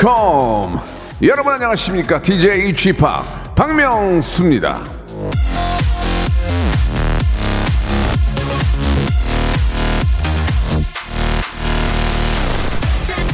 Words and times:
컴. 0.00 0.80
여러분 1.22 1.52
안녕하십니까? 1.52 2.22
DJ 2.22 2.72
g 2.74 2.90
p 2.94 3.02
박명수입니다. 3.54 4.80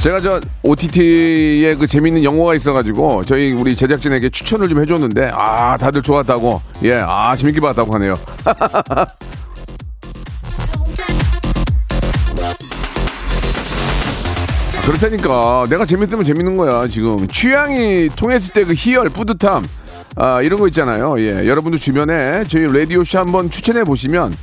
제가 0.00 0.20
저 0.20 0.40
OTT에 0.62 1.74
그 1.74 1.86
재밌는 1.86 2.22
영화가 2.22 2.54
있어가지고 2.54 3.24
저희 3.24 3.52
우리 3.52 3.74
제작진에게 3.74 4.30
추천을 4.30 4.68
좀 4.68 4.80
해줬는데 4.80 5.30
아 5.34 5.76
다들 5.76 6.02
좋았다고. 6.02 6.60
예 6.84 6.98
아 7.00 7.34
재밌게 7.36 7.60
봤다고 7.60 7.94
하네요 7.94 8.16
그렇다니까. 14.86 15.66
내가 15.68 15.84
재밌으면 15.84 16.24
재밌는 16.24 16.56
거야 16.56 16.86
지금. 16.86 17.26
취향이 17.26 18.08
통했을 18.16 18.54
때 18.54 18.64
그 18.64 18.72
희열 18.74 19.08
뿌듯함 19.10 19.64
아 20.16 20.40
이런 20.42 20.58
거 20.60 20.68
있잖아요. 20.68 21.20
예 21.20 21.46
여러분들 21.46 21.78
주변에 21.80 22.44
저희 22.48 22.66
라디오 22.66 23.02
쇼 23.04 23.18
한번 23.18 23.50
추천해 23.50 23.84
보시면 23.84 24.34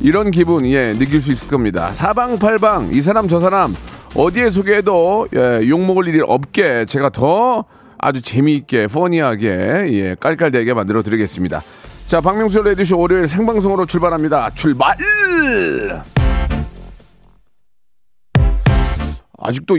이런 0.00 0.30
기분 0.30 0.66
예 0.66 0.92
느낄 0.92 1.20
수 1.20 1.32
있을 1.32 1.50
겁니다. 1.50 1.92
사방팔방 1.92 2.90
이 2.92 3.00
사람 3.00 3.28
저 3.28 3.40
사람 3.40 3.74
어디에 4.14 4.50
소개해도 4.50 5.28
예, 5.34 5.66
욕먹을 5.68 6.06
일이 6.08 6.20
없게 6.20 6.84
제가 6.86 7.08
더 7.08 7.64
아주 7.98 8.20
재미있게 8.20 8.86
퍼니하게 8.88 9.48
예 9.48 10.16
깔깔대게 10.20 10.74
만들어 10.74 11.02
드리겠습니다. 11.02 11.62
자 12.06 12.20
박명수 12.20 12.62
라디오쇼 12.62 12.98
월요일 12.98 13.26
생방송으로 13.26 13.86
출발합니다. 13.86 14.50
출발 14.54 14.96
아직도 19.42 19.78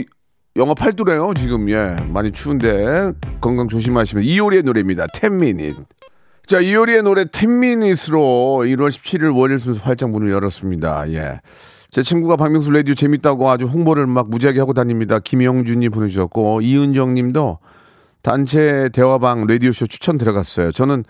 영하 0.55 0.73
8도래요 0.73 1.35
지금. 1.35 1.69
예 1.69 1.95
많이 2.09 2.31
추운데 2.31 3.11
건강 3.41 3.67
조심하시면 3.67 4.23
이효리의 4.23 4.63
노래입니다. 4.63 5.07
10미닛 5.07 5.85
자 6.45 6.59
이효리의 6.59 7.03
노래 7.03 7.23
10미닛으로 7.25 8.67
1월 8.75 8.89
17일 8.89 9.35
월요일 9.35 9.59
순서 9.59 9.81
활짝 9.81 10.11
문을 10.11 10.31
열었습니다. 10.31 11.09
예 11.11 11.39
제 11.93 12.01
친구가 12.01 12.37
박명수 12.37 12.71
라디오 12.71 12.95
재밌다고 12.95 13.51
아주 13.51 13.67
홍보를 13.67 14.07
막 14.07 14.27
무지하게 14.31 14.57
하고 14.57 14.73
다닙니다. 14.73 15.19
김영준이 15.19 15.89
보내주셨고 15.89 16.61
이은정님도 16.61 17.59
단체 18.23 18.89
대화방 18.91 19.45
라디오쇼 19.45 19.85
추천 19.85 20.17
들어갔어요. 20.17 20.71
저는 20.71 21.03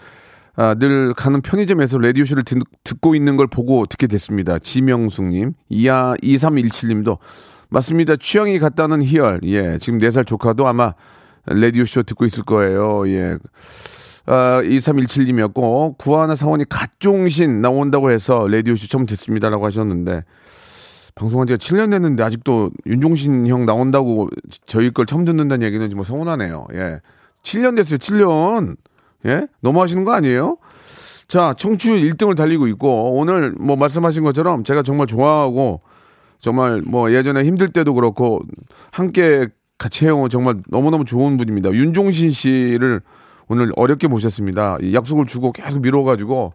아, 0.57 0.75
늘 0.75 1.13
가는 1.13 1.41
편의점에서 1.41 1.99
라디오쇼를 1.99 2.43
듣, 2.43 2.57
듣고 2.83 3.15
있는 3.15 3.37
걸 3.37 3.47
보고 3.47 3.85
듣게 3.85 4.07
됐습니다. 4.07 4.59
지명숙님, 4.59 5.53
이야 5.69 6.15
2317님도 6.21 7.17
맞습니다. 7.73 8.15
취향이 8.17 8.59
같다는 8.59 9.01
희열. 9.01 9.39
예, 9.45 9.79
지금 9.79 9.97
4살 9.97 10.27
조카도 10.27 10.67
아마 10.67 10.93
라디오쇼 11.47 12.03
듣고 12.03 12.25
있을 12.25 12.43
거예요. 12.43 13.09
예. 13.09 13.39
아, 14.27 14.61
2317님이었고, 14.61 15.97
구하나 15.97 16.35
사원이 16.35 16.65
갓종신 16.69 17.63
나온다고 17.63 18.11
해서 18.11 18.47
라디오쇼 18.47 18.87
처음 18.89 19.07
듣습니다라고 19.07 19.65
하셨는데, 19.65 20.23
방송한 21.15 21.47
지가 21.47 21.57
7년 21.57 21.89
됐는데 21.89 22.21
아직도 22.21 22.69
윤종신 22.85 23.47
형 23.47 23.65
나온다고 23.65 24.29
저희 24.67 24.91
걸 24.91 25.07
처음 25.07 25.25
듣는다는 25.25 25.65
얘기는 25.65 25.89
좀 25.89 26.03
서운하네요. 26.03 26.67
예. 26.75 27.01
7년 27.41 27.75
됐어요, 27.75 27.97
7년. 27.97 28.77
예? 29.25 29.47
너무 29.61 29.81
하시는 29.81 30.03
거 30.03 30.13
아니에요? 30.13 30.57
자, 31.27 31.55
청취율 31.57 32.01
1등을 32.11 32.37
달리고 32.37 32.67
있고, 32.67 33.17
오늘 33.17 33.51
뭐 33.59 33.75
말씀하신 33.75 34.23
것처럼 34.23 34.63
제가 34.63 34.83
정말 34.83 35.07
좋아하고, 35.07 35.81
정말 36.43 36.81
뭐 36.85 37.13
예전에 37.13 37.45
힘들 37.45 37.69
때도 37.69 37.93
그렇고, 37.93 38.41
함께 38.91 39.47
같이 39.77 40.05
해온 40.05 40.29
정말 40.29 40.61
너무너무 40.67 41.05
좋은 41.05 41.37
분입니다. 41.37 41.71
윤종신 41.71 42.31
씨를 42.31 42.99
오늘 43.47 43.71
어렵게 43.77 44.09
모셨습니다. 44.09 44.77
이 44.81 44.93
약속을 44.93 45.25
주고 45.25 45.53
계속 45.53 45.81
미뤄가지고, 45.81 46.53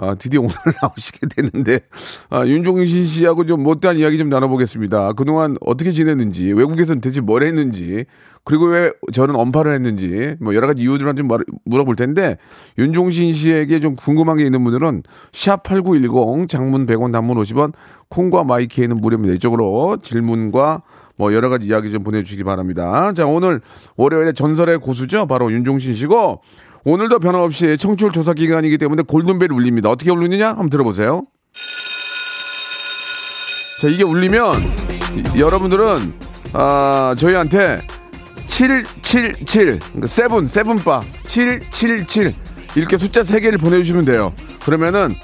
아, 0.00 0.14
드디어 0.14 0.40
오늘 0.40 0.54
나오시게 0.80 1.26
됐는데, 1.34 1.80
아, 2.30 2.46
윤종신 2.46 3.04
씨하고 3.04 3.44
좀 3.46 3.64
못다한 3.64 3.96
이야기 3.98 4.16
좀 4.16 4.28
나눠보겠습니다. 4.28 5.12
그동안 5.14 5.56
어떻게 5.60 5.90
지냈는지, 5.90 6.52
외국에서는 6.52 7.00
대체 7.00 7.20
뭘 7.20 7.42
했는지, 7.42 8.04
그리고 8.44 8.66
왜 8.66 8.92
저는 9.12 9.34
언파를 9.34 9.74
했는지, 9.74 10.36
뭐 10.40 10.54
여러 10.54 10.68
가지 10.68 10.82
이유들을 10.82 11.16
좀 11.16 11.26
말- 11.26 11.44
물어볼 11.64 11.96
텐데, 11.96 12.38
윤종신 12.78 13.32
씨에게 13.32 13.80
좀 13.80 13.96
궁금한 13.96 14.36
게 14.36 14.44
있는 14.44 14.62
분들은, 14.62 15.02
샵8910, 15.32 16.48
장문 16.48 16.86
100원, 16.86 17.12
단문 17.12 17.36
50원, 17.36 17.72
콩과 18.08 18.44
마이케이는 18.44 18.96
무료입니다. 18.96 19.34
이쪽으로 19.34 19.98
질문과 20.02 20.82
뭐 21.16 21.34
여러 21.34 21.48
가지 21.48 21.66
이야기 21.66 21.90
좀 21.90 22.04
보내주시기 22.04 22.44
바랍니다. 22.44 23.12
자, 23.12 23.26
오늘 23.26 23.60
월요일에 23.96 24.32
전설의 24.32 24.78
고수죠. 24.78 25.26
바로 25.26 25.50
윤종신 25.50 25.92
씨고, 25.92 26.40
오늘도 26.84 27.18
변함없이 27.18 27.76
청취율 27.78 28.12
조사 28.12 28.32
기간이기 28.32 28.78
때문에 28.78 29.02
골든벨이 29.02 29.52
울립니다. 29.52 29.90
어떻게 29.90 30.10
울리느냐? 30.10 30.48
한번 30.48 30.70
들어보세요. 30.70 31.22
자, 33.80 33.88
이게 33.88 34.02
울리면 34.04 34.54
이- 35.36 35.40
여러분들은 35.40 36.14
아, 36.54 37.14
저희한테 37.18 37.80
777 38.46 39.78
그러니까 39.78 40.06
seven 40.06 40.48
seven바 40.48 41.02
777 41.26 42.34
이렇게 42.74 42.96
숫자 42.96 43.22
3개를 43.22 43.60
보내 43.60 43.76
주시면 43.78 44.04
돼요. 44.04 44.32
그러면은 44.64 45.14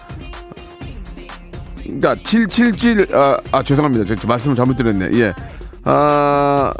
그러니까 1.82 2.16
777 2.24 3.08
아, 3.14 3.38
아 3.52 3.62
죄송합니다. 3.62 4.04
제가 4.04 4.26
말씀을 4.26 4.54
잘못 4.56 4.76
드렸네. 4.76 5.10
예. 5.18 5.34
아 5.84 6.72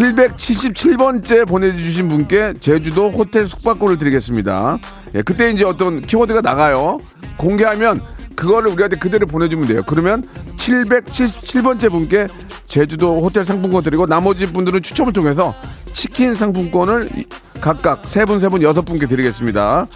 777번째 0.00 1.46
보내주신 1.46 2.08
분께 2.08 2.54
제주도 2.58 3.10
호텔 3.10 3.46
숙박권을 3.46 3.98
드리겠습니다. 3.98 4.78
예, 5.14 5.22
그때 5.22 5.50
이제 5.50 5.64
어떤 5.64 6.00
키워드가 6.00 6.40
나가요. 6.40 6.98
공개하면 7.36 8.00
그거를 8.34 8.70
우리한테 8.70 8.96
그대로 8.96 9.26
보내주면 9.26 9.68
돼요. 9.68 9.82
그러면 9.86 10.24
777번째 10.56 11.90
분께 11.90 12.28
제주도 12.64 13.20
호텔 13.20 13.44
상품권 13.44 13.82
드리고 13.82 14.06
나머지 14.06 14.50
분들은 14.50 14.80
추첨을 14.82 15.12
통해서 15.12 15.54
치킨 15.92 16.34
상품권을 16.34 17.10
이- 17.16 17.26
각각 17.60 18.06
세 18.06 18.24
분, 18.24 18.40
세 18.40 18.48
분, 18.48 18.62
여섯 18.62 18.82
분께 18.82 19.06
드리겠습니다. 19.06 19.86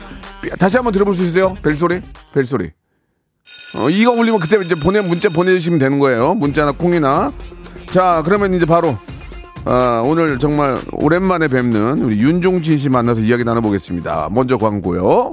다시 0.58 0.76
한번 0.76 0.92
들어볼 0.92 1.16
수 1.16 1.22
있어요? 1.24 1.54
벨소리? 1.62 2.02
벨소리. 2.34 2.70
어, 3.78 3.88
이거 3.88 4.10
올리면 4.12 4.38
그때 4.40 4.58
이제 4.62 4.74
보내 4.82 5.00
문자 5.00 5.30
보내주시면 5.30 5.78
되는 5.78 5.98
거예요. 5.98 6.34
문자나 6.34 6.72
콩이나. 6.72 7.32
자, 7.90 8.22
그러면 8.24 8.52
이제 8.52 8.66
바로 8.66 8.98
아, 9.66 10.02
오늘 10.04 10.38
정말 10.38 10.78
오랜만에 10.92 11.48
뵙는 11.48 12.02
우리 12.02 12.20
윤종신 12.20 12.76
씨 12.76 12.88
만나서 12.90 13.22
이야기 13.22 13.44
나눠보겠습니다. 13.44 14.28
먼저 14.30 14.58
광고요. 14.58 15.32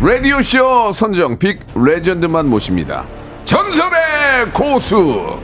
라디오쇼 0.00 0.92
선정 0.92 1.38
빅 1.38 1.58
레전드만 1.74 2.48
모십니다. 2.48 3.04
전설의 3.44 4.46
고수! 4.52 5.38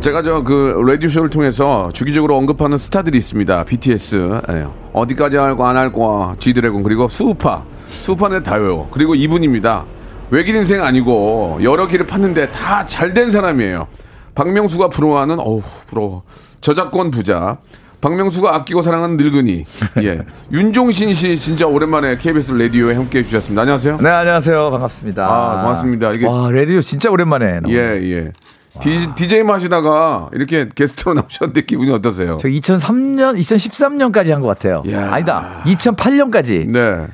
제가 0.00 0.22
저 0.22 0.44
그 0.44 0.80
라디오쇼를 0.86 1.30
통해서 1.30 1.90
주기적으로 1.92 2.36
언급하는 2.36 2.78
스타들이 2.78 3.18
있습니다. 3.18 3.64
BTS. 3.64 4.40
예. 4.50 4.66
어디까지 4.92 5.36
할거 5.36 5.66
안할 5.66 5.92
거야. 5.92 6.36
지드래곤. 6.38 6.84
그리고 6.84 7.08
수우파. 7.08 7.64
수우파는 7.88 8.44
다요. 8.44 8.86
그리고 8.92 9.14
이분입니다. 9.16 9.84
외길 10.30 10.54
인생 10.54 10.82
아니고 10.84 11.58
여러 11.62 11.86
길을 11.88 12.06
팠는데 12.06 12.50
다 12.52 12.86
잘 12.86 13.14
된 13.14 13.30
사람이에요. 13.30 13.88
박명수가 14.36 14.90
부러워하는 14.90 15.40
어우 15.40 15.62
부러워 15.88 16.22
저작권 16.60 17.10
부자. 17.10 17.56
박명수가 18.00 18.54
아끼고 18.54 18.82
사랑하는 18.82 19.16
늙은이. 19.16 19.64
예. 20.02 20.20
윤종신 20.52 21.14
씨 21.14 21.36
진짜 21.36 21.66
오랜만에 21.66 22.16
KBS 22.18 22.52
라디오에 22.52 22.94
함께 22.94 23.18
해 23.18 23.22
주셨습니다. 23.22 23.62
안녕하세요. 23.62 23.98
네, 24.00 24.08
안녕하세요. 24.08 24.70
반갑습니다. 24.70 25.26
아, 25.26 25.62
고맙습니다. 25.62 26.12
이게- 26.12 26.26
와, 26.26 26.50
라디오 26.50 26.80
진짜 26.80 27.10
오랜만에. 27.10 27.60
나오네요. 27.60 27.78
예, 27.78 28.02
예. 28.12 28.32
디, 28.80 29.08
DJ만 29.14 29.56
하시다가 29.56 30.28
이렇게 30.34 30.68
게스트로 30.74 31.14
나오셨는데 31.14 31.62
기분이 31.62 31.90
어떠세요? 31.92 32.36
저 32.38 32.48
2003년, 32.48 33.38
2013년까지 33.38 34.28
한 34.30 34.42
것 34.42 34.48
같아요. 34.48 34.82
야. 34.92 35.12
아니다. 35.14 35.62
2008년까지 35.64 36.70
네. 36.70 37.06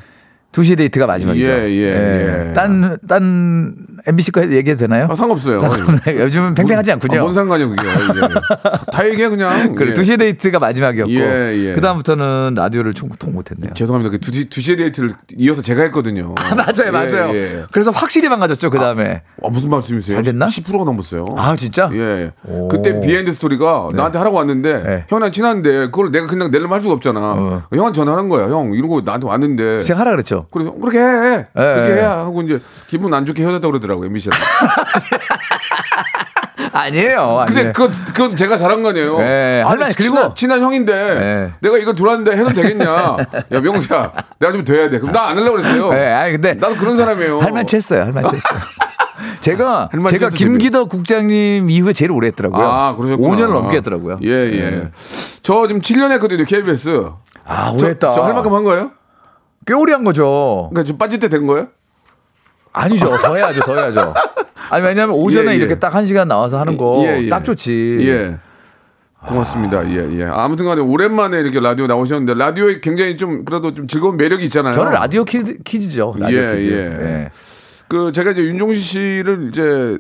두시 0.51 0.75
데이트가 0.77 1.07
마지막이죠. 1.07 1.49
예, 1.49 1.71
예, 1.71 2.49
예. 2.49 2.53
딴, 2.53 2.99
딴 3.09 3.75
MBC 4.07 4.33
거 4.33 4.43
얘기해도 4.43 4.81
되나요? 4.81 5.07
아, 5.11 5.15
상관없어요. 5.15 5.61
요즘은 6.07 6.55
팽팽하지 6.55 6.93
않군요. 6.93 7.19
아, 7.19 7.23
뭔 7.23 7.35
상관이야, 7.35 7.69
그게. 7.69 7.83
예. 7.87 8.91
다 8.91 9.07
얘기해, 9.09 9.29
그냥. 9.29 9.75
그래, 9.77 9.91
예. 9.91 9.95
두시 9.95 10.17
데이트가 10.17 10.59
마지막이었고. 10.59 11.13
예, 11.13 11.55
예. 11.57 11.75
그다음부터는 11.75 12.55
라디오를 12.57 12.95
총통 12.95 13.33
못했네요. 13.33 13.75
죄송합니다. 13.75 14.11
그 14.11 14.19
두시, 14.19 14.49
두시의 14.49 14.77
데이트를 14.77 15.11
이어서 15.39 15.63
제가 15.63 15.83
했거든요. 15.83 16.35
아, 16.39 16.55
맞아요, 16.55 16.87
예, 16.87 16.91
맞아요. 16.91 17.35
예. 17.35 17.63
그래서 17.71 17.91
확실히 17.93 18.29
망가졌죠, 18.29 18.71
그 18.71 18.79
다음에. 18.79 19.23
아, 19.43 19.49
무슨 19.49 19.71
말씀이세요? 19.71 20.17
잘 20.17 20.25
됐나? 20.25 20.47
10%가 20.47 20.85
넘었어요. 20.85 21.25
아, 21.37 21.55
진짜? 21.55 21.89
예. 21.93 22.33
오. 22.45 22.69
그때 22.69 22.99
behind 23.01 23.33
story가 23.33 23.91
나한테 23.95 24.19
하라고 24.19 24.37
왔는데 24.37 24.83
네. 24.83 25.05
형이랑 25.09 25.31
친한데 25.33 25.87
그걸 25.87 26.11
내가 26.11 26.27
그냥 26.27 26.51
내려면 26.51 26.75
할 26.75 26.81
수가 26.81 26.95
없잖아. 26.95 27.21
어. 27.21 27.63
형한테 27.73 27.97
전화하는 27.97 28.29
거야. 28.29 28.49
형 28.49 28.75
이러고 28.75 29.03
나한테 29.03 29.27
왔는데. 29.27 29.81
제가 29.81 30.01
하라 30.01 30.11
그랬죠. 30.13 30.47
그래서 30.51 30.73
그렇게 30.75 30.99
해. 30.99 31.47
그렇게 31.55 31.91
예. 31.91 31.95
해야 31.97 32.11
하고 32.19 32.43
이제 32.43 32.61
기분 32.89 33.15
안 33.15 33.25
좋게 33.25 33.43
헤어졌다고 33.43 33.71
그러더라고 33.71 33.92
요, 34.05 34.09
미셸. 34.09 34.33
아니에요. 36.73 37.45
근데 37.47 37.61
아니에요. 37.61 37.73
그거 37.73 37.91
그건 38.07 38.37
제가 38.37 38.57
잘한 38.57 38.83
거 38.83 38.91
아니에요. 38.91 39.19
예, 39.21 39.63
할 39.65 39.73
아니, 39.73 39.81
말- 39.81 39.91
친한, 39.91 40.15
그리고- 40.23 40.35
친한 40.35 40.61
형인데 40.63 40.93
예. 40.93 41.53
내가 41.61 41.79
이거 41.79 41.93
들어왔는데 41.95 42.37
해도 42.37 42.51
되겠냐? 42.53 42.85
야 43.53 43.61
명수야, 43.61 44.13
내가 44.39 44.53
좀 44.53 44.65
돼야 44.65 44.89
돼. 44.89 44.99
그럼 44.99 45.13
나 45.13 45.23
안 45.29 45.37
하려고 45.39 45.57
그랬어요. 45.59 45.91
네, 45.93 46.13
아니 46.13 46.33
근데 46.33 46.55
나도 46.55 46.77
그런 46.77 46.97
사람이에요. 46.97 47.41
할만치 47.41 47.77
했어요. 47.77 48.03
할만치 48.05 48.37
했어요. 48.37 48.61
제가 49.41 49.89
제가 50.11 50.29
김기덕 50.31 50.89
국장님 50.89 51.69
이후에 51.71 51.93
제일 51.93 52.11
오래 52.13 52.29
했더라고요. 52.29 52.65
아, 52.67 52.95
그러셨구나. 52.97 53.37
5년을 53.37 53.53
넘게 53.53 53.77
했더라고요. 53.79 54.19
예, 54.25 54.29
예. 54.31 54.89
저 55.43 55.67
지금 55.67 55.81
7년 55.81 56.11
했거든요, 56.13 56.45
KBS. 56.45 57.11
아, 57.47 57.67
저, 57.71 57.77
오래 57.77 57.89
했다. 57.91 58.13
저 58.13 58.23
할 58.25 58.35
만큼 58.35 58.55
한 58.55 58.63
거예요? 58.65 58.91
꽤 59.67 59.75
오래 59.75 59.93
한 59.93 60.03
거죠. 60.05 60.69
그러니까 60.71 60.89
좀 60.89 60.99
빠질 60.99 61.19
때 61.19 61.29
된 61.29 61.47
거예요? 61.47 61.69
아니죠. 62.73 63.17
더 63.19 63.37
해야죠. 63.37 63.61
더 63.63 63.75
해야죠. 63.77 64.15
아니 64.71 64.85
왜냐면 64.87 65.15
오전에 65.17 65.49
예, 65.49 65.53
예. 65.53 65.57
이렇게 65.57 65.79
딱 65.79 65.95
한 65.95 66.07
시간 66.07 66.29
나와서 66.29 66.59
하는 66.59 66.77
거 66.77 66.89
딱 66.89 67.05
예, 67.07 67.29
예. 67.31 67.43
좋지. 67.43 67.99
예. 68.03 68.39
고맙습니다. 69.27 69.89
예, 69.91 70.19
예. 70.19 70.25
아무튼 70.25 70.65
간에 70.65 70.81
오랜만에 70.81 71.39
이렇게 71.41 71.61
라디오 71.61 71.87
나오셨는데 71.87 72.35
라디오에 72.35 72.81
굉장히 72.81 73.17
좀 73.17 73.45
그래도 73.45 73.75
좀 73.75 73.87
즐거운 73.87 74.17
매력이 74.17 74.45
있잖아요. 74.47 74.73
저는 74.73 74.93
라디오 74.93 75.25
kids, 75.25 75.59
kids죠. 75.63 76.17
라디오 76.19 76.39
예, 76.39 76.57
kids. 76.57 76.71
예. 76.71 76.77
예. 76.77 77.31
그 77.89 78.11
제가 78.13 78.31
이제 78.33 78.43
윤종신 78.43 78.83
씨를 78.83 79.49
이제 79.51 79.99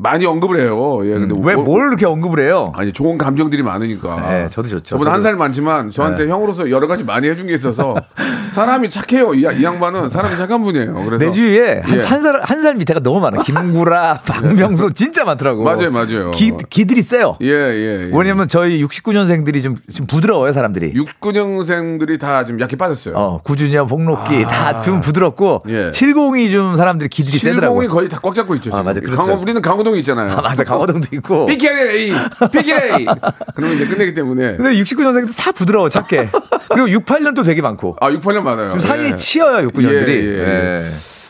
많이 0.00 0.24
언급을 0.26 0.60
해요. 0.60 1.00
예. 1.04 1.10
근데 1.14 1.34
왜 1.42 1.56
뭐- 1.56 1.64
뭘 1.64 1.88
이렇게 1.88 2.06
언급을 2.06 2.40
해요? 2.40 2.72
아니 2.76 2.92
좋은 2.92 3.18
감정들이 3.18 3.64
많으니까. 3.64 4.30
네, 4.30 4.46
저도 4.48 4.68
좋죠. 4.68 4.84
저보다 4.84 5.12
한. 5.12 5.18
살 5.22 5.34
많지만 5.34 5.90
저한테 5.90 6.28
형으로서 6.28 6.70
여러 6.70 6.86
가지 6.86 7.02
많이 7.02 7.28
해준 7.28 7.48
게 7.48 7.54
있어서 7.54 7.96
사람이 8.54 8.88
착해요. 8.88 9.34
이, 9.34 9.40
이 9.40 9.64
양반은 9.64 10.08
사람이 10.08 10.36
착한 10.36 10.62
분이에요. 10.62 10.94
그래서 11.04 11.24
내 11.24 11.30
주위에 11.32 11.82
예. 11.84 11.98
한살한살 11.98 12.76
밑에가 12.76 13.00
너무 13.00 13.18
많아. 13.18 13.42
김구라, 13.42 14.20
박명수 14.26 14.92
진짜 14.94 15.24
많더라고. 15.24 15.64
맞아요, 15.64 15.90
맞아요. 15.90 16.30
기, 16.30 16.52
기들이 16.70 17.02
세요. 17.02 17.36
예, 17.42 17.48
예. 17.48 18.08
예. 18.08 18.10
왜냐면 18.16 18.46
저희 18.46 18.80
69년생들이 18.84 19.62
좀, 19.64 19.74
좀 19.92 20.06
부드러워요, 20.06 20.52
사람들이. 20.52 20.94
69년생들이 20.94 22.20
다 22.20 22.44
좀 22.46 22.60
약해 22.60 22.76
빠졌어요. 22.76 23.14
어, 23.16 23.40
구준현, 23.42 23.88
복록기 23.88 24.44
다좀 24.44 25.00
부드럽고 25.00 25.62
아. 25.66 25.70
예. 25.70 25.90
실공이 25.92 26.50
좀 26.52 26.76
사람들이 26.76 27.08
기들이 27.08 27.36
세더라고요. 27.38 27.80
실공이 27.82 27.88
거의 27.88 28.08
다 28.08 28.18
꽉 28.22 28.32
잡고 28.34 28.54
있죠. 28.56 28.70
아, 28.70 28.78
지금. 28.78 28.84
맞아, 28.84 29.00
그렇죠. 29.00 29.16
강호, 29.22 29.42
우리는 29.42 29.60
강 29.60 29.76
호동이 29.88 30.00
있잖아요. 30.00 30.32
아, 30.32 30.40
맞아, 30.42 30.64
강화동도 30.64 31.08
있고. 31.16 31.46
PK, 31.46 32.12
PK. 32.52 33.06
그러면 33.54 33.76
이제 33.76 33.86
끝내기 33.86 34.14
때문에. 34.14 34.56
근데 34.56 34.70
69년생들 34.82 35.36
다 35.36 35.52
부드러워, 35.52 35.88
착해. 35.88 36.30
그리고 36.68 37.00
68년도 37.00 37.44
되게 37.44 37.62
많고. 37.62 37.96
아, 38.00 38.10
68년 38.10 38.42
많아요. 38.42 38.70
좀 38.70 38.78
사이에 38.78 39.08
예. 39.08 39.16
치여요, 39.16 39.68
69년들이. 39.68 40.08
예, 40.08 40.38
예, 40.38 40.82
예. 40.82 40.84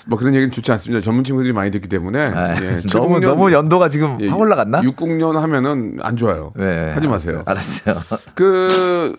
뭐 0.06 0.19
그런 0.19 0.34
얘기는 0.34 0.50
좋지 0.50 0.72
않습니다. 0.72 1.05
전문 1.05 1.22
친구들이 1.22 1.52
많이 1.52 1.70
듣기 1.70 1.88
때문에. 1.88 2.19
아, 2.26 2.55
예, 2.55 2.81
너무 2.88 3.20
70년 3.20 3.26
너무 3.26 3.52
연도가 3.52 3.88
지금 3.88 4.19
예, 4.20 4.28
확 4.28 4.40
올라갔나? 4.40 4.81
60년 4.81 5.34
하면은 5.34 5.99
안 6.00 6.16
좋아요. 6.16 6.52
네, 6.56 6.90
하지 6.90 7.08
마세요. 7.08 7.43
알았어요. 7.46 7.96
그 8.34 9.16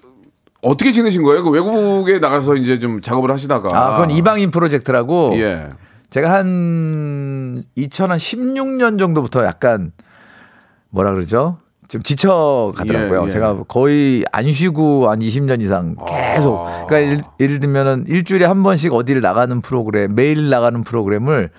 어떻게 0.62 0.92
지내신 0.92 1.24
거예요? 1.24 1.44
그 1.44 1.52
외국에 1.52 2.20
나가서 2.20 2.56
이제 2.56 2.80
좀 2.80 3.02
작업을 3.02 3.32
하시다가. 3.32 3.70
아, 3.72 3.92
그건 3.92 4.12
이방인 4.12 4.52
프로젝트라고. 4.52 5.34
예. 5.36 5.70
제가 6.10 6.32
한 6.32 7.64
2016년 7.78 8.98
정도부터 8.98 9.46
약간 9.46 9.92
뭐라 10.90 11.14
그러죠? 11.14 11.60
좀 11.88 12.04
지쳐 12.04 12.74
가더라고요. 12.76 13.22
예, 13.22 13.26
예. 13.26 13.30
제가 13.30 13.64
거의 13.68 14.24
안 14.32 14.52
쉬고 14.52 15.10
한 15.10 15.20
20년 15.20 15.62
이상 15.62 15.96
계속. 16.08 16.68
아. 16.68 16.86
그러니까 16.86 17.02
예를, 17.02 17.20
예를 17.40 17.60
들면은 17.60 18.06
일주일에 18.08 18.46
한 18.46 18.62
번씩 18.62 18.94
어디를 18.94 19.22
나가는 19.22 19.60
프로그램, 19.62 20.14
매일 20.14 20.50
나가는 20.50 20.84
프로그램을 20.84 21.50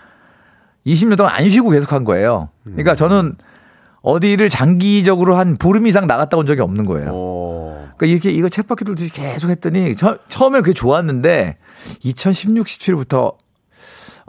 20년 0.87 1.17
동안 1.17 1.35
안 1.35 1.49
쉬고 1.49 1.70
계속 1.70 1.93
한 1.93 2.05
거예요. 2.05 2.49
그러니까 2.64 2.94
저는 2.94 3.35
어디를 4.02 4.49
장기적으로 4.49 5.35
한 5.35 5.56
보름 5.56 5.87
이상 5.87 6.06
나갔다 6.06 6.37
온 6.37 6.47
적이 6.47 6.62
없는 6.62 6.87
거예요. 6.87 7.11
어. 7.12 7.88
그러니까 7.97 8.06
이렇게 8.06 8.31
이거 8.31 8.49
책바퀴 8.49 8.85
돌듯이 8.85 9.11
계속 9.11 9.50
했더니 9.50 9.94
처, 9.97 10.17
처음에 10.29 10.61
그게 10.61 10.73
좋았는데 10.73 11.58
2016, 12.02 12.67
17부터 12.67 13.14
어, 13.14 13.32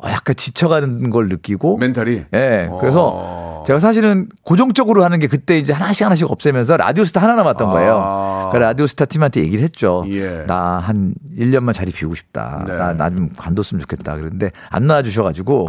약간 0.09 0.35
지쳐가는 0.35 1.09
걸 1.09 1.27
느끼고 1.29 1.77
멘탈이. 1.77 2.23
예. 2.33 2.69
그래서 2.79 3.11
어. 3.13 3.63
제가 3.67 3.79
사실은 3.79 4.27
고정적으로 4.43 5.03
하는 5.03 5.19
게 5.19 5.27
그때 5.27 5.57
이제 5.59 5.73
하나씩 5.73 6.03
하나씩 6.05 6.29
없애면서 6.31 6.77
라디오스타 6.77 7.21
하나 7.21 7.35
남았던 7.35 7.67
아. 7.67 7.71
거예요. 7.71 8.49
그 8.51 8.57
라디오스타 8.57 9.05
팀한테 9.05 9.41
얘기를 9.41 9.63
했죠. 9.63 10.03
예. 10.09 10.45
나 10.47 10.74
한 10.74 11.13
1년만 11.37 11.73
자리 11.73 11.91
비우고 11.91 12.15
싶다. 12.15 12.63
네. 12.67 12.75
나, 12.75 12.93
나 12.93 13.09
좀 13.11 13.29
관뒀으면 13.37 13.81
좋겠다. 13.81 14.15
그런데 14.15 14.51
안 14.69 14.87
놔주셔가지고 14.87 15.67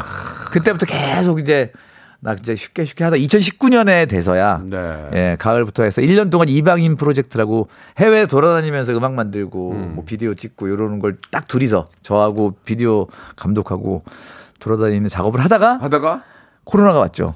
그때부터 0.52 0.86
계속 0.86 1.38
이제 1.40 1.72
나 2.24 2.34
이제 2.34 2.54
쉽게 2.54 2.84
쉽게 2.84 3.02
하다 3.02 3.16
2019년에 3.16 4.08
돼서야 4.08 4.62
네. 4.64 5.08
예, 5.12 5.36
가을부터 5.40 5.82
해서 5.82 6.00
1년 6.00 6.30
동안 6.30 6.48
이방인 6.48 6.94
프로젝트라고 6.94 7.66
해외 7.98 8.26
돌아다니면서 8.26 8.96
음악 8.96 9.14
만들고 9.14 9.70
음. 9.72 9.92
뭐 9.96 10.04
비디오 10.04 10.32
찍고 10.34 10.68
이러는 10.68 11.00
걸 11.00 11.16
딱 11.32 11.48
둘이서 11.48 11.86
저하고 12.02 12.54
비디오 12.64 13.08
감독하고 13.34 14.04
돌아다니는 14.60 15.08
작업을 15.08 15.40
하다가 15.40 15.78
하다가 15.78 16.22
코로나가 16.62 17.00
왔죠. 17.00 17.34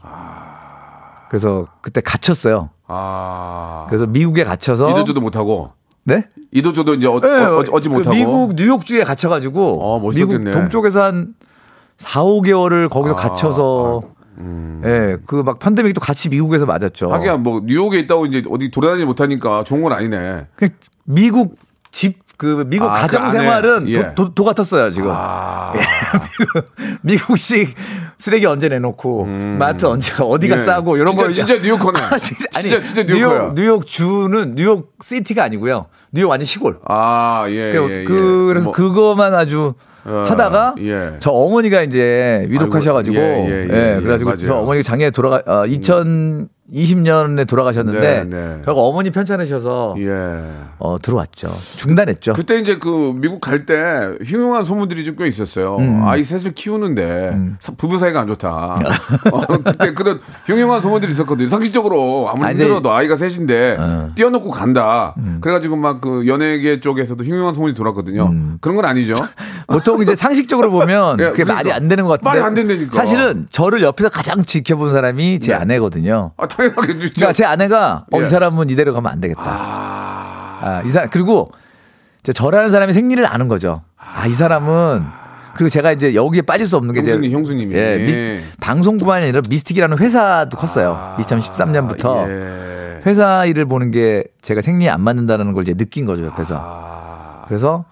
그래서 1.30 1.66
그때 1.80 2.00
갇혔어요. 2.00 2.70
아. 2.86 3.86
그래서 3.88 4.06
미국에 4.06 4.44
갇혀서 4.44 4.90
이도저도 4.90 5.20
못하고 5.20 5.72
네? 6.04 6.28
이도저도 6.52 6.94
이제 6.94 7.08
어, 7.08 7.18
네, 7.20 7.28
어, 7.28 7.64
어지 7.72 7.88
그 7.88 7.94
못하고 7.94 8.14
미국 8.14 8.54
뉴욕주에 8.54 9.02
갇혀가지고 9.02 9.82
어, 9.82 9.98
멋있었겠네. 9.98 10.38
미국 10.38 10.52
동쪽에서 10.52 11.02
한 11.02 11.34
4, 11.96 12.22
5개월을 12.22 12.88
거기서 12.88 13.14
아, 13.14 13.16
갇혀서 13.16 14.02
예, 14.84 15.16
그 15.26 15.42
막 15.42 15.58
팬데믹도 15.58 16.00
같이 16.00 16.28
미국에서 16.28 16.66
맞았죠. 16.66 17.12
하기야 17.12 17.36
뭐 17.38 17.62
뉴욕에 17.64 17.98
있다고 18.00 18.26
이제 18.26 18.42
어디 18.50 18.70
돌아다니지 18.70 19.04
못하니까 19.06 19.64
좋은 19.64 19.82
건 19.82 19.92
아니네. 19.92 20.46
그냥 20.56 20.74
미국 21.04 21.56
집 21.90 22.26
그 22.36 22.64
미국 22.66 22.86
아, 22.90 22.92
그 22.94 23.00
가정 23.00 23.22
안에. 23.22 23.30
생활은 23.30 23.88
예. 23.88 24.14
도, 24.14 24.26
도, 24.26 24.34
도 24.34 24.44
같았어요 24.44 24.90
지금. 24.90 25.10
아. 25.10 25.72
미국식 27.02 27.74
쓰레기 28.18 28.46
언제 28.46 28.68
내놓고 28.68 29.26
마트 29.58 29.86
언제 29.86 30.12
어디가 30.22 30.60
예. 30.60 30.64
싸고 30.64 30.96
이런 30.96 31.08
진짜, 31.08 31.26
거 31.26 31.32
진짜 31.32 31.56
뉴요커네. 31.58 32.00
아니, 32.54 32.68
진짜 32.68 32.82
진짜 32.84 33.02
뉴요커야. 33.04 33.38
뉴욕 33.40 33.54
뉴욕 33.54 33.86
주는 33.86 34.54
뉴욕 34.54 34.92
시티가 35.02 35.44
아니고요. 35.44 35.86
뉴욕 36.12 36.28
완전 36.30 36.46
시골. 36.46 36.78
아, 36.86 37.46
예, 37.48 37.72
그, 37.72 37.90
예, 37.90 38.00
예. 38.00 38.04
그, 38.04 38.52
래서 38.54 38.64
뭐, 38.64 38.72
그거만 38.74 39.34
아주 39.34 39.68
어, 39.68 39.74
하다가 40.06 40.74
예. 40.80 41.12
저 41.18 41.30
어머니가 41.30 41.82
이제 41.82 42.46
위독하셔가지고 42.48 43.16
예, 43.16 43.20
예, 43.20 43.68
예, 43.70 43.96
예, 43.96 44.00
그래가지고. 44.00 44.36
저 44.36 44.54
어머니가 44.56 44.82
작년에 44.82 45.10
돌아가 45.10 45.42
어, 45.46 45.66
2020년에 46.72 47.46
돌아가셨는데 47.46 48.00
네, 48.00 48.24
네. 48.28 48.62
저가 48.64 48.80
어머니 48.80 49.10
편찮으셔서 49.10 49.94
예. 49.98 50.44
어, 50.78 50.96
들어왔죠. 51.00 51.48
중단했죠. 51.76 52.32
그때 52.34 52.58
이제 52.58 52.78
그 52.78 53.12
미국 53.16 53.40
갈 53.40 53.64
때 53.66 54.14
흉흉한 54.24 54.64
소문들이 54.64 55.04
좀 55.04 55.16
꽤 55.16 55.26
있었어요. 55.28 55.76
음. 55.78 56.04
아이 56.06 56.22
셋을 56.24 56.52
키우는데 56.52 57.36
사- 57.58 57.72
부부 57.76 57.98
사이가 57.98 58.20
안 58.20 58.26
좋다. 58.28 58.78
어, 59.32 59.46
그때 59.64 59.94
그런 59.94 60.20
흉흉한 60.46 60.82
소문들이 60.82 61.10
있었거든요. 61.12 61.48
상식적으로 61.48 62.28
아무리 62.28 62.44
아니, 62.44 62.52
근데- 62.54 62.64
힘들어도 62.64 62.92
아이가 62.92 63.16
셋인데 63.16 63.76
어. 63.78 64.08
띄워놓고 64.14 64.50
간다. 64.50 65.14
음. 65.18 65.38
그래가지고 65.40 65.76
막 65.76 66.00
그 66.02 66.26
연예계 66.26 66.80
쪽에서도 66.80 67.24
흉흉한 67.24 67.54
소문이 67.54 67.74
돌았거든요. 67.74 68.30
그런 68.60 68.76
건 68.76 68.84
아니죠. 68.84 69.14
보통 69.66 70.02
이제 70.02 70.14
상식적으로 70.14 70.70
보면 70.70 71.18
예, 71.20 71.24
그게 71.30 71.44
그러니까. 71.44 71.54
말이 71.54 71.72
안 71.72 71.88
되는 71.88 72.04
것 72.04 72.10
같은데 72.10 72.28
말이 72.28 72.40
안 72.42 72.54
된다니까. 72.54 72.92
사실은 72.94 73.46
저를 73.50 73.80
옆에서 73.82 74.10
가장 74.10 74.42
지켜본 74.42 74.92
사람이 74.92 75.40
제 75.40 75.52
네. 75.52 75.58
아내거든요. 75.58 76.32
아, 76.36 76.46
당연하게 76.56 76.86
진짜. 76.98 77.12
그러니까 77.14 77.32
제 77.32 77.44
아내가 77.44 78.06
어, 78.12 78.20
예. 78.20 78.24
이 78.24 78.26
사람은 78.26 78.70
이대로 78.70 78.92
가면 78.94 79.10
안 79.12 79.20
되겠다. 79.20 79.42
아, 79.44 80.58
아, 80.62 80.82
이 80.84 80.90
사람 80.90 81.08
그리고 81.10 81.50
이제 82.20 82.32
저라는 82.32 82.70
사람의 82.70 82.92
생리를 82.94 83.24
아는 83.26 83.48
거죠. 83.48 83.82
아, 83.96 84.26
이 84.26 84.32
사람은 84.32 85.02
그리고 85.54 85.68
제가 85.70 85.92
이제 85.92 86.14
여기에 86.14 86.42
빠질 86.42 86.66
수 86.66 86.76
없는 86.76 86.94
게 86.94 87.00
형수님, 87.00 87.30
형수님이. 87.32 87.74
예, 87.74 87.96
미- 87.98 88.42
방송뿐만이 88.60 89.24
아니라 89.24 89.40
미스틱이라는 89.48 89.98
회사도 89.98 90.56
컸어요. 90.56 91.14
2013년부터 91.18 92.24
아, 92.24 92.28
예. 92.28 93.00
회사 93.06 93.44
일을 93.46 93.64
보는 93.66 93.90
게 93.90 94.24
제가 94.42 94.60
생리에 94.62 94.88
안 94.90 95.00
맞는다는 95.00 95.52
걸 95.52 95.62
이제 95.62 95.74
느낀 95.74 96.04
거죠, 96.04 96.24
옆에서. 96.26 96.56
아, 96.60 97.44
그래서 97.46 97.84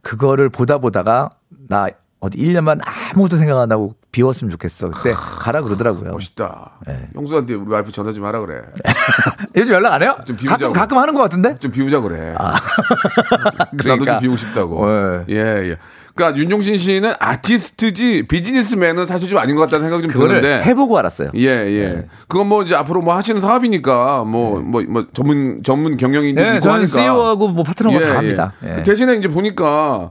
그거를 0.00 0.48
보다 0.48 0.78
보다가 0.78 1.28
나 1.68 1.86
어디 2.22 2.38
1년만 2.38 2.80
아무것도 2.84 3.36
생각 3.36 3.60
안 3.60 3.72
하고 3.72 3.94
비웠으면 4.12 4.48
좋겠어. 4.52 4.90
그때 4.92 5.12
가라 5.12 5.60
그러더라고요. 5.60 6.12
멋있다. 6.12 6.70
예. 6.88 7.08
형수한테 7.14 7.54
우리 7.54 7.68
와이프 7.68 7.90
전화 7.90 8.12
좀 8.12 8.24
하라 8.24 8.38
그래. 8.40 8.60
요즘 9.56 9.72
연락 9.74 9.94
안 9.94 10.02
해요? 10.02 10.16
좀 10.24 10.36
비우자고. 10.36 10.58
가끔, 10.60 10.72
가끔 10.72 10.98
하는 10.98 11.14
것 11.14 11.20
같은데? 11.20 11.58
좀 11.58 11.72
비우자 11.72 11.98
그래. 12.00 12.32
나도 12.38 13.76
그러니까. 13.76 14.12
좀 14.12 14.20
비우고 14.20 14.36
싶다고. 14.36 14.84
어, 14.84 15.24
예, 15.30 15.34
예. 15.34 15.76
그러니까 16.14 16.38
윤종신 16.38 16.78
씨는 16.78 17.14
아티스트지 17.18 18.26
비즈니스맨은 18.28 19.06
사실 19.06 19.28
좀 19.28 19.38
아닌 19.38 19.56
것 19.56 19.62
같다는 19.62 19.86
생각이 19.86 20.02
좀 20.02 20.12
그거를 20.12 20.42
드는데. 20.42 20.64
해보고 20.68 20.96
알았어요. 20.98 21.30
예, 21.34 21.46
예. 21.48 22.06
그건 22.28 22.46
뭐 22.48 22.62
이제 22.62 22.76
앞으로 22.76 23.00
뭐 23.00 23.16
하시는 23.16 23.40
사업이니까 23.40 24.22
뭐, 24.24 24.60
뭐, 24.60 24.82
뭐 24.88 25.06
전문, 25.12 25.62
전문 25.64 25.96
경영인지 25.96 26.34
네, 26.40 26.60
저는 26.60 26.82
하니까. 26.82 26.86
CEO하고 26.86 27.48
뭐 27.48 27.64
파트너가 27.64 27.98
다 27.98 28.18
합니다. 28.18 28.52
예. 28.62 28.78
예. 28.78 28.82
대신에 28.84 29.14
이제 29.14 29.26
보니까 29.26 30.10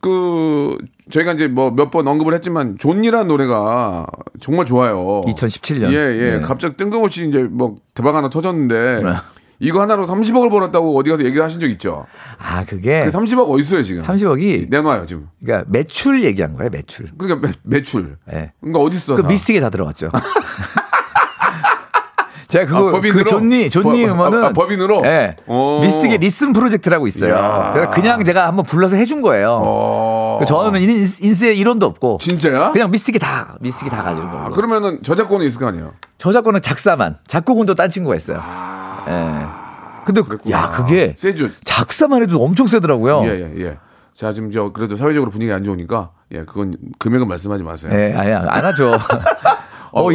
그 0.00 0.76
저희가 1.10 1.32
이제 1.32 1.48
뭐 1.48 1.70
몇 1.70 1.90
번 1.90 2.06
언급을 2.06 2.34
했지만 2.34 2.76
좋니라는 2.78 3.26
노래가 3.28 4.06
정말 4.40 4.66
좋아요. 4.66 5.22
2017년. 5.26 5.92
예, 5.92 5.96
예. 5.96 6.30
네. 6.36 6.40
갑자기 6.40 6.76
뜬금없이 6.76 7.28
이제 7.28 7.42
뭐 7.42 7.76
대박 7.94 8.14
하나 8.14 8.28
터졌는데 8.30 9.00
네. 9.02 9.10
이거 9.60 9.80
하나로 9.80 10.06
30억을 10.06 10.50
벌었다고 10.50 10.96
어디 10.96 11.10
가서 11.10 11.24
얘기를 11.24 11.42
하신 11.44 11.58
적 11.58 11.66
있죠? 11.70 12.06
아, 12.38 12.62
그게 12.64 13.04
그 13.04 13.10
30억 13.10 13.48
어디 13.50 13.62
있어요, 13.62 13.82
지금? 13.82 14.04
30억이 14.04 14.68
내놔요, 14.70 15.06
지금. 15.06 15.26
그러니까 15.44 15.68
매출 15.68 16.22
얘기한 16.22 16.54
거예요, 16.54 16.70
매출. 16.70 17.06
그러니까 17.18 17.52
매, 17.64 17.82
출 17.82 18.16
예. 18.32 18.52
그러니까 18.60 18.78
어디 18.78 18.96
있어? 18.98 19.16
그 19.16 19.22
다? 19.22 19.28
미스틱에 19.28 19.58
다 19.58 19.68
들어갔죠. 19.70 20.10
제가 22.48 22.64
그거 22.66 22.88
아, 22.88 22.92
법인으로? 22.92 23.24
그 23.24 23.28
좋니 23.28 23.68
좋니 23.68 24.06
법- 24.06 24.12
음원은 24.12 24.44
아, 24.44 24.46
아, 24.48 24.52
법인으로? 24.54 25.02
예. 25.04 25.36
오. 25.46 25.80
미스틱의 25.80 26.16
Listen 26.18 26.54
프로젝트라고 26.54 27.06
있어요. 27.06 27.70
그래서 27.74 27.90
그냥 27.90 28.24
제가 28.24 28.46
한번 28.46 28.64
불러서 28.64 28.96
해준 28.96 29.20
거예요. 29.20 29.60
어. 29.62 30.36
그 30.40 30.46
저는 30.46 30.80
인- 30.80 31.06
인세 31.20 31.52
일원도 31.52 31.84
없고 31.84 32.18
진짜야? 32.22 32.72
그냥 32.72 32.90
미스틱이 32.90 33.18
다 33.18 33.56
미스틱이 33.60 33.90
다 33.90 34.02
가지고 34.02 34.26
아. 34.28 34.48
그러면은 34.48 35.02
저작권은 35.02 35.46
있을 35.46 35.60
거 35.60 35.66
아니에요? 35.66 35.92
저작권은 36.16 36.62
작사만, 36.62 37.18
작곡은 37.26 37.66
또 37.66 37.74
딴 37.74 37.90
친구가 37.90 38.16
있어요. 38.16 38.38
예. 39.08 39.46
근데 40.06 40.22
그- 40.22 40.28
그랬구나. 40.28 40.56
야 40.56 40.70
그게 40.70 41.14
세주. 41.18 41.50
작사만 41.64 42.22
해도 42.22 42.42
엄청 42.42 42.66
세더라고요. 42.66 43.24
예, 43.24 43.28
예, 43.56 43.64
예. 43.64 43.78
자, 44.14 44.32
지금 44.32 44.50
저 44.50 44.72
그래도 44.72 44.96
사회적으로 44.96 45.30
분위기 45.30 45.52
안 45.52 45.64
좋으니까 45.64 46.10
예, 46.32 46.38
그건 46.46 46.74
금액은 46.98 47.28
말씀하지 47.28 47.62
마세요. 47.62 47.92
예, 47.94 48.14
아니, 48.16 48.32
안 48.32 48.64
하죠. 48.64 48.92
어, 49.92 50.10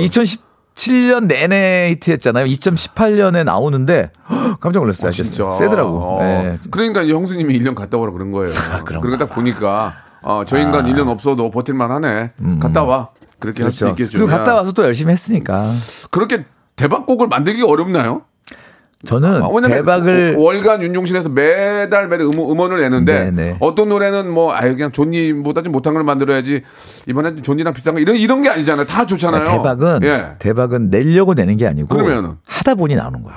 2017년 0.75 1.25
내내 1.25 1.89
히트했잖아요. 1.91 2.45
2018년에 2.45 3.43
나오는데 3.43 4.11
헉, 4.29 4.57
깜짝 4.61 4.81
놀랐어요. 4.81 5.09
아, 5.09 5.11
진짜. 5.11 5.51
세더라고. 5.51 5.99
어. 5.99 6.23
예. 6.23 6.59
그러니까 6.71 7.05
형수님이 7.05 7.57
1년 7.59 7.75
갔다 7.75 7.97
오라 7.97 8.11
그런 8.11 8.31
거예요. 8.31 8.53
그런가 8.85 8.99
그러니까 9.01 9.25
딱 9.25 9.33
보니까 9.33 9.93
어, 10.21 10.43
저 10.47 10.57
인간 10.57 10.85
1년 10.85 11.07
없어도 11.09 11.51
버틸만 11.51 11.91
하네. 11.91 12.31
갔다 12.59 12.83
와. 12.83 13.09
그렇게 13.39 13.61
음. 13.61 13.65
그렇죠. 13.65 13.89
있겠죠. 13.89 14.17
그리고 14.17 14.27
갔다 14.27 14.51
야, 14.51 14.55
와서 14.55 14.71
또 14.71 14.83
열심히 14.83 15.11
했으니까. 15.11 15.69
그렇게 16.11 16.45
대박곡을 16.75 17.27
만들기가 17.27 17.67
어렵나요? 17.67 18.21
저는 19.05 19.41
아, 19.43 19.67
대박을 19.67 20.35
월간 20.37 20.81
윤종신에서 20.81 21.29
매달 21.29 22.07
매달 22.07 22.25
음원, 22.25 22.49
음원을 22.51 22.79
내는데 22.79 23.31
네네. 23.31 23.57
어떤 23.59 23.89
노래는 23.89 24.31
뭐 24.31 24.53
아예 24.53 24.73
그냥 24.73 24.91
존니보다 24.91 25.61
좀 25.61 25.73
못한 25.73 25.93
걸 25.93 26.03
만들어야지 26.03 26.61
이번엔 27.07 27.43
존니랑 27.43 27.73
비싼 27.73 27.95
거 27.95 27.99
이런 27.99 28.15
이런 28.15 28.41
게 28.41 28.49
아니잖아요. 28.49 28.85
다 28.85 29.05
좋잖아요. 29.05 29.43
대박은 29.43 29.99
예. 30.03 30.35
대박은 30.39 30.89
내려고 30.89 31.33
내는 31.33 31.57
게 31.57 31.67
아니고 31.67 31.89
그러면은? 31.89 32.29
아, 32.31 32.35
하다 32.45 32.75
보니 32.75 32.95
나오는 32.95 33.21
거야. 33.21 33.35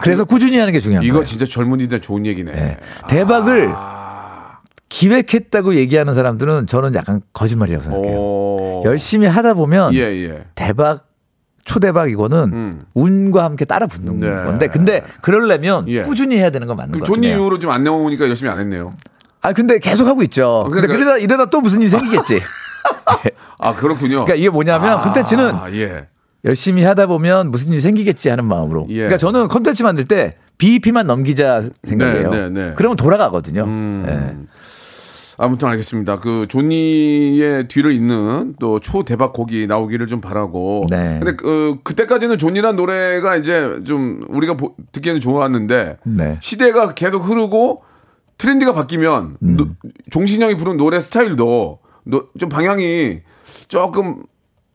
그래서 0.00 0.24
꾸준히 0.24 0.58
하는 0.58 0.72
게 0.72 0.78
중요한 0.80 1.04
이거 1.04 1.14
거예요. 1.14 1.24
진짜 1.24 1.44
젊은이들 1.44 2.00
좋은 2.00 2.24
얘기네. 2.26 2.52
예. 2.52 2.76
대박을 3.08 3.70
아. 3.74 4.58
기획했다고 4.88 5.74
얘기하는 5.76 6.14
사람들은 6.14 6.66
저는 6.66 6.94
약간 6.94 7.22
거짓말이라고 7.32 7.82
생각해요. 7.84 8.16
오. 8.16 8.82
열심히 8.84 9.26
하다 9.26 9.54
보면 9.54 9.94
예, 9.94 10.00
예. 10.00 10.44
대박 10.54 11.06
초대박 11.64 12.10
이거는 12.10 12.38
음. 12.52 12.82
운과 12.94 13.44
함께 13.44 13.64
따라 13.64 13.86
붙는 13.86 14.18
네. 14.20 14.28
건데 14.28 14.66
근데 14.68 15.02
그러려면 15.20 15.88
예. 15.88 16.02
꾸준히 16.02 16.36
해야 16.36 16.50
되는 16.50 16.66
건 16.66 16.76
맞는 16.76 16.98
것 16.98 17.04
존니 17.04 17.28
같아요. 17.28 17.40
이후로 17.40 17.58
좀 17.58 17.70
안 17.72 17.84
나오니까 17.84 18.28
열심히 18.28 18.50
안 18.50 18.58
했네요. 18.58 18.94
아 19.42 19.52
근데 19.52 19.78
계속 19.78 20.06
하고 20.06 20.22
있죠. 20.24 20.66
근데 20.70 20.86
그러니까- 20.86 21.04
그러다 21.04 21.18
이러다 21.18 21.50
또 21.50 21.60
무슨 21.60 21.80
일이 21.80 21.90
생기겠지. 21.90 22.40
아 23.58 23.74
그렇군요. 23.76 24.24
그러니까 24.24 24.34
이게 24.34 24.48
뭐냐면 24.50 25.00
콘텐츠는 25.02 25.54
아, 25.54 25.70
예. 25.72 26.06
열심히 26.44 26.82
하다 26.82 27.06
보면 27.06 27.50
무슨 27.50 27.70
일이 27.72 27.80
생기겠지 27.80 28.28
하는 28.28 28.44
마음으로. 28.46 28.86
예. 28.90 28.94
그러니까 28.96 29.18
저는 29.18 29.48
콘텐츠 29.48 29.82
만들 29.84 30.04
때 30.04 30.32
BEP만 30.58 31.06
넘기자 31.06 31.62
생각이에요. 31.84 32.30
네, 32.30 32.40
네, 32.40 32.48
네. 32.50 32.72
그러면 32.76 32.96
돌아가거든요. 32.96 33.64
음. 33.64 34.48
예. 35.40 35.44
아무튼 35.44 35.68
알겠습니다. 35.68 36.20
그 36.20 36.46
존니의 36.48 37.68
뒤를 37.68 37.92
잇는 37.92 38.54
또 38.60 38.78
초대박 38.80 39.32
곡이 39.32 39.66
나오기를 39.66 40.06
좀 40.06 40.20
바라고. 40.20 40.86
네. 40.90 41.18
근데 41.20 41.36
그 41.36 41.76
그때까지는 41.82 42.38
존니란 42.38 42.76
노래가 42.76 43.36
이제 43.36 43.80
좀 43.84 44.20
우리가 44.28 44.54
보- 44.56 44.74
듣기에는 44.92 45.20
좋았는데 45.20 45.98
네. 46.04 46.38
시대가 46.40 46.94
계속 46.94 47.20
흐르고 47.28 47.82
트렌드가 48.38 48.72
바뀌면 48.72 49.36
음. 49.42 49.56
노- 49.56 49.68
종신형이 50.10 50.56
부른 50.56 50.76
노래 50.76 51.00
스타일도 51.00 51.78
노- 52.04 52.28
좀 52.38 52.48
방향이 52.48 53.20
조금 53.68 54.22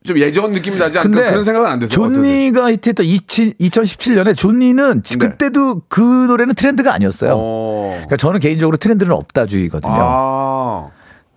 좀 0.04 0.18
예전 0.18 0.50
느낌이 0.50 0.76
나지 0.78 0.98
않을까 0.98 1.30
그런 1.30 1.44
생각은 1.44 1.68
안 1.68 1.78
드세요? 1.80 1.90
좋니가 1.92 2.70
히트했던 2.72 3.04
2017년에 3.06 4.36
좋니는 4.36 5.02
지- 5.02 5.18
네. 5.18 5.26
그때도 5.28 5.82
그 5.88 6.00
노래는 6.00 6.54
트렌드가 6.54 6.94
아니었어요. 6.94 7.32
어. 7.36 7.90
그러니까 7.94 8.16
저는 8.16 8.40
개인적으로 8.40 8.76
트렌드는 8.76 9.12
없다주의거든요. 9.12 9.92
아, 9.96 10.88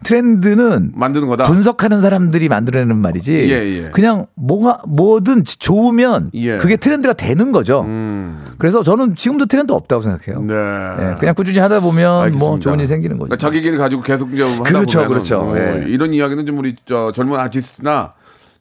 트렌드는 0.03 0.91
만드는 0.96 1.27
거다. 1.27 1.44
분석하는 1.46 2.00
사람들이 2.00 2.50
만들어내는 2.50 2.98
말이지. 2.98 3.34
예, 3.51 3.84
예. 3.86 3.89
그냥 3.91 4.25
뭐가 4.36 4.80
뭐든 4.88 5.44
좋으면 5.44 6.32
예. 6.36 6.58
그게 6.58 6.75
트렌드가 6.77 7.13
되는 7.13 7.51
거죠. 7.51 7.82
음, 7.82 8.44
그래서 8.58 8.84
저는 8.84 9.15
지금도 9.15 9.46
트렌드 9.48 9.74
없다고 9.74 10.01
생각해요. 10.01 10.44
네. 10.46 10.53
예, 11.12 11.15
그냥 11.20 11.36
꾸준히 11.36 11.60
하다 11.60 11.82
보면 11.82 12.22
알겠습니다. 12.22 12.48
뭐 12.48 12.60
좋은 12.60 12.80
일이 12.80 12.88
생기는 12.88 13.18
거죠. 13.18 13.27
그러니까 13.30 13.38
자기 13.38 13.62
길을 13.62 13.77
가지고 13.77 14.01
계속 14.01 14.34
이제 14.34 14.44
하다 14.44 14.63
그렇죠, 14.63 15.00
보면은 15.00 15.08
그렇죠. 15.10 15.39
어, 15.39 15.56
예. 15.58 15.86
이런 15.88 16.13
이야기는 16.13 16.46
좀 16.48 16.58
우리 16.58 16.75
저 16.86 17.12
젊은 17.12 17.39
아티스트나 17.39 18.12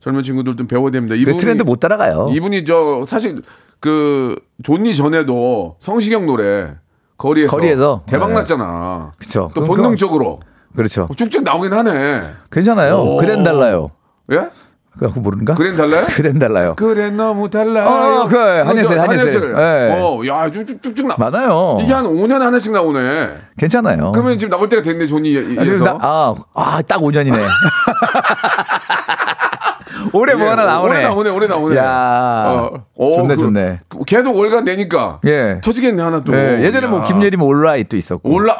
젊은 0.01 0.23
친구들 0.23 0.57
좀 0.57 0.67
배워야 0.67 0.91
됩니다. 0.91 1.15
그 1.15 1.21
이분이 1.21 1.37
트렌드 1.37 1.63
못 1.63 1.79
따라가요. 1.81 2.29
이분이 2.33 2.65
저 2.65 3.05
사실 3.07 3.37
그 3.81 4.37
존니 4.63 4.95
전에도 4.95 5.77
성시경 5.79 6.27
노래 6.27 6.75
거리에서, 7.19 7.51
거리에서. 7.51 8.03
대박 8.07 8.29
네. 8.29 8.35
났잖아. 8.35 9.13
그쵸. 9.19 9.51
또 9.55 9.63
그럼 9.63 9.77
본능적으로 9.77 10.41
그렇죠. 10.75 11.09
쭉쭉 11.15 11.45
나오긴 11.45 11.73
하네. 11.73 12.23
괜찮아요. 12.51 12.97
오. 12.97 13.17
그댄 13.19 13.43
달라요. 13.43 13.91
예? 14.33 14.49
그거 14.99 15.21
모르는가? 15.21 15.55
그랜 15.55 15.77
달라요? 15.77 16.05
그댄 16.11 16.39
달라요. 16.39 16.75
그래 16.77 17.11
너무 17.11 17.49
달라요. 17.49 17.87
어, 18.25 18.29
그래. 18.29 18.61
한예슬, 18.61 18.97
저 18.97 19.03
한예슬. 19.03 19.55
예. 19.57 19.93
어, 19.93 20.21
야, 20.27 20.51
쭉쭉쭉 20.51 21.07
나. 21.07 21.15
많아요. 21.17 21.79
이게 21.81 21.93
한 21.93 22.05
5년 22.05 22.41
하나씩 22.41 22.73
나오네. 22.73 23.37
괜찮아요. 23.57 24.13
그러면 24.13 24.37
지금 24.37 24.51
나올 24.51 24.69
때가 24.69 24.83
됐네, 24.83 25.07
좋니 25.07 25.57
아, 25.87 25.99
아, 26.01 26.35
아, 26.55 26.83
딱 26.83 27.01
5년이네. 27.01 27.39
올해 30.13 30.35
뭐 30.35 30.45
예, 30.47 30.51
하나 30.51 30.65
나오네. 30.65 30.91
올해 30.91 31.03
나오네, 31.03 31.31
올해 31.31 31.47
나오네. 31.47 31.77
야, 31.77 32.71
좋네, 32.97 33.35
그- 33.35 33.41
좋네. 33.41 33.81
그 33.89 34.05
계속 34.05 34.37
월간 34.37 34.65
내니까. 34.65 35.21
예. 35.27 35.61
터지겠네, 35.63 36.03
하나 36.03 36.21
또. 36.21 36.35
예, 36.35 36.63
예전에 36.65 36.87
뭐 36.87 37.01
야. 37.01 37.05
김예림 37.05 37.43
All 37.43 37.59
Right도 37.59 37.97
있었고. 37.97 38.31
올라, 38.33 38.59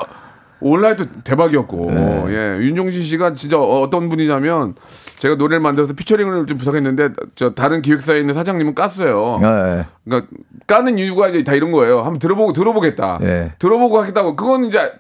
온라인도 0.61 1.05
대박이었고. 1.25 1.91
네. 1.93 2.25
예. 2.29 2.59
윤종신 2.65 3.03
씨가 3.03 3.35
진짜 3.35 3.59
어떤 3.59 4.09
분이냐면 4.09 4.75
제가 5.17 5.35
노래를 5.35 5.61
만들어서 5.61 5.93
피처링을 5.95 6.47
좀 6.47 6.57
부탁했는데 6.59 7.11
저 7.35 7.53
다른 7.55 7.83
기획사에 7.83 8.19
있는 8.21 8.33
사장님은 8.35 8.75
깠어요. 8.75 9.43
예. 9.43 9.85
그러니까 10.05 10.29
까는 10.67 10.99
이유가 10.99 11.29
이제 11.29 11.45
다 11.45 11.53
이런 11.55 11.73
거예요. 11.73 11.99
한번 11.99 12.19
들어보고 12.19 12.53
들어보겠다. 12.53 13.19
예. 13.23 13.53
들어보고 13.59 13.99
하겠다고. 14.01 14.37
그건 14.37 14.65
이제 14.67 14.93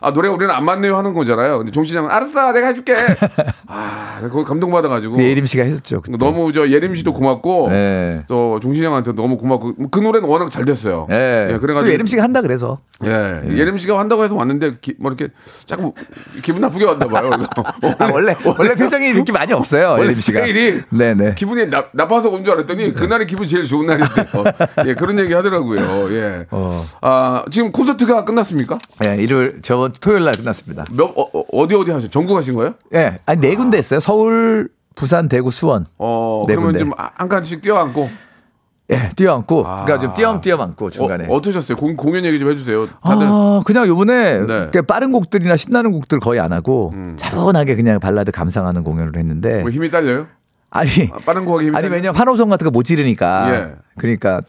아 0.00 0.12
노래 0.12 0.28
우리는 0.28 0.52
안 0.54 0.64
맞네요 0.64 0.96
하는 0.96 1.14
거잖아요. 1.14 1.58
근데 1.58 1.72
종시장은 1.72 2.10
알았어 2.10 2.52
내가 2.52 2.68
해줄게. 2.68 2.94
아 3.66 4.20
거기 4.30 4.44
감동받아가지고 4.44 5.16
그 5.16 5.22
예림 5.22 5.46
씨가 5.46 5.64
했었죠. 5.64 6.00
그때. 6.00 6.16
너무 6.18 6.52
저 6.52 6.68
예림 6.68 6.94
씨도 6.94 7.12
고맙고 7.14 7.68
네. 7.70 8.22
또 8.28 8.58
종신형한테 8.60 9.12
너무 9.14 9.38
고맙고 9.38 9.74
그 9.90 9.98
노래는 10.00 10.28
워낙 10.28 10.50
잘 10.50 10.64
됐어요. 10.64 11.06
예. 11.10 11.48
예, 11.52 11.58
또 11.60 11.88
예림 11.90 12.06
씨가 12.06 12.22
한다 12.22 12.40
그래서. 12.42 12.78
예, 13.04 13.42
예림 13.50 13.78
씨가 13.78 13.96
한다고 13.98 14.24
해서 14.24 14.34
왔는데 14.34 14.78
기, 14.80 14.94
뭐 14.98 15.12
이렇게 15.12 15.32
자꾸 15.66 15.92
기분 16.42 16.60
나쁘게 16.60 16.84
왔나 16.84 17.06
봐요. 17.06 17.30
아, 17.98 18.10
원래 18.12 18.34
원래 18.58 18.74
표정이 18.74 19.08
이렇게 19.10 19.30
많이 19.30 19.52
없어요. 19.52 19.90
원래 19.90 20.04
예림 20.06 20.14
씨가. 20.16 20.38
스타일이 20.40 20.82
네네. 20.90 21.34
기분이 21.36 21.66
나, 21.66 21.84
나빠서 21.92 22.28
온 22.30 22.42
줄 22.44 22.54
알았더니 22.54 22.94
그날이 22.94 23.26
기분이 23.26 23.48
제일 23.48 23.64
좋은 23.66 23.86
날인데 23.86 24.08
예, 24.86 24.94
그런 24.94 25.18
얘기 25.18 25.34
하더라고요. 25.34 26.10
예. 26.14 26.46
어. 26.50 26.84
아 27.00 27.44
지금 27.50 27.70
콘서트가 27.72 28.24
끝났습니까? 28.24 28.78
예, 29.04 29.16
일요일 29.16 29.60
저번 29.68 29.92
토요일 30.00 30.24
날 30.24 30.32
끝났습니다. 30.32 30.86
몇 30.92 31.04
어, 31.14 31.28
어, 31.30 31.44
어디 31.52 31.74
어디 31.74 31.90
하셨? 31.90 32.10
전국 32.10 32.38
하신 32.38 32.54
거예요? 32.54 32.72
예, 32.94 33.18
아니 33.26 33.38
네 33.38 33.54
군데 33.54 33.76
했어요. 33.76 34.00
서울, 34.00 34.70
부산, 34.94 35.28
대구, 35.28 35.50
수원. 35.50 35.84
어 35.98 36.44
네 36.48 36.54
그러면 36.54 36.72
군데. 36.72 36.78
좀한 36.78 37.28
칸씩 37.28 37.60
뛰어안고 37.60 38.08
예, 38.90 39.10
뛰어안고. 39.14 39.64
그러니까 39.64 39.98
좀 39.98 40.14
띄엄띄엄 40.14 40.58
안고 40.62 40.88
중간에. 40.88 41.26
어, 41.28 41.32
어떠셨어요? 41.34 41.76
공, 41.76 41.96
공연 41.96 42.24
얘기 42.24 42.38
좀 42.38 42.50
해주세요. 42.50 42.86
다들 43.04 43.26
아, 43.28 43.60
그냥 43.66 43.86
요번에 43.86 44.38
네. 44.46 44.54
음. 44.54 44.70
그 44.72 44.80
빠른 44.80 45.12
곡들이나 45.12 45.56
신나는 45.56 45.92
곡들 45.92 46.18
거의 46.20 46.40
안 46.40 46.54
하고 46.54 46.90
차분하게 47.16 47.76
그냥 47.76 48.00
발라드 48.00 48.32
감상하는 48.32 48.82
공연을 48.84 49.16
했는데 49.18 49.60
뭐 49.60 49.70
힘이 49.70 49.90
딸려요? 49.90 50.28
아니 50.70 50.88
아, 51.12 51.18
빠른 51.26 51.44
곡 51.44 51.56
하기 51.56 51.66
힘이 51.66 51.76
아니 51.76 51.82
딸려요? 51.84 51.96
왜냐 51.96 52.12
면 52.12 52.16
환호성 52.18 52.48
같은 52.48 52.64
거 52.64 52.70
못 52.70 52.84
지르니까 52.84 53.54
예. 53.54 53.74
그러니까 53.98 54.40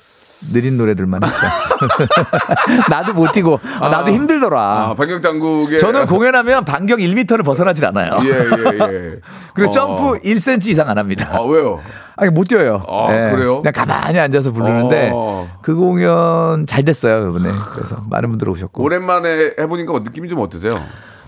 느린 0.54 0.78
노래들만 0.78 1.22
했죠. 1.24 1.38
나도 2.90 3.14
못 3.14 3.32
뛰고 3.34 3.60
아, 3.82 3.90
나도 3.90 4.12
힘들더라. 4.12 4.60
아, 4.60 4.94
반경장국의 4.96 5.80
저는 5.80 6.06
공연하면 6.06 6.66
반경 6.66 7.00
1m를 7.00 7.44
벗어나질 7.44 7.86
않아요. 7.88 8.18
예, 8.24 8.30
예, 8.30 8.94
예. 8.94 9.16
그리고 9.54 9.70
어. 9.70 9.74
점프 9.74 10.20
1cm 10.20 10.68
이상 10.68 10.90
안 10.90 10.98
합니다. 10.98 11.30
아, 11.34 11.42
왜요? 11.42 11.82
아니 12.16 12.32
못 12.32 12.48
뛰어요. 12.48 12.84
아, 12.88 13.08
그래요? 13.32 13.62
그냥 13.62 13.74
가만히 13.74 14.20
앉아서 14.20 14.52
부르는데 14.52 15.12
어. 15.14 15.50
그 15.62 15.76
공연 15.76 16.66
잘 16.66 16.84
됐어요 16.84 17.30
이번에. 17.30 17.50
그래서 17.74 17.98
많은 18.10 18.30
분들 18.30 18.50
오셨고. 18.50 18.82
오랜만에 18.84 19.54
해 19.60 19.68
보니까 19.68 19.94
느낌이 20.00 20.30
좀 20.30 20.40
어떠세요? 20.40 20.82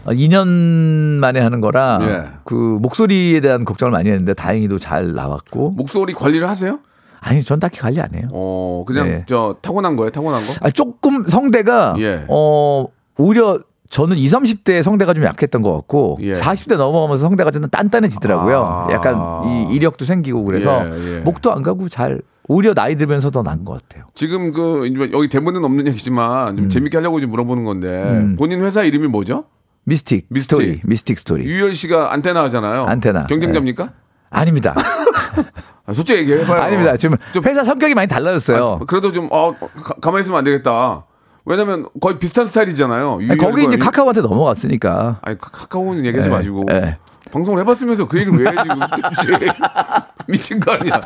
어, 0.03 0.12
2년 0.12 0.48
만에 0.48 1.39
하는 1.39 1.62
거라 1.62 2.00
예. 2.01 2.24
그 2.44 2.56
목소리에 2.82 3.39
대한 3.39 3.65
걱정을 3.65 3.91
많이 3.91 4.10
했는데 4.10 4.34
다행히도 4.34 4.80
잘 4.80 5.13
나왔고. 5.13 5.72
목소리 5.72 6.13
관리를 6.13 6.50
하세요? 6.50 6.80
아니 7.22 7.44
전 7.44 7.60
딱히 7.60 7.80
관리 7.80 8.01
안 8.01 8.10
해요. 8.16 8.28
어, 8.32 8.84
그냥 8.86 9.08
네. 9.08 9.24
저 9.28 9.56
타고난 9.62 9.96
거예요? 9.96 10.10
타고난 10.10 10.42
거? 10.42 10.48
아, 10.62 10.70
조금 10.72 11.25
성대가 11.28 11.94
예. 12.00 12.25
어 12.28 12.88
오히려 13.18 13.60
저는 13.90 14.18
20, 14.18 14.40
30대 14.40 14.82
성대가 14.82 15.13
좀 15.13 15.24
약했던 15.24 15.62
것 15.62 15.74
같고 15.74 16.18
예. 16.22 16.34
40대 16.34 16.78
넘어가면서 16.78 17.22
성대가 17.28 17.51
좀 17.51 17.70
단단해지더라고요. 17.70 18.63
아. 18.63 18.88
약간 18.92 19.46
이 19.46 19.75
이력도 19.75 20.06
생기고 20.06 20.44
그래서 20.46 20.84
예, 20.86 21.18
예. 21.18 21.20
목도 21.20 21.51
안 21.51 21.62
가고 21.62 21.90
잘 21.90 22.22
오히려 22.48 22.74
나이 22.74 22.96
들면서 22.96 23.30
더 23.30 23.44
나은 23.44 23.66
것 23.66 23.82
같아요. 23.88 24.06
지금 24.16 24.51
그 24.51 24.92
여기 25.13 25.30
대본은 25.30 25.63
없는 25.63 25.88
얘기지만 25.88 26.54
음. 26.54 26.58
좀 26.58 26.70
재밌게 26.70 26.98
하려고 26.98 27.22
좀 27.22 27.30
물어보는 27.30 27.63
건데 27.66 28.36
본인 28.38 28.63
회사 28.63 28.82
이름이 28.84 29.08
뭐죠? 29.08 29.46
미스틱, 29.84 30.25
미스틱. 30.30 30.58
스토리, 30.58 30.82
미스틱 30.86 31.20
스토리. 31.20 31.46
유희열 31.46 31.75
씨가 31.75 32.13
안테나 32.13 32.44
하잖아요. 32.44 32.84
안테나. 32.86 33.28
경쟁자입니까? 33.28 33.92
아닙니다. 34.30 34.75
아, 35.85 35.93
솔직히 35.93 36.19
얘기해봐요. 36.19 36.61
아닙니다. 36.61 36.95
지금 36.97 37.17
좀- 37.33 37.43
회사 37.45 37.63
성격이 37.63 37.93
많이 37.95 38.07
달라졌어요. 38.07 38.79
아, 38.81 38.85
그래도 38.85 39.11
좀 39.11 39.27
어, 39.31 39.53
가, 39.57 39.93
가만히 40.01 40.21
있으면 40.21 40.39
안 40.39 40.43
되겠다. 40.43 41.05
왜냐면 41.45 41.88
거의 42.00 42.19
비슷한 42.19 42.45
스타일이잖아요. 42.47 43.19
거기 43.39 43.63
이제 43.65 43.75
유- 43.75 43.79
카카오한테 43.79 44.21
넘어갔으니까. 44.21 45.19
아니 45.21 45.38
카- 45.39 45.50
카카오는 45.50 46.05
얘기하지 46.05 46.29
예, 46.29 46.31
마시고 46.31 46.65
예. 46.71 46.97
방송을 47.31 47.61
해봤으면서 47.61 48.07
그 48.07 48.19
얘기를 48.19 48.38
왜 48.38 48.51
해, 48.51 48.55
혹시 48.55 49.27
미친 50.27 50.59
거 50.59 50.73
아니야? 50.73 51.00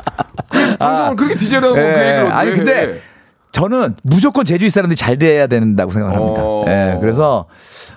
그 0.50 0.76
방송을 0.76 1.16
그렇게 1.16 1.36
디제라고 1.36 1.74
그 1.74 1.80
예, 1.80 1.84
얘기를 1.84 2.22
어떻게 2.24 2.32
아니 2.34 2.50
해? 2.50 2.56
근데 2.56 3.02
저는 3.56 3.94
무조건 4.02 4.44
제주시 4.44 4.68
사람들이 4.68 4.96
잘 4.98 5.16
돼야 5.16 5.46
된다고 5.46 5.90
생각을 5.90 6.14
합니다. 6.14 6.42
어. 6.44 6.66
예, 6.68 6.98
그래서 7.00 7.46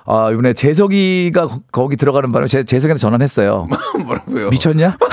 아, 0.06 0.32
이번에 0.32 0.54
재석이가 0.54 1.48
거- 1.48 1.60
거기 1.70 1.98
들어가는 1.98 2.32
바람에 2.32 2.48
제, 2.48 2.64
재석이한테 2.64 2.98
전화했어요. 3.02 3.68
뭐라고요? 4.06 4.52
미쳤냐? 4.52 4.96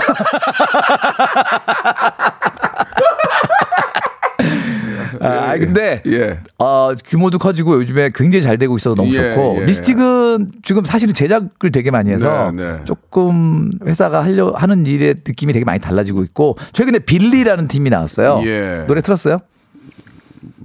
아, 5.21 5.29
아니, 5.51 5.61
근데 5.61 6.01
예. 6.07 6.39
어, 6.61 6.93
규모도 7.05 7.39
커지고 7.39 7.75
요즘에 7.81 8.11
굉장히 8.15 8.45
잘 8.45 8.57
되고 8.57 8.77
있어서 8.77 8.95
너무 8.95 9.09
예, 9.15 9.31
좋고 9.33 9.57
예. 9.63 9.65
미스틱은 9.65 10.53
지금 10.63 10.85
사실은 10.85 11.13
제작을 11.13 11.73
되게 11.73 11.91
많이 11.91 12.13
해서 12.13 12.53
네, 12.55 12.63
네. 12.63 12.85
조금 12.85 13.73
회사가 13.85 14.23
하려 14.23 14.53
하는 14.55 14.87
일의 14.87 15.17
느낌이 15.27 15.53
되게 15.53 15.65
많이 15.65 15.81
달라지고 15.81 16.23
있고 16.23 16.55
최근에 16.73 17.01
빌리라는 17.01 17.67
팀이 17.67 17.91
나왔어요. 17.91 18.43
예. 18.45 18.85
노래 18.87 19.01
틀었어요? 19.01 19.39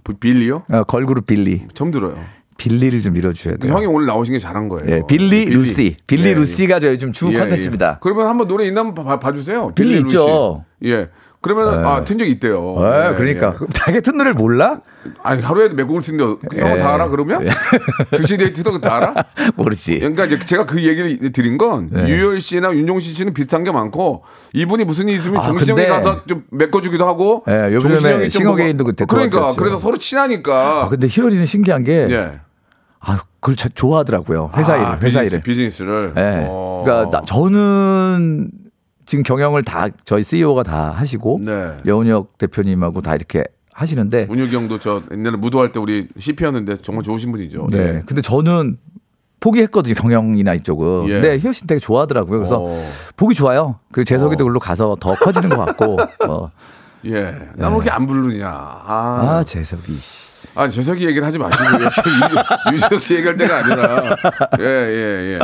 부- 0.03 0.13
빌리요? 0.15 0.63
어, 0.69 0.83
걸그룹 0.83 1.25
빌리. 1.25 1.61
처음 1.73 1.91
들어요. 1.91 2.15
빌리를 2.57 3.01
좀 3.01 3.13
밀어줘야 3.13 3.57
돼요. 3.57 3.73
형이 3.73 3.87
오늘 3.87 4.05
나오신 4.05 4.33
게 4.33 4.39
잘한 4.39 4.69
거예요. 4.69 4.87
예, 4.97 5.01
빌리, 5.07 5.45
루시. 5.45 5.97
빌리 6.05 6.27
예, 6.29 6.33
루시가 6.35 6.79
저 6.79 6.87
요즘 6.91 7.11
주 7.11 7.33
예, 7.33 7.37
컨텐츠입니다. 7.39 7.93
예. 7.95 7.97
그러면 8.01 8.27
한번 8.27 8.47
노래 8.47 8.65
있나 8.67 8.81
한번 8.81 9.03
봐, 9.03 9.19
봐주세요. 9.19 9.71
빌리 9.73 9.95
루시. 9.95 10.05
있죠. 10.17 10.63
예. 10.85 11.09
그러면 11.41 11.83
아, 11.85 12.03
튼적 12.03 12.27
있대요. 12.27 12.75
예, 12.79 13.09
예, 13.09 13.13
그러니까 13.15 13.55
예. 13.59 13.65
자기 13.73 13.99
튼 14.01 14.17
노래를 14.17 14.33
몰라? 14.35 14.81
아니 15.23 15.41
하루에도 15.41 15.75
몇 15.75 15.87
곡을 15.87 16.03
듣는데 16.03 16.59
형은 16.61 16.75
예. 16.75 16.77
다 16.77 16.93
알아 16.93 17.09
그러면? 17.09 17.47
두시 18.15 18.37
데이트도 18.37 18.79
다 18.79 18.97
알아? 18.97 19.13
모르지. 19.57 19.97
그러니까 19.97 20.25
이제 20.25 20.37
제가 20.37 20.67
그 20.67 20.83
얘기를 20.83 21.31
드린 21.31 21.57
건 21.57 21.89
네. 21.91 22.07
유열 22.07 22.39
씨나 22.41 22.71
윤종신 22.73 23.15
씨는 23.15 23.33
비슷한 23.33 23.63
게 23.63 23.71
많고 23.71 24.23
이분이 24.53 24.83
무슨 24.85 25.09
일 25.09 25.15
있으면 25.15 25.39
아, 25.39 25.43
종신 25.43 25.69
형이 25.69 25.81
근데- 25.81 25.89
가서 25.89 26.23
좀 26.27 26.43
메꿔주기도 26.51 27.07
하고 27.07 27.43
예, 27.49 27.73
요즘에 27.73 27.79
종신 27.95 28.09
형이 28.11 28.29
좀 28.29 28.39
싱어게인도 28.43 28.83
그때 28.83 29.05
그러니까 29.05 29.39
도와줬죠. 29.39 29.59
그래서 29.59 29.79
서로 29.79 29.97
친하니까 29.97 30.83
아, 30.83 30.89
근데 30.89 31.07
희열이는 31.07 31.47
신기한 31.47 31.83
게 31.83 32.07
예. 32.11 32.39
아, 32.99 33.17
그걸 33.39 33.55
자- 33.55 33.69
좋아하더라고요. 33.73 34.51
회사 34.55 34.73
아, 34.73 34.77
일을, 34.77 34.91
회사 35.01 35.21
비즈니스, 35.21 35.33
일을. 35.33 35.41
비즈니스를 35.41 36.13
예. 36.17 36.45
어. 36.47 36.83
그러니까 36.85 37.17
나- 37.17 37.25
저는 37.25 38.51
지금 39.05 39.23
경영을 39.23 39.63
다 39.63 39.87
저희 40.05 40.23
CEO가 40.23 40.63
다 40.63 40.91
하시고 40.91 41.39
네. 41.41 41.77
여운혁 41.85 42.37
대표님하고 42.37 43.01
다 43.01 43.15
이렇게 43.15 43.43
하시는데 43.73 44.27
운혁이 44.29 44.55
형도 44.55 44.79
저 44.79 45.01
옛날에 45.11 45.37
무도할 45.37 45.71
때 45.71 45.79
우리 45.79 46.07
CP였는데 46.17 46.77
정말 46.77 47.03
좋으신 47.03 47.31
분이죠. 47.31 47.67
네. 47.71 47.77
예. 47.79 48.03
근데 48.05 48.21
저는 48.21 48.77
포기했거든요. 49.39 49.95
경영이나 49.95 50.53
이쪽은. 50.53 51.07
예. 51.09 51.13
근데 51.13 51.39
희열 51.39 51.53
씨는 51.53 51.67
되게 51.67 51.79
좋아하더라고요. 51.79 52.37
그래서 52.39 52.59
어. 52.61 52.89
보기 53.17 53.33
좋아요. 53.33 53.79
그리고 53.91 54.05
재석이도 54.05 54.43
어. 54.43 54.47
글로 54.47 54.59
가서 54.59 54.95
더 54.99 55.15
커지는 55.15 55.49
것 55.49 55.65
같고. 55.65 55.97
어. 56.29 56.51
예. 57.05 57.35
나왜 57.55 57.75
이렇게 57.75 57.89
안 57.89 58.05
부르냐. 58.05 58.47
아, 58.47 59.37
아, 59.39 59.43
재석이. 59.43 59.93
씨. 59.93 60.47
아, 60.53 60.67
재석이 60.69 61.05
얘기를 61.07 61.25
하지 61.25 61.39
마시고 61.39 61.63
유- 62.71 62.75
유재석 62.75 62.99
씨 63.01 63.15
얘기할 63.15 63.37
때가 63.37 63.57
아니라 63.63 64.15
예, 64.59 64.65
예, 64.65 65.33
예. 65.33 65.39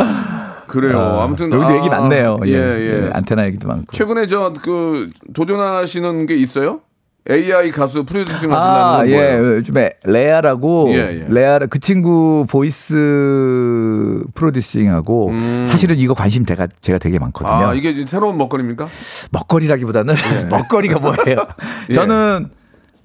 그래요. 0.67 0.99
아, 0.99 1.27
무튼 1.27 1.51
여기도 1.51 1.67
아, 1.69 1.75
얘기 1.77 1.89
많네요. 1.89 2.39
예, 2.45 2.51
예, 2.51 2.55
예. 2.55 3.03
예. 3.05 3.11
안테나 3.13 3.45
얘기도 3.47 3.67
많고. 3.67 3.85
최근에 3.91 4.27
저 4.27 4.53
그 4.61 5.09
도전하시는 5.33 6.25
게 6.25 6.35
있어요? 6.35 6.81
AI 7.29 7.71
가수 7.71 8.05
producing 8.05 8.53
하신다는 8.53 8.55
아, 8.55 8.97
건 8.99 9.09
예. 9.09 9.37
요즘에 9.37 9.91
레아라고 10.05 10.91
예, 10.93 10.95
예. 10.95 11.25
레아 11.27 11.59
그 11.69 11.77
친구 11.79 12.45
voice 12.49 14.23
producing하고 14.33 15.31
사실은 15.65 15.97
이거 15.97 16.13
관심 16.13 16.45
제가 16.45 16.67
제가 16.81 16.97
되게 16.99 17.19
많거든요. 17.19 17.57
음. 17.57 17.63
아, 17.65 17.73
이게 17.73 18.05
새로운 18.07 18.37
먹거리입니까? 18.37 18.87
먹거리라기보다는 19.31 20.15
먹거리가 20.49 20.99
뭐예요? 20.99 21.45
예. 21.89 21.93
저는 21.93 22.49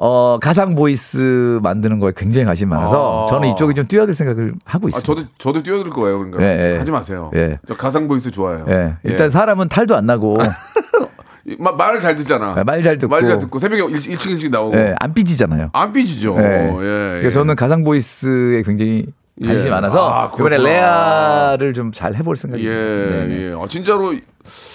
어 0.04 0.36
가상 0.40 0.74
voice 0.74 1.60
만드는 1.62 2.00
거에 2.00 2.12
굉장히 2.16 2.44
관심 2.44 2.70
많아서 2.70 3.22
아. 3.22 3.26
저는 3.30 3.50
이쪽에 3.50 3.72
좀 3.72 3.86
뛰어들 3.86 4.14
생각을 4.14 4.52
하고 4.64 4.86
아, 4.86 4.88
있습니다. 4.88 5.02
저도 5.06 5.28
저도 5.38 5.62
뛰어들 5.62 5.90
거예요. 5.92 6.18
그러니까 6.18 6.42
예, 6.42 6.72
예. 6.74 6.78
하지 6.78 6.90
마세요. 6.90 7.30
예. 7.36 7.60
저 7.68 7.74
가상 7.74 8.08
voice 8.08 8.32
좋아해요. 8.32 8.66
예. 8.68 8.96
일단 9.04 9.30
사람은 9.30 9.68
탈도 9.68 9.94
안 9.94 10.06
나고 10.06 10.38
예. 11.46 11.54
마- 11.60 11.70
말을 11.70 12.00
잘 12.00 12.16
듣잖아. 12.16 12.54
네, 12.56 12.64
말잘 12.64 12.98
듣고. 12.98 13.10
말 13.10 13.24
잘 13.26 13.38
듣고 13.38 13.60
새벽에 13.60 13.82
일, 13.84 13.92
일찍 14.10 14.32
일찍 14.32 14.50
나오고. 14.50 14.76
예, 14.76 14.96
안 14.98 15.14
삐지잖아요. 15.14 15.70
안 15.72 15.92
삐지죠. 15.92 16.34
예. 16.36 16.42
예. 16.42 17.18
그래서 17.20 17.38
저는 17.38 17.54
가상 17.54 17.84
voice에 17.84 18.62
굉장히 18.62 19.06
관심이 19.40 19.66
예. 19.68 19.70
많아서 19.70 20.10
아, 20.12 20.32
이번에. 20.34 20.58
레아를 20.58 21.74
좀 21.74 21.92
잘 21.92 22.14
해볼 22.16 22.36
생각입니다. 22.36 22.74
예, 22.74 23.06
네네. 23.08 23.36
예. 23.36 23.54
아, 23.56 23.66
진짜로 23.68 24.14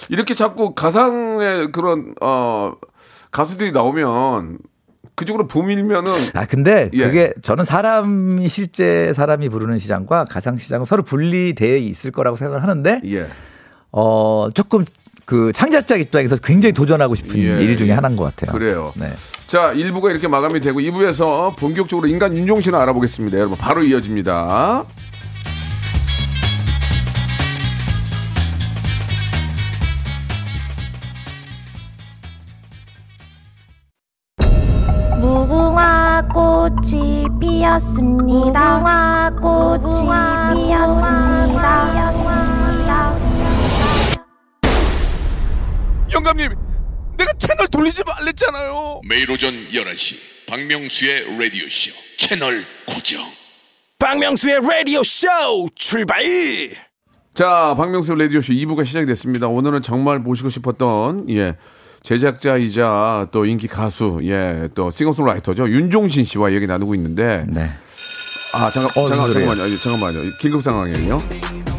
이렇게 0.08 0.34
자꾸 0.34 0.74
가상의 0.74 1.70
그런 1.72 2.14
어 2.22 2.72
가수들이 3.30 3.72
나오면 3.72 4.58
그쪽으로 5.18 5.48
봄이면은 5.48 6.12
아 6.34 6.46
근데 6.46 6.90
예. 6.92 7.04
그게 7.04 7.32
저는 7.42 7.64
사람이 7.64 8.48
실제 8.48 9.12
사람이 9.12 9.48
부르는 9.48 9.78
시장과 9.78 10.26
가상 10.26 10.56
시장은 10.56 10.84
서로 10.84 11.02
분리되어 11.02 11.76
있을 11.76 12.12
거라고 12.12 12.36
생각을 12.36 12.62
하는데 12.62 13.00
예. 13.04 13.26
어 13.90 14.48
조금 14.54 14.84
그 15.24 15.52
창작자 15.52 15.96
입장에서 15.96 16.36
굉장히 16.36 16.72
도전하고 16.72 17.14
싶은 17.14 17.38
예, 17.40 17.62
일 17.62 17.76
중에 17.76 17.88
예. 17.88 17.92
하나인 17.92 18.16
것 18.16 18.24
같아요. 18.24 18.52
그래요. 18.56 18.92
네. 18.96 19.10
자, 19.46 19.74
1부가 19.74 20.10
이렇게 20.10 20.28
마감이 20.28 20.60
되고 20.60 20.80
2부에서 20.80 21.56
본격적으로 21.56 22.06
인간 22.06 22.34
윤종신을 22.34 22.78
알아보겠습니다. 22.78 23.36
여러분 23.38 23.58
바로 23.58 23.82
이어집니다. 23.82 24.84
피었습니다. 37.68 38.78
무궁화 38.78 39.30
꽃이 39.42 40.00
피었습니다. 40.66 42.08
영감님, 46.10 46.54
내가 47.18 47.32
채널 47.34 47.68
돌리지 47.68 48.02
말랬잖아요. 48.06 49.02
매일 49.06 49.30
오전 49.30 49.52
11시 49.68 50.16
박명수의 50.48 51.38
라디오 51.38 51.68
쇼 51.68 51.90
채널 52.16 52.64
고정 52.86 53.22
박명수의 53.98 54.60
라디오 54.62 55.02
쇼 55.02 55.26
출발 55.74 56.22
자, 57.34 57.74
박명수 57.76 58.14
라디오 58.14 58.40
쇼 58.40 58.54
2부가 58.54 58.86
시작이 58.86 59.04
됐습니다. 59.06 59.46
오늘은 59.46 59.82
정말 59.82 60.18
모시고 60.18 60.48
싶었던, 60.48 61.28
예, 61.30 61.56
제작자이자 62.02 63.28
또 63.32 63.44
인기 63.44 63.68
가수, 63.68 64.20
예, 64.22 64.68
또 64.74 64.90
싱어송라이터죠. 64.90 65.68
윤종신 65.68 66.24
씨와 66.24 66.52
얘기 66.52 66.66
나누고 66.66 66.94
있는데, 66.94 67.44
네. 67.48 67.68
아, 68.54 68.70
잠깐, 68.70 68.90
어, 68.96 69.08
잠깐, 69.08 69.32
그래요. 69.32 69.48
잠깐만요. 69.54 69.76
잠깐만요. 69.76 70.32
긴급 70.40 70.62
상황이에요. 70.62 71.18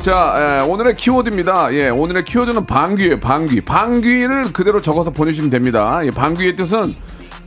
자, 0.01 0.61
예, 0.61 0.65
오늘의 0.65 0.95
키워드입니다. 0.95 1.73
예, 1.73 1.89
오늘의 1.89 2.23
키워드는 2.25 2.65
방귀예요, 2.65 3.19
방귀. 3.19 3.61
방귀를 3.61 4.53
그대로 4.53 4.79
적어서 4.79 5.09
보내주시면 5.11 5.49
됩니다. 5.49 6.01
예, 6.05 6.11
방귀의 6.11 6.55
뜻은 6.55 6.95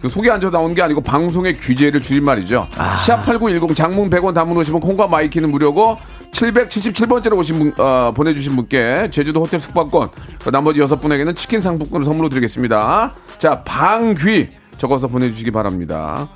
그 0.02 0.08
속에 0.08 0.30
앉아 0.30 0.50
나오는 0.50 0.74
게 0.74 0.82
아니고 0.82 1.00
방송의 1.00 1.56
귀재를 1.56 2.02
줄임말이죠. 2.02 2.66
샵8910 2.72 3.76
장문 3.76 4.10
100원 4.10 4.34
단문 4.34 4.56
오시면 4.58 4.80
콩과 4.80 5.06
my 5.06 5.18
K는 5.18 5.48
무료고 5.52 5.96
777번째로 6.32 7.38
오신 7.38 7.58
분, 7.58 7.72
어, 7.78 8.12
보내주신 8.12 8.56
분께 8.56 9.08
제주도 9.12 9.40
호텔 9.40 9.60
숙박권, 9.60 10.08
그 10.42 10.50
나머지 10.50 10.80
여섯 10.80 11.00
분에게는 11.00 11.36
치킨 11.36 11.60
상품권을 11.60 12.04
선물로 12.04 12.28
드리겠습니다. 12.30 13.12
자, 13.38 13.62
방귀 13.62 14.48
적어서 14.76 15.06
보내주시기 15.06 15.52
바랍니다. 15.52 16.28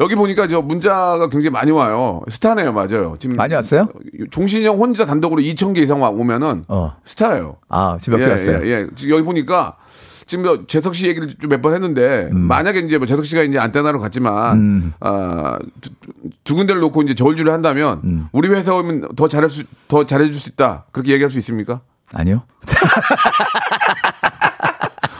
여기 0.00 0.14
보니까 0.16 0.48
저 0.48 0.60
문자가 0.60 1.28
굉장히 1.28 1.50
많이 1.50 1.70
와요. 1.70 2.22
스타네요, 2.28 2.72
맞아요. 2.72 3.16
지금 3.20 3.36
많이 3.36 3.54
왔어요? 3.54 3.88
종신이 4.30 4.64
형 4.66 4.78
혼자 4.78 5.06
단독으로 5.06 5.40
2천 5.42 5.74
개 5.74 5.82
이상 5.82 6.02
와- 6.02 6.08
오면은 6.10 6.64
어. 6.68 6.94
스타예요. 7.04 7.56
아, 7.68 7.98
지금 8.00 8.18
몇개 8.18 8.28
예, 8.28 8.32
왔어요? 8.32 8.60
예, 8.64 8.70
예. 8.70 8.86
지금 8.96 9.14
여기 9.14 9.24
보니까 9.24 9.76
지금 10.28 10.44
뭐 10.44 10.64
재석 10.68 10.94
씨 10.94 11.08
얘기를 11.08 11.26
좀 11.28 11.50
몇 11.50 11.62
번 11.62 11.72
했는데 11.74 12.28
음. 12.32 12.38
만약에 12.42 12.80
이제 12.80 12.98
뭐 12.98 13.06
재석 13.06 13.24
씨가 13.26 13.42
이제 13.42 13.58
안테나로 13.58 13.98
갔지만 13.98 14.92
아, 15.00 15.58
두, 15.80 15.90
두 16.44 16.54
군데를 16.54 16.80
놓고 16.82 17.02
이제 17.02 17.14
저울질을 17.14 17.52
한다면 17.52 18.00
음. 18.04 18.28
우리 18.32 18.48
회사 18.48 18.74
오면 18.74 19.08
더 19.16 19.26
잘할 19.28 19.48
수, 19.50 19.64
더 19.88 20.04
잘해줄 20.06 20.34
수 20.34 20.50
있다. 20.50 20.84
그렇게 20.92 21.12
얘기할 21.12 21.30
수 21.30 21.38
있습니까? 21.38 21.80
아니요. 22.14 22.42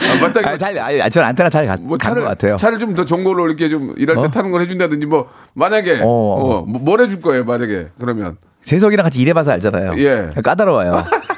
아, 0.00 0.22
맞다. 0.22 0.40
이거 0.40 0.50
아, 0.50 0.56
잘, 0.56 0.78
아, 0.78 1.08
저는 1.08 1.28
안테나 1.28 1.50
잘간뭐것 1.50 2.00
차를 2.00 2.22
같아요. 2.24 2.56
차를 2.56 2.78
좀 2.78 2.94
더 2.94 3.04
정보로 3.04 3.46
이렇게 3.46 3.68
좀 3.68 3.94
일할 3.98 4.16
때 4.16 4.22
어? 4.22 4.28
타는 4.28 4.50
걸 4.50 4.62
해준다든지 4.62 5.06
뭐 5.06 5.28
만약에 5.54 6.00
어. 6.02 6.06
어, 6.06 6.62
뭐, 6.66 6.80
뭘 6.80 7.00
해줄 7.00 7.20
거예요 7.20 7.44
만약에 7.44 7.88
그러면 8.00 8.36
재석이랑 8.64 9.04
같이 9.04 9.20
일해봐서 9.20 9.52
알잖아요. 9.52 9.94
예. 9.98 10.30
까다로워요. 10.42 11.04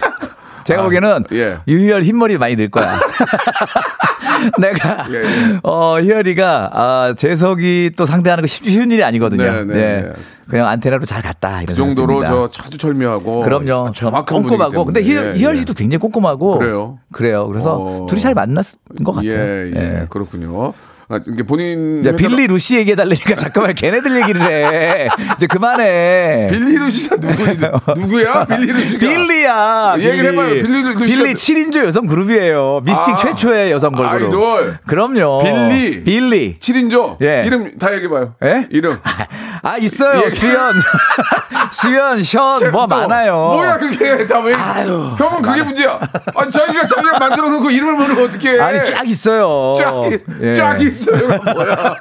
제가 0.64 0.82
보기에는 0.84 1.24
예. 1.32 1.58
유희열 1.66 2.02
흰머리 2.02 2.38
많이 2.38 2.56
늘 2.56 2.70
거야. 2.70 2.98
내가 4.58 5.06
예, 5.10 5.16
예. 5.16 5.60
어 5.62 5.98
희열이가 6.00 6.70
아 6.72 7.14
재석이 7.16 7.92
또 7.96 8.06
상대하는 8.06 8.42
거 8.42 8.46
쉽- 8.46 8.64
쉬운 8.64 8.90
일이 8.90 9.04
아니거든요. 9.04 9.42
네, 9.42 9.64
네, 9.64 9.74
네. 10.02 10.12
그냥 10.48 10.66
안테나로 10.68 11.04
잘 11.04 11.22
갔다 11.22 11.62
이런 11.62 11.66
그 11.66 11.74
정도로. 11.74 12.24
저 12.24 12.48
차두철미하고 12.50 13.42
그럼요. 13.42 13.92
정확한 13.92 14.42
꼼꼼하고. 14.42 14.84
근데 14.84 15.02
희열, 15.02 15.22
때문에. 15.22 15.38
희열 15.38 15.54
예, 15.56 15.58
씨도 15.60 15.74
굉장히 15.74 16.00
꼼꼼하고. 16.00 16.58
그래요? 16.58 16.98
그래요. 17.12 17.46
그래서 17.48 17.76
어. 17.78 18.06
둘이 18.08 18.20
잘 18.20 18.34
만났은 18.34 18.78
것 19.04 19.12
같아요. 19.12 19.30
예, 19.32 19.70
예, 19.74 20.06
그렇군요. 20.08 20.72
아, 21.12 21.18
이게 21.26 21.42
본인 21.42 22.04
야, 22.06 22.12
빌리 22.14 22.46
루시 22.46 22.76
얘기해달라니까 22.76 23.34
잠깐만 23.34 23.74
걔네들 23.74 24.14
얘기를 24.22 24.42
해. 24.42 25.08
이제 25.36 25.48
그만해. 25.48 26.46
빌리 26.50 26.76
루시가 26.78 27.16
누구 27.16 27.44
누구야? 28.00 28.44
빌리 28.46 28.66
루시가 28.72 28.98
빌리야. 29.00 29.94
얘기를 29.98 30.32
해봐요. 30.32 30.48
빌리 30.62 30.82
루시가 30.82 31.04
빌리 31.04 31.34
7인조 31.34 31.84
여성 31.84 32.06
그룹이에요. 32.06 32.82
미스틱 32.84 33.14
아, 33.14 33.16
최초의 33.16 33.72
여성 33.72 33.90
걸그룹. 33.92 34.26
아이돌. 34.32 34.78
그럼요. 34.86 35.42
빌리. 35.42 36.04
빌리. 36.04 36.56
7인조 36.60 37.16
예. 37.22 37.42
이름 37.44 37.76
다 37.76 37.92
얘기해봐요. 37.92 38.34
예? 38.44 38.68
이름 38.70 38.96
아 39.62 39.76
있어요. 39.78 40.22
예. 40.24 40.30
수연, 40.30 40.74
수연, 41.72 42.22
션, 42.22 42.70
뭐또 42.72 42.86
많아요. 42.86 43.34
뭐야 43.36 43.78
그게 43.78 44.26
다 44.26 44.40
왜? 44.40 44.54
아유. 44.54 45.12
형은 45.18 45.42
그게 45.42 45.62
문제야. 45.62 45.98
아 46.34 46.50
자기가 46.50 46.86
자기가 46.86 47.18
만들어 47.18 47.48
놓고 47.50 47.70
이름을 47.70 47.94
모르고 47.94 48.22
어떻게? 48.22 48.58
아니 48.60 48.84
쫙 48.86 49.06
있어요. 49.06 49.74
쫙, 49.78 49.94
예. 50.40 50.54
쫙 50.54 50.80
있어요. 50.80 51.28
뭐야? 51.54 51.94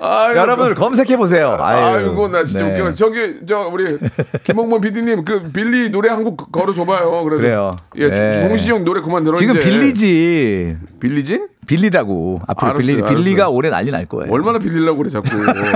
아이고, 0.00 0.38
여러분 0.38 0.74
검색해 0.76 1.16
보세요. 1.16 1.56
아이고 1.60 2.28
나 2.28 2.44
진짜 2.44 2.66
네. 2.66 2.80
웃겨. 2.80 2.94
저기 2.94 3.40
저 3.48 3.68
우리 3.72 3.98
김홍범 4.44 4.80
PD님 4.80 5.24
그 5.24 5.50
빌리 5.50 5.90
노래 5.90 6.08
한 6.10 6.22
곡 6.22 6.52
걸어 6.52 6.72
줘봐요. 6.72 7.24
그래도. 7.24 7.40
그래요. 7.42 7.76
예, 7.96 8.08
네. 8.08 8.42
종시 8.48 8.70
형 8.70 8.84
노래 8.84 9.00
그만 9.00 9.24
들어. 9.24 9.36
지금 9.36 9.56
이제. 9.56 9.68
빌리지. 9.68 10.76
빌리진? 11.00 11.48
빌리라고 11.68 12.40
앞으로 12.46 12.70
알았어요, 12.70 12.86
빌리 12.86 12.98
알았어요. 12.98 13.16
빌리가 13.16 13.48
올해 13.50 13.70
난리 13.70 13.90
날 13.90 14.06
거예요. 14.06 14.32
얼마나 14.32 14.58
빌리려고 14.58 14.98
그래 14.98 15.10
자꾸. 15.10 15.28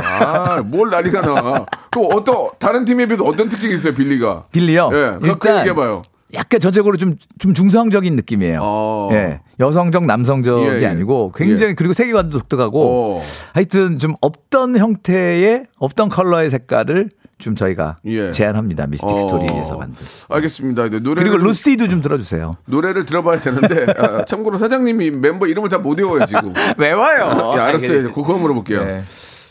아, 0.03 0.63
뭘 0.65 0.89
난리가 0.89 1.21
나. 1.21 1.67
그 1.91 2.01
어떤 2.07 2.49
다른 2.59 2.85
팀에 2.85 3.07
비해서 3.07 3.23
어떤 3.25 3.49
특징이 3.49 3.75
있어요 3.75 3.95
빌리가? 3.95 4.45
빌리요. 4.51 4.91
예, 4.93 5.19
그 5.21 5.29
일단 5.29 5.59
얘기해 5.59 5.75
봐요. 5.75 6.03
약간 6.35 6.61
전체적으로 6.61 6.97
좀, 6.97 7.17
좀 7.39 7.53
중성적인 7.53 8.17
느낌이에요. 8.17 8.61
어. 8.63 9.11
예. 9.13 9.41
여성적, 9.61 10.07
남성적이 10.07 10.67
예, 10.67 10.83
예. 10.83 10.87
아니고 10.87 11.33
굉장히 11.35 11.75
그리고 11.75 11.93
세계관도 11.93 12.39
독특하고 12.39 13.19
어. 13.19 13.21
하여튼 13.53 13.99
좀 13.99 14.15
없던 14.23 14.79
형태의 14.79 15.67
없던 15.79 16.09
컬러의 16.09 16.49
색깔을 16.49 17.11
좀 17.43 17.55
저희가 17.55 17.97
예. 18.07 18.31
제안합니다. 18.31 18.87
미스틱 18.87 19.11
어. 19.11 19.19
스토리에서 19.19 19.77
만든. 19.77 19.97
알겠습니다. 20.29 20.89
네, 20.89 21.01
노래 21.01 21.23
그리고 21.23 21.37
루시도 21.37 21.89
좀 21.89 22.01
들어주세요. 22.01 22.57
노래를 22.67 23.05
들어봐야 23.05 23.41
되는데 23.41 23.87
아, 23.99 24.25
참고로 24.25 24.59
사장님이 24.59 25.11
멤버 25.11 25.47
이름을 25.47 25.69
다 25.69 25.79
못 25.79 25.99
외워요 25.99 26.25
지금. 26.27 26.53
외워요. 26.79 27.55
예, 27.57 27.61
알았어요. 27.61 28.13
그거 28.13 28.35
물어볼게요. 28.39 28.85
네. 28.85 29.03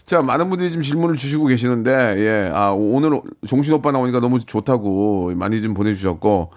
자, 0.05 0.21
많은 0.21 0.49
분들이 0.49 0.69
지금 0.69 0.81
질문을 0.83 1.15
주시고 1.15 1.45
계시는데, 1.45 1.91
예, 2.17 2.51
아, 2.53 2.71
오늘 2.71 3.21
종신 3.47 3.73
오빠 3.73 3.91
나오니까 3.91 4.19
너무 4.19 4.39
좋다고 4.43 5.31
많이 5.35 5.61
좀 5.61 5.73
보내주셨고, 5.73 6.51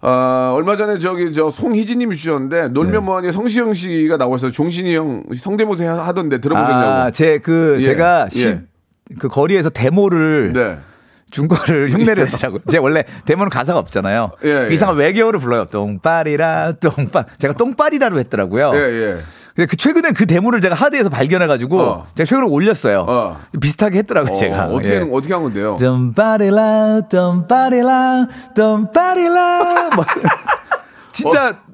아, 0.00 0.52
얼마 0.54 0.76
전에 0.76 0.98
저기 0.98 1.32
저 1.32 1.50
송희진 1.50 1.98
님이 1.98 2.14
주셨는데, 2.14 2.62
네. 2.62 2.68
놀면 2.68 3.04
뭐하니 3.04 3.32
성시영 3.32 3.74
씨가 3.74 4.16
나와서 4.16 4.50
종신이 4.52 4.94
형 4.94 5.24
성대모사 5.36 5.92
하던데 6.06 6.40
들어보셨냐고. 6.40 6.86
아, 6.88 7.10
제그 7.10 7.76
예, 7.80 7.82
제가 7.82 8.28
예. 8.32 8.38
십- 8.38 8.67
그 9.18 9.28
거리에서 9.28 9.70
데모를 9.70 10.52
네. 10.52 10.78
준 11.30 11.46
거를 11.46 11.90
흉내를 11.90 12.24
내라고. 12.24 12.58
제가 12.70 12.82
원래 12.82 13.04
데모는 13.26 13.50
가사가 13.50 13.78
없잖아요. 13.80 14.30
예, 14.44 14.68
예. 14.68 14.72
이상한 14.72 14.96
외계어를 14.96 15.40
불러요. 15.40 15.66
똥빨이라 15.66 16.72
똥빨. 16.80 17.26
제가 17.38 17.54
똥빨이라로 17.54 18.18
했더라고요. 18.20 18.72
예, 18.74 18.78
예. 18.78 19.18
근데 19.54 19.66
그 19.66 19.76
최근에 19.76 20.12
그 20.12 20.24
데모를 20.24 20.60
제가 20.60 20.74
하드에서 20.74 21.10
발견해가지고 21.10 21.80
어. 21.80 22.06
제가 22.14 22.26
최근에 22.26 22.46
올렸어요. 22.46 23.04
어. 23.08 23.40
비슷하게 23.60 23.98
했더라고요, 23.98 24.36
제가. 24.38 24.66
어, 24.66 24.70
어떻게, 24.74 24.94
예. 24.94 25.08
어떻게 25.12 25.34
한 25.34 25.42
건데요? 25.42 25.76
똥빨이라 25.78 27.00
똥빨이라 27.10 28.26
똥빨이라 28.54 29.90
뭐 29.96 30.04
진짜 31.12 31.50
어. 31.50 31.67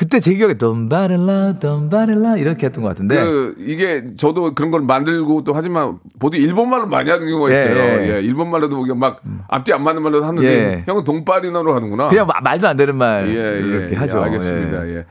그때 0.00 0.18
제 0.18 0.32
기억에 0.34 0.54
똥빨이라 0.54 1.58
똥빨이라 1.60 2.38
이렇게 2.38 2.64
했던 2.68 2.82
것 2.82 2.88
같은데 2.88 3.22
그 3.22 3.54
이게 3.58 4.16
저도 4.16 4.54
그런 4.54 4.70
걸 4.70 4.80
만들고 4.80 5.44
또 5.44 5.52
하지만 5.52 5.98
보통 6.18 6.40
일본말로 6.40 6.86
많이 6.86 7.10
하는 7.10 7.28
경우가 7.28 7.52
예, 7.52 7.54
있어요. 7.70 7.76
예. 8.00 8.14
예, 8.16 8.20
일본말로도 8.22 8.80
그냥 8.80 8.98
막 8.98 9.20
앞뒤 9.48 9.74
안 9.74 9.84
맞는 9.84 10.02
말로 10.02 10.24
하는데 10.24 10.48
예. 10.48 10.84
형은 10.86 11.04
동파리나로 11.04 11.74
하는구나. 11.74 12.08
그냥 12.08 12.26
마- 12.26 12.40
말도 12.42 12.66
안 12.66 12.76
되는 12.78 12.96
말 12.96 13.28
예, 13.28 13.34
예, 13.34 13.58
이렇게 13.60 13.90
예, 13.92 13.96
하죠. 13.96 14.22
알겠습니다. 14.22 14.86
예. 14.88 14.96
예. 14.96 15.04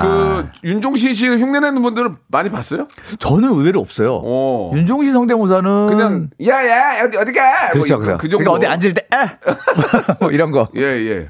그 0.00 0.46
윤종신 0.64 1.12
씨 1.12 1.28
흉내내는 1.28 1.82
분들은 1.82 2.16
많이 2.28 2.48
봤어요? 2.48 2.88
저는 3.18 3.50
의외로 3.50 3.80
없어요. 3.80 4.18
어. 4.24 4.72
윤종신 4.74 5.12
성대모사는 5.12 5.86
그냥 5.88 6.30
야야 6.42 7.04
어디 7.04 7.18
어디 7.18 7.32
가? 7.34 7.68
그렇죠, 7.70 7.96
뭐 7.96 8.02
이- 8.02 8.06
그래요. 8.06 8.18
그 8.18 8.28
정도. 8.30 8.44
그러니까 8.50 8.52
어디 8.52 8.66
앉을 8.66 8.94
때, 8.94 9.06
아! 9.10 9.28
뭐 10.20 10.30
이런 10.30 10.52
거. 10.52 10.68
예 10.74 10.80
예. 10.82 11.28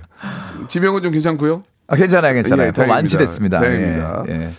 지명은 0.68 1.02
좀 1.02 1.10
괜찮고요. 1.10 1.60
아, 1.86 1.96
괜찮아요, 1.96 2.34
괜찮아요. 2.34 2.68
예, 2.68 2.72
더. 2.72 2.86
완치됐습니다. 2.86 3.58
다행입니다. 3.60 4.24
예, 4.28 4.32
예. 4.32 4.50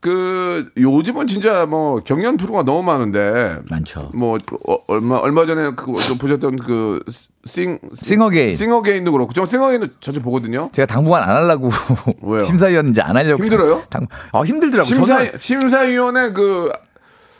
그 0.00 0.70
요즘은 0.78 1.26
진짜 1.26 1.66
뭐 1.66 2.00
경연 2.02 2.38
프로가 2.38 2.62
너무 2.62 2.82
많은데 2.82 3.58
많죠. 3.68 4.10
뭐 4.14 4.38
어, 4.66 4.78
얼마 4.88 5.16
얼마 5.16 5.44
전에 5.44 5.72
그 5.76 5.92
보셨던 6.18 6.56
그 6.56 7.00
싱 7.46 7.78
싱어게인. 7.94 8.54
싱어게인도 8.54 9.12
그렇고 9.12 9.32
저 9.32 9.46
싱어게인도 9.46 9.88
자주 10.00 10.20
보거든요. 10.22 10.68
제가 10.72 10.84
당분간 10.86 11.22
안 11.22 11.36
하려고 11.36 11.70
왜요? 12.22 12.44
심사위원 12.44 12.88
이제 12.90 13.00
안 13.00 13.16
하려고 13.16 13.42
힘들어요? 13.42 13.82
당, 13.88 14.06
아 14.32 14.40
힘들더라고. 14.42 14.86
심사 14.86 15.18
저는 15.18 15.32
심사위원회 15.40 16.32
그 16.32 16.70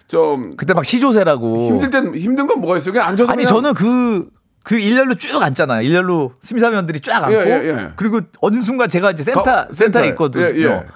좀 0.08 0.56
그때 0.56 0.74
막 0.74 0.84
시조세라고. 0.84 1.68
힘들 1.68 1.90
땐 1.90 2.14
힘든 2.16 2.46
건 2.48 2.60
뭐가 2.60 2.76
있어요? 2.78 2.92
그냥 2.92 3.06
앉아서 3.08 3.30
아니 3.30 3.44
그냥 3.44 3.48
저는 3.54 3.74
그, 3.74 4.28
그 4.62 4.78
일렬로 4.78 5.14
쭉 5.14 5.42
앉잖아요. 5.42 5.82
일렬로 5.82 6.34
심사위원들이 6.42 7.00
쫙 7.00 7.24
앉고. 7.24 7.34
예, 7.40 7.46
예, 7.46 7.68
예. 7.68 7.92
그리고 7.96 8.20
어느 8.40 8.56
순간 8.60 8.88
제가 8.88 9.10
이제 9.12 9.22
센터, 9.22 9.42
가- 9.42 9.68
센터에. 9.72 10.08
있거든요. 10.08 10.44
예, 10.44 10.54
예. 10.62 10.86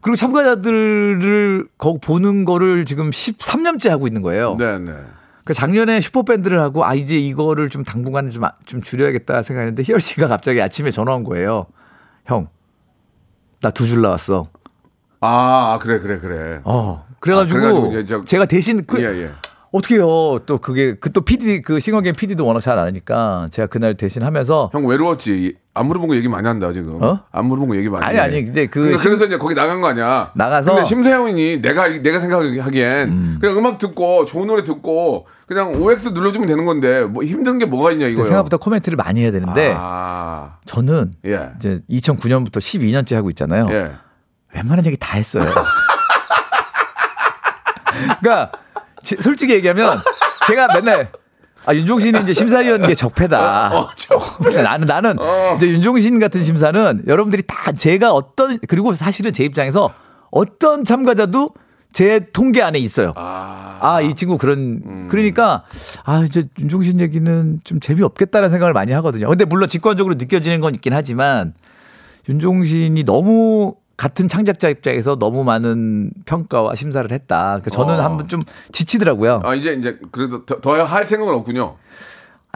그리고 0.00 0.16
참가자들을 0.16 1.68
거기 1.78 1.98
보는 2.00 2.44
거를 2.44 2.84
지금 2.84 3.10
13년째 3.10 3.88
하고 3.88 4.06
있는 4.06 4.22
거예요. 4.22 4.56
네, 4.58 4.78
네. 4.78 4.92
그 5.44 5.54
작년에 5.54 6.00
슈퍼밴드를 6.00 6.60
하고 6.60 6.84
아 6.84 6.94
이제 6.94 7.18
이거를 7.18 7.70
좀 7.70 7.82
당분간 7.82 8.30
좀, 8.30 8.44
아- 8.44 8.52
좀 8.66 8.82
줄여야겠다 8.82 9.42
생각했는데 9.42 9.82
희열 9.82 10.00
씨가 10.00 10.28
갑자기 10.28 10.60
아침에 10.60 10.90
전화 10.90 11.14
온 11.14 11.24
거예요. 11.24 11.66
형, 12.26 12.48
나 13.62 13.70
두 13.70 13.86
줄 13.86 14.02
나왔어. 14.02 14.44
아, 15.20 15.72
아, 15.74 15.78
그래, 15.80 15.98
그래, 15.98 16.18
그래. 16.20 16.60
어. 16.64 17.04
그래가지고, 17.18 17.58
아, 17.58 17.62
그래가지고 17.90 18.24
제가 18.26 18.44
대신 18.44 18.84
그 18.86 19.02
예, 19.02 19.06
예. 19.24 19.32
어떻게요? 19.70 20.38
또 20.46 20.58
그게 20.58 20.94
그 20.94 21.12
또 21.12 21.20
PD 21.20 21.60
그 21.62 21.78
싱어게임 21.80 22.14
PD도 22.14 22.44
워낙 22.46 22.60
잘 22.60 22.78
아니까 22.78 23.48
제가 23.50 23.66
그날 23.66 23.94
대신 23.94 24.22
하면서 24.22 24.70
형 24.72 24.86
외로웠지. 24.86 25.56
안 25.74 25.86
물어본 25.86 26.08
거 26.08 26.16
얘기 26.16 26.26
많이 26.28 26.46
한다 26.48 26.72
지금. 26.72 27.00
어? 27.02 27.20
안 27.30 27.46
물어본 27.46 27.68
거 27.68 27.76
얘기 27.76 27.88
많이. 27.88 28.04
아니, 28.04 28.16
해. 28.16 28.20
아니, 28.20 28.44
근데 28.44 28.66
그 28.66 28.80
그러니까 28.80 28.98
심- 28.98 29.10
그래서 29.10 29.26
이제 29.26 29.36
거기 29.38 29.54
나간 29.54 29.80
거 29.80 29.86
아니야. 29.88 30.32
나가서- 30.36 30.66
근데 30.74 30.84
심세영이 30.86 31.60
내가 31.62 31.86
내가 31.88 32.18
생각하기엔 32.18 33.38
그냥 33.40 33.56
음악 33.56 33.78
듣고 33.78 34.24
좋은 34.24 34.46
노래 34.48 34.64
듣고 34.64 35.26
그냥 35.46 35.72
OX 35.74 36.08
눌러주면 36.08 36.48
되는 36.48 36.64
건데 36.64 37.02
뭐 37.04 37.22
힘든 37.22 37.58
게 37.58 37.64
뭐가 37.66 37.92
있냐 37.92 38.06
이거요. 38.08 38.24
생각보다 38.24 38.56
코멘트를 38.56 38.96
많이 38.96 39.20
해야 39.22 39.30
되는데 39.30 39.72
아, 39.76 40.56
저는 40.66 41.12
예. 41.26 41.50
이제 41.58 41.80
2009년부터 41.90 42.56
12년째 42.58 43.14
하고 43.14 43.28
있잖아요. 43.30 43.68
예. 43.70 43.92
웬만한 44.54 44.84
얘기 44.86 44.96
다 44.96 45.16
했어요. 45.16 45.44
그러니까 48.20 48.50
지- 49.02 49.16
솔직히 49.20 49.54
얘기하면 49.54 50.00
제가 50.46 50.68
맨날 50.74 51.10
아 51.66 51.74
윤종신이 51.74 52.20
이제 52.22 52.32
심사위원 52.34 52.86
게 52.86 52.94
적폐다. 52.94 53.76
어, 53.76 53.88
나는 54.62 54.86
나는 54.86 55.18
어. 55.18 55.54
이제 55.56 55.68
윤종신 55.68 56.18
같은 56.18 56.42
심사는 56.42 57.02
여러분들이 57.06 57.42
다 57.46 57.72
제가 57.72 58.12
어떤 58.12 58.58
그리고 58.68 58.94
사실은 58.94 59.32
제 59.32 59.44
입장에서 59.44 59.92
어떤 60.30 60.84
참가자도 60.84 61.50
제 61.92 62.20
통계 62.32 62.62
안에 62.62 62.78
있어요. 62.78 63.12
아, 63.80 64.00
이 64.02 64.14
친구 64.14 64.36
그런 64.38 65.08
그러니까 65.08 65.64
아 66.04 66.22
이제 66.26 66.44
윤종신 66.58 67.00
얘기는 67.00 67.60
좀 67.64 67.80
재미없겠다는 67.80 68.50
생각을 68.50 68.72
많이 68.72 68.92
하거든요. 68.92 69.28
근데 69.28 69.44
물론 69.44 69.68
직관적으로 69.68 70.14
느껴지는 70.14 70.60
건 70.60 70.74
있긴 70.74 70.92
하지만 70.94 71.54
윤종신이 72.28 73.04
너무 73.04 73.74
같은 73.98 74.28
창작자 74.28 74.68
입장에서 74.70 75.18
너무 75.18 75.42
많은 75.44 76.12
평가와 76.24 76.76
심사를 76.76 77.10
했다. 77.10 77.58
그러니까 77.60 77.70
저는 77.70 77.98
어. 77.98 78.02
한번 78.02 78.28
좀 78.28 78.42
지치더라고요. 78.72 79.42
아 79.44 79.54
이제 79.54 79.74
이제 79.74 79.98
그래도 80.12 80.46
더 80.46 80.84
할 80.84 81.04
생각은 81.04 81.34
없군요. 81.34 81.76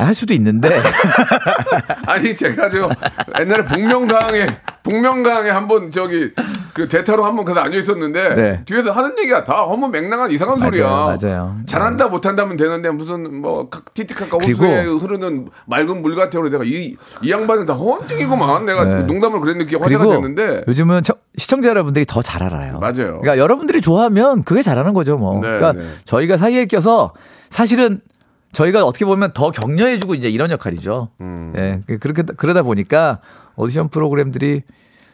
아, 0.02 0.06
할 0.06 0.14
수도 0.14 0.34
있는데 0.34 0.68
아니 2.06 2.34
제가 2.34 2.70
저 2.70 2.88
옛날에 3.40 3.64
복면가왕에 3.64 4.46
복면가왕에 4.82 5.50
한번 5.50 5.90
저기 5.92 6.30
그 6.74 6.88
대타로 6.88 7.24
한번 7.24 7.44
가서 7.44 7.60
앉아 7.60 7.76
있었는데 7.78 8.34
네. 8.34 8.62
뒤에서 8.64 8.90
하는 8.92 9.12
얘기가 9.18 9.44
다 9.44 9.62
허무 9.64 9.88
맹랑한 9.88 10.30
이상한 10.30 10.58
소리야. 10.58 10.84
맞아요, 10.88 11.16
맞아요. 11.22 11.56
잘한다 11.66 12.08
못한다면 12.08 12.56
되는데 12.56 12.90
무슨 12.90 13.40
뭐 13.40 13.68
티티카카 13.94 14.38
호수에 14.38 14.84
흐르는 14.84 15.48
맑은 15.66 16.02
물 16.02 16.16
같아요. 16.16 16.48
내가 16.48 16.64
이, 16.64 16.96
이 17.22 17.30
양반은 17.30 17.66
다 17.66 17.74
헌팅이구만. 17.74 18.64
내가 18.64 18.84
네. 18.84 19.02
농담을 19.04 19.40
그랬는데 19.40 19.70
그게 19.70 19.76
화제가 19.82 20.04
됐는데 20.04 20.64
요즘은 20.66 21.02
처- 21.02 21.14
시청자 21.36 21.68
여러분들이 21.68 22.04
더 22.06 22.22
잘 22.22 22.42
알아요. 22.42 22.78
맞아요. 22.78 23.18
그러니까 23.20 23.36
여러분들이 23.36 23.80
좋아하면 23.80 24.44
그게 24.44 24.62
잘하는 24.62 24.94
거죠, 24.94 25.16
뭐. 25.18 25.34
네, 25.34 25.40
그러니까 25.58 25.72
네. 25.72 25.86
저희가 26.04 26.36
사이에 26.36 26.66
껴서 26.66 27.12
사실은 27.50 28.00
저희가 28.52 28.84
어떻게 28.84 29.04
보면 29.04 29.32
더 29.32 29.50
격려해주고 29.50 30.14
이제 30.14 30.28
이런 30.28 30.50
역할이죠. 30.50 31.08
음. 31.20 31.52
예, 31.56 31.80
그렇게 31.98 32.22
그러다 32.22 32.62
보니까 32.62 33.20
오디션 33.56 33.88
프로그램들이 33.88 34.62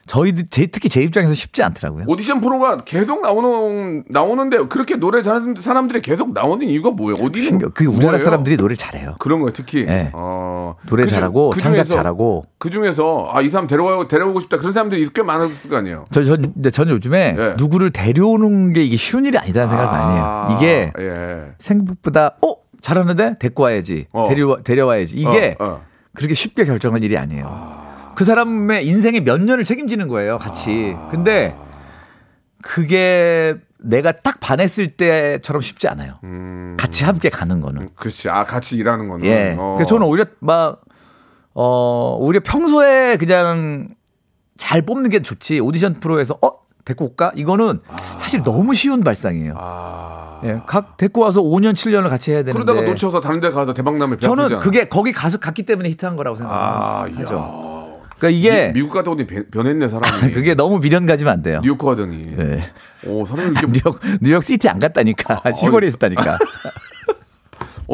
저희들 0.07 0.47
제 0.49 0.67
특히 0.69 0.89
제 0.89 1.03
입장에서 1.03 1.35
쉽지 1.35 1.63
않더라고요. 1.63 2.05
오디션 2.09 2.41
프로가 2.41 2.79
계속 2.79 3.21
나오는 3.21 4.05
나오는데 4.09 4.57
그렇게 4.69 4.97
노래 4.97 5.21
잘하는 5.21 5.55
사람들이 5.59 6.01
계속 6.01 6.33
나오는 6.33 6.67
이유가 6.67 6.91
뭐예요? 6.91 7.23
어디 7.23 7.51
그 7.75 7.85
우리나라 7.85 8.19
사람들이 8.19 8.57
노래를 8.57 8.77
잘해요. 8.79 9.17
그런 9.19 9.41
거예요, 9.41 9.53
특히. 9.53 9.85
네. 9.85 10.11
어, 10.15 10.77
노래 10.87 11.03
그 11.03 11.09
중- 11.11 11.15
잘하고 11.17 11.51
그 11.51 11.61
창작 11.61 11.85
잘하고 11.89 12.45
그 12.57 12.71
중에서 12.71 13.29
아 13.35 13.43
이 13.43 13.51
사람 13.51 13.67
데려와 13.67 14.09
데려오고 14.09 14.41
싶다 14.41 14.57
그런 14.57 14.73
사람들이 14.73 15.07
꽤 15.15 15.23
많았을 15.23 15.69
거 15.69 15.77
아니에요. 15.77 16.07
저, 16.11 16.25
저, 16.25 16.37
근데 16.39 16.71
저는 16.71 16.95
요즘에 16.95 17.37
예. 17.39 17.55
누구를 17.59 17.91
데려오는 17.91 18.73
게 18.73 18.83
이게 18.83 18.97
쉬운 18.97 19.27
일이 19.27 19.37
아니다는 19.37 19.69
생각을 19.69 19.93
많이 19.93 20.17
해요. 20.17 20.57
이게 20.59 20.93
예. 20.99 21.53
생각보다 21.59 22.37
어 22.43 22.55
잘하는데 22.81 23.39
데리고 23.39 23.65
와야지 23.65 24.07
어. 24.13 24.29
데려 24.29 24.57
데려와야지 24.63 25.17
이게 25.17 25.57
어, 25.59 25.65
어. 25.65 25.85
그렇게 26.15 26.35
쉽게 26.35 26.65
결정할 26.65 27.03
일이 27.03 27.17
아니에요. 27.17 28.13
그 28.17 28.25
사람의 28.25 28.87
인생의 28.87 29.23
몇 29.23 29.41
년을 29.41 29.63
책임지는 29.63 30.09
거예요, 30.09 30.39
같이. 30.39 30.95
아. 30.97 31.09
근데 31.09 31.55
그게 32.63 33.55
내가 33.79 34.11
딱 34.11 34.41
반했을 34.41 34.97
때처럼 34.97 35.63
쉽지 35.63 35.87
않아요. 35.87 36.19
같이 36.77 37.05
함께 37.05 37.29
가는 37.29 37.61
거는. 37.61 37.91
그렇지. 37.95 38.29
아 38.29 38.45
같이 38.45 38.77
일하는 38.77 39.07
거는. 39.09 39.25
예. 39.25 39.55
어. 39.57 39.75
그래서 39.77 39.91
저는 39.91 40.07
오히려 40.07 40.25
막, 40.41 40.81
어, 41.55 42.17
오히려 42.19 42.41
평소에 42.45 43.17
그냥 43.19 43.91
잘 44.57 44.83
뽑는 44.83 45.11
게 45.11 45.23
좋지. 45.23 45.61
오디션 45.61 46.01
프로에서, 46.01 46.37
어? 46.43 46.51
데리고 46.89 47.05
올까? 47.05 47.33
이거는 47.37 47.81
사실 48.19 48.43
너무 48.43 48.75
쉬운 48.75 49.05
발상이에요. 49.05 49.55
아. 49.59 50.41
예. 50.45 50.61
각 50.67 50.97
데리고 50.97 51.21
와서 51.21 51.43
5년, 51.43 51.75
7년을 51.75 52.09
같이 52.09 52.31
해야 52.31 52.43
되는데. 52.43 52.53
그러다가 52.59 52.81
놓쳐서 52.89 53.21
다른 53.21 53.41
데 53.41 53.51
가서 53.51 53.75
대박 53.75 53.97
나면 53.99 54.17
배 54.19 54.27
저는. 54.27 54.59
그게 54.61 54.89
거기 54.89 55.13
가서 55.13 55.39
갔기 55.39 55.65
때문에 55.65 55.91
히트한 55.91 56.17
거라고 56.17 56.37
아, 56.41 57.05
생각하죠. 57.13 57.37
야. 57.37 57.79
그러니까 58.19 58.37
이게 58.39 58.73
미, 58.73 58.83
국 58.83 58.93
갔다 58.95 59.11
오더니 59.13 59.27
변- 59.27 59.47
변했네 59.51 59.89
사람이. 59.89 60.33
그게 60.33 60.55
너무 60.55 60.81
미련 60.81 61.05
가지면 61.07 61.33
안 61.33 61.43
돼요. 61.43 61.61
뉴욕 61.63 61.77
가더니. 61.79 62.35
네. 62.37 62.61
오 63.07 63.25
사람이 63.27 63.51
이렇게 63.51 63.67
뉴욕 63.73 64.01
뉴욕 64.23 64.43
시티 64.43 64.69
안 64.69 64.79
갔다니까 64.79 65.43
시골에 65.57 65.87
있었다니까. 65.89 66.39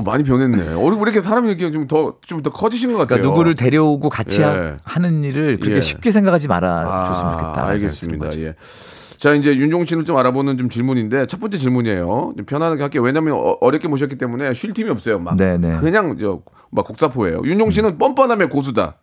어, 0.07 0.11
많이 0.11 0.25
변했네. 0.25 0.59
왜 0.75 1.01
이렇게 1.03 1.21
사람이 1.21 1.49
이렇게 1.49 1.71
좀 1.71 1.87
더 1.87 2.15
좀 2.27 2.43
더 2.43 2.51
커지신 2.51 2.93
것 2.93 2.99
같아요. 2.99 3.19
그러니까 3.19 3.29
누구를 3.31 3.55
데려오고 3.55 4.09
같이 4.09 4.41
예. 4.41 4.45
하- 4.45 4.77
하는 4.85 5.25
일을 5.25 5.59
그렇게 5.59 5.77
예. 5.77 5.81
쉽게 5.81 6.11
생각하지 6.11 6.49
말아 6.49 6.69
아, 6.69 7.05
줬으면 7.05 7.33
좋겠다. 7.33 7.67
알겠습니다. 7.69 8.39
예. 8.41 8.55
자, 9.17 9.33
이제 9.33 9.55
윤종 9.57 9.85
씨를 9.87 10.05
좀 10.05 10.17
알아보는 10.17 10.59
좀 10.59 10.69
질문인데 10.69 11.27
첫 11.27 11.41
번째 11.41 11.57
질문이에요. 11.57 12.35
좀 12.37 12.45
편안하게 12.47 12.83
할게요. 12.83 13.03
왜냐면 13.03 13.35
어, 13.35 13.57
어렵게 13.61 13.89
모셨기 13.89 14.17
때문에 14.19 14.53
쉴 14.55 14.75
틈이 14.75 14.91
없어요. 14.91 15.19
막 15.19 15.37
네네. 15.37 15.79
그냥 15.81 16.17
저 16.19 16.41
막 16.71 16.85
곡사포예요. 16.89 17.43
윤종 17.45 17.71
씨는 17.71 17.99
뻔뻔함의 17.99 18.49
고수다. 18.49 18.97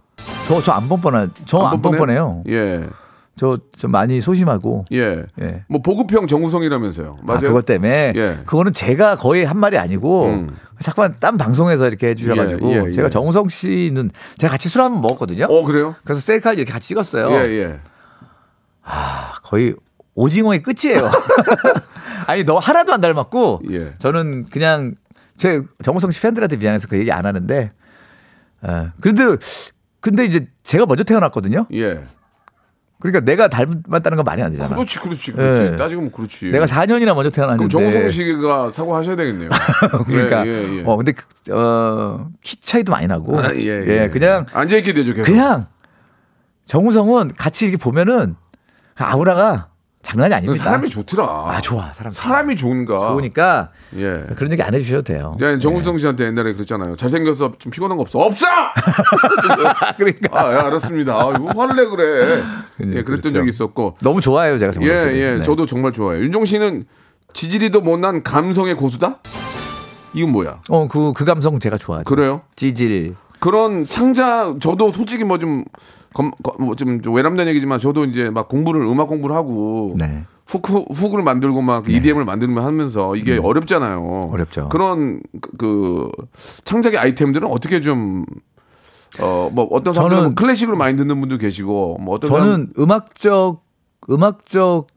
저 0.48 0.62
저 0.62 0.74
안 0.74 0.90
뻔뻔한 0.90 1.32
저안 1.46 1.82
뻔뻔해요. 1.82 2.44
예. 2.50 2.84
저 3.41 3.58
좀 3.75 3.89
많이 3.89 4.21
소심하고. 4.21 4.86
예. 4.91 5.23
예. 5.41 5.63
뭐 5.67 5.82
보급형 5.82 6.27
정우성이라면서요. 6.27 7.17
맞아요. 7.23 7.38
아, 7.39 7.41
그것 7.41 7.65
때문에 7.65 8.13
예. 8.15 8.38
그거는 8.45 8.71
제가 8.71 9.15
거의 9.15 9.43
한 9.45 9.58
말이 9.58 9.80
아니고 9.80 10.25
음. 10.27 10.56
자꾸만 10.80 11.15
딴 11.19 11.38
방송에서 11.39 11.88
이렇게 11.88 12.10
해주셔가지고 12.10 12.71
예, 12.71 12.75
예, 12.75 12.84
예. 12.86 12.91
제가 12.91 13.10
정우성 13.10 13.49
씨는 13.49 14.12
제가 14.38 14.51
같이 14.51 14.69
술 14.69 14.82
한 14.82 14.91
번 14.93 15.01
먹었거든요. 15.01 15.45
어, 15.45 15.63
그래요? 15.63 15.95
그래서 16.04 16.21
셀카를 16.21 16.60
이렇게 16.60 16.71
같이 16.71 16.89
찍었어요. 16.89 17.32
예, 17.32 17.49
예. 17.51 17.80
거의 19.43 19.73
오징어의 20.13 20.62
끝이에요. 20.62 21.10
아니 22.27 22.43
너 22.43 22.60
하나도 22.60 22.93
안 22.93 23.01
닮았고 23.01 23.62
예. 23.71 23.95
저는 23.97 24.45
그냥 24.51 24.93
제 25.38 25.63
정우성 25.84 26.12
씨 26.12 26.21
팬들한테 26.21 26.58
미안해서 26.58 26.88
그 26.88 26.99
얘기 26.99 27.12
안 27.12 27.25
하는데 27.25 27.71
예. 28.67 28.88
근데 29.01 29.23
근데 29.99 30.25
이제 30.25 30.47
제가 30.62 30.86
먼저 30.86 31.04
태어났거든요. 31.04 31.65
예. 31.73 32.01
그러니까 33.02 33.20
내가 33.20 33.48
닮았다는 33.48 34.16
건 34.16 34.24
말이 34.24 34.42
안 34.42 34.52
되잖아. 34.52 34.76
그렇지, 34.76 35.00
그렇지, 35.00 35.32
그렇지. 35.34 35.74
예. 35.74 35.76
따지고 35.76 36.04
뭐 36.04 36.12
그렇지. 36.12 36.52
내가 36.52 36.66
4년이나 36.66 37.16
먼저 37.16 37.32
태어났는데 37.32 37.68
그럼 37.68 37.92
정우성 37.92 38.10
씨가 38.10 38.72
사과하셔야 38.72 39.16
되겠네요. 39.16 39.50
그러니까 40.06 40.46
예, 40.46 40.52
예, 40.52 40.78
예. 40.78 40.84
어 40.86 40.96
근데 40.96 41.12
그, 41.14 41.26
어, 41.52 42.30
키 42.42 42.62
차이도 42.62 42.92
많이 42.92 43.08
나고 43.08 43.40
아, 43.40 43.54
예, 43.56 44.04
예. 44.04 44.10
그냥 44.10 44.46
앉아 44.54 44.78
있게 44.78 44.94
되죠, 44.94 45.14
계속. 45.14 45.26
그냥 45.26 45.66
정우성은 46.66 47.32
같이 47.36 47.66
이렇게 47.66 47.78
보면은 47.78 48.36
아우라가 48.96 49.71
장난이 50.02 50.34
아닙니다. 50.34 50.64
사람이 50.64 50.90
좋더라. 50.90 51.24
아 51.26 51.62
좋아 51.62 51.94
사람. 51.94 52.12
사람이 52.12 52.56
좋은가. 52.56 53.10
좋으니까 53.12 53.70
예. 53.98 54.26
그런 54.36 54.52
얘기 54.52 54.62
안 54.64 54.74
해주셔도 54.74 55.04
돼요. 55.04 55.38
야, 55.42 55.60
정우성 55.60 55.98
씨한테 56.00 56.26
옛날에 56.26 56.54
그랬잖아요. 56.54 56.96
잘생겨서 56.96 57.54
좀 57.60 57.72
피곤한 57.72 57.98
거 57.98 58.02
없어? 58.02 58.20
없어! 58.20 58.46
그러니까 59.98 60.30
아, 60.40 60.52
예, 60.54 60.58
알았습니다. 60.58 61.14
아, 61.14 61.28
왜 61.28 61.36
화를 61.56 61.76
내 61.76 61.86
그래. 61.86 62.42
예, 62.80 62.86
그랬던 62.86 63.04
그렇죠. 63.04 63.30
적이 63.30 63.50
있었고. 63.50 63.98
너무 64.02 64.22
좋아해요 64.22 64.58
제가 64.58 64.72
정우성 64.72 64.94
예, 64.96 65.00
씨를. 65.00 65.18
예, 65.18 65.32
네. 65.38 65.42
저도 65.44 65.66
정말 65.66 65.92
좋아해요. 65.92 66.24
윤종 66.24 66.46
씨는 66.46 66.86
지지리도 67.34 67.82
못난 67.82 68.24
감성의 68.24 68.76
고수다? 68.76 69.20
이건 70.14 70.32
뭐야? 70.32 70.62
어그 70.68 71.14
그 71.14 71.26
감성 71.26 71.60
제가 71.60 71.78
좋아하죠. 71.78 72.06
그래요? 72.06 72.42
찌질. 72.56 73.16
그런 73.40 73.86
창작, 73.88 74.60
저도 74.60 74.92
솔직히 74.92 75.24
뭐 75.24 75.40
좀, 75.40 75.64
뭐좀 76.60 77.00
외람된 77.06 77.47
얘기지만 77.47 77.80
저도 77.80 78.06
이제 78.06 78.30
막 78.30 78.47
공부를, 78.47 78.82
음악 78.82 79.08
공부를 79.08 79.36
하고. 79.36 79.95
네. 79.97 80.24
훅, 80.47 80.69
훅, 80.69 80.88
훅을 80.91 81.24
만들고 81.24 81.62
막 81.62 81.89
EDM을 81.89 82.26
만들면 82.26 82.65
하면서 82.65 83.15
이게 83.15 83.38
어렵잖아요. 83.38 84.30
어렵죠. 84.34 84.67
그런 84.67 85.21
그, 85.39 85.50
그 85.58 86.10
창작의 86.65 87.00
아이템들은 87.00 87.47
어떻게 87.47 87.80
좀 87.80 88.26
어, 89.21 89.50
뭐 89.54 89.67
어떤 89.71 89.93
뭐 89.93 90.34
클래식으로 90.34 90.76
많이 90.76 90.97
듣는 90.97 91.19
분도 91.21 91.38
계시고 91.38 92.00
뭐 92.02 92.15
어떤 92.15 92.30
사람 92.30 92.45
저는 92.45 92.74
음악적 92.78 93.63
음악적 94.10 94.88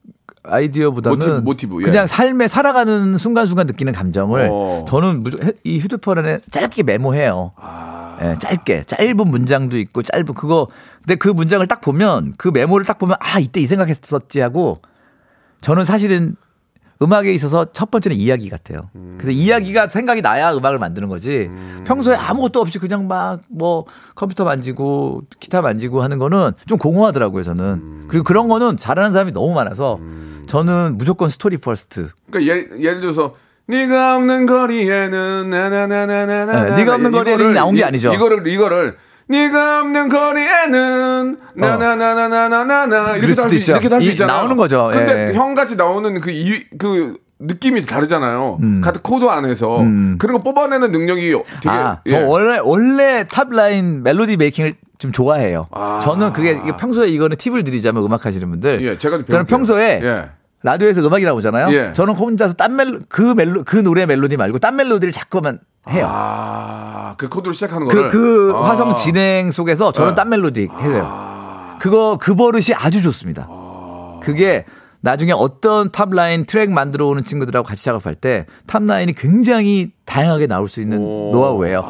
아이디어보다는 0.44 1.18
모티브, 1.18 1.40
모티브, 1.40 1.80
예. 1.82 1.84
그냥 1.84 2.06
삶에 2.06 2.48
살아가는 2.48 3.16
순간순간 3.16 3.66
느끼는 3.66 3.92
감정을 3.92 4.48
어. 4.50 4.84
저는 4.88 5.24
이 5.64 5.78
휴대폰에 5.78 6.40
짧게 6.50 6.82
메모해요. 6.82 7.52
아. 7.56 8.18
예, 8.22 8.38
짧게 8.38 8.84
짧은 8.84 9.16
문장도 9.16 9.76
있고 9.78 10.02
짧은 10.02 10.26
그거 10.34 10.68
근데 11.00 11.16
그 11.16 11.28
문장을 11.28 11.66
딱 11.66 11.80
보면 11.80 12.34
그 12.36 12.48
메모를 12.48 12.86
딱 12.86 12.98
보면 12.98 13.16
아 13.20 13.40
이때 13.40 13.60
이 13.60 13.66
생각했었지 13.66 14.40
하고 14.40 14.80
저는 15.62 15.84
사실은 15.84 16.36
음악에 17.02 17.32
있어서 17.32 17.66
첫 17.72 17.90
번째는 17.90 18.16
이야기 18.16 18.48
같아요. 18.48 18.88
그래서 19.18 19.30
이야기가 19.32 19.88
생각이 19.88 20.22
나야 20.22 20.52
음악을 20.54 20.78
만드는 20.78 21.08
거지. 21.08 21.50
평소에 21.84 22.14
아무것도 22.16 22.60
없이 22.60 22.78
그냥 22.78 23.06
막 23.08 23.40
뭐 23.48 23.84
컴퓨터 24.14 24.44
만지고 24.44 25.22
기타 25.40 25.60
만지고 25.62 26.02
하는 26.02 26.18
거는 26.18 26.52
좀 26.66 26.78
공허하더라고요, 26.78 27.42
저는. 27.42 28.04
그리고 28.08 28.24
그런 28.24 28.48
거는 28.48 28.76
잘하는 28.76 29.12
사람이 29.12 29.32
너무 29.32 29.54
많아서 29.54 29.98
저는 30.46 30.96
무조건 30.98 31.28
story 31.28 31.56
first. 31.56 32.08
그러니까 32.30 32.52
예를, 32.52 32.80
예를 32.82 33.00
들어서 33.00 33.34
네가 33.66 34.16
없는 34.16 34.46
거리에는 34.46 35.50
나나나나나나 35.50 36.64
네, 36.64 36.76
네가 36.76 36.94
없는 36.96 37.12
거리에는 37.12 37.52
나온 37.54 37.74
게 37.74 37.84
아니죠. 37.84 38.12
이거를 38.12 38.46
이거를 38.46 38.96
네가 39.28 39.80
없는 39.80 40.08
거리에는 40.08 41.36
나나나나나나나 41.54 43.02
이렇게 43.16 43.20
그럴 43.20 43.34
수도 43.34 43.48
할수. 43.54 43.70
이렇게 43.70 43.88
할수 43.88 44.08
이- 44.08 44.12
있잖아. 44.12 44.34
나오는 44.34 44.56
거죠. 44.56 44.90
근데 44.92 45.30
예. 45.30 45.34
형 45.34 45.54
같이 45.54 45.76
나오는 45.76 46.20
그이그 46.20 47.16
느낌이 47.40 47.84
다르잖아요. 47.86 48.58
음. 48.62 48.80
같은 48.82 49.00
코드 49.02 49.24
안에서 49.26 49.78
그런 50.18 50.36
거 50.36 50.38
뽑아내는 50.38 50.92
능력이 50.92 51.32
되게 51.62 51.68
아, 51.68 52.00
예. 52.06 52.10
저 52.10 52.26
원래 52.26 52.58
원래 52.62 53.24
top 53.30 53.50
line 53.50 54.02
melody 54.02 54.36
making을 54.36 54.74
좀 54.98 55.10
좋아해요. 55.10 55.66
아. 55.72 56.00
저는 56.02 56.32
그게 56.32 56.60
평소에 56.78 57.08
이거는 57.08 57.36
팁을 57.36 57.64
드리자면 57.64 58.04
음악 58.04 58.26
하시는 58.26 58.48
분들. 58.48 58.82
예, 58.82 58.98
제가 58.98 59.16
좀 59.18 59.26
저는. 59.26 59.46
평소에 59.46 60.00
예. 60.02 60.30
라디오에서 60.64 61.06
음악이 61.06 61.24
나오잖아요. 61.26 61.72
예. 61.72 61.92
저는 61.92 62.16
혼자서 62.16 62.54
딴 62.54 62.74
멜로 62.74 63.00
그 63.10 63.34
멜로 63.34 63.62
그 63.64 63.76
노래 63.76 64.06
멜로디 64.06 64.38
말고 64.38 64.58
딴 64.58 64.76
멜로디를 64.76 65.12
자꾸만 65.12 65.60
해요. 65.90 66.06
아, 66.08 67.14
그 67.18 67.28
코드로 67.28 67.52
시작하는 67.52 67.86
그, 67.86 67.94
거를 67.94 68.08
그 68.08 68.52
아. 68.56 68.70
화성 68.70 68.94
진행 68.94 69.50
속에서 69.50 69.92
저는 69.92 70.12
네. 70.12 70.14
딴 70.14 70.30
멜로디 70.30 70.68
해요. 70.80 71.76
그거, 71.80 72.16
그 72.18 72.34
버릇이 72.34 72.74
아주 72.74 73.02
좋습니다. 73.02 73.46
그게 74.22 74.64
나중에 75.02 75.32
어떤 75.32 75.92
top 75.92 76.15
line 76.15 76.46
트랙 76.46 76.70
만들어 76.70 77.08
오는 77.08 77.24
친구들하고 77.24 77.66
같이 77.66 77.84
작업할 77.84 78.14
때 78.14 78.46
top 78.66 78.83
line이 78.83 79.12
굉장히 79.12 79.92
다양하게 80.06 80.46
나올 80.46 80.66
수 80.66 80.80
있는 80.80 80.98
오. 80.98 81.30
노하우예요. 81.30 81.84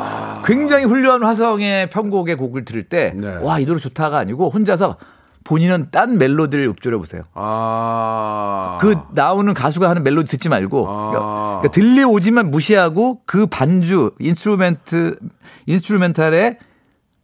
굉장히 0.44 0.84
훌륭한 0.84 1.22
화성의 1.22 1.90
편곡의 1.90 2.34
곡을 2.34 2.64
들을 2.64 2.82
때, 2.82 3.12
네. 3.14 3.36
와, 3.40 3.60
이 3.60 3.66
노래 3.66 3.78
좋다가 3.78 4.18
아니고 4.18 4.50
혼자서 4.50 4.96
본인은 5.44 5.88
딴 5.90 6.16
멜로디를 6.18 6.66
읊조려 6.68 6.98
보세요. 6.98 7.22
아. 7.34 8.78
그 8.80 8.96
나오는 9.12 9.52
가수가 9.52 9.88
하는 9.88 10.02
멜로디 10.02 10.28
듣지 10.30 10.48
말고 10.48 10.88
아. 10.88 11.10
그러니까, 11.10 11.60
그러니까 11.60 11.70
들려오지만 11.70 12.50
무시하고 12.50 13.20
그 13.26 13.46
반주 13.46 14.12
instrument 14.18 15.18
instrumental에 15.66 16.58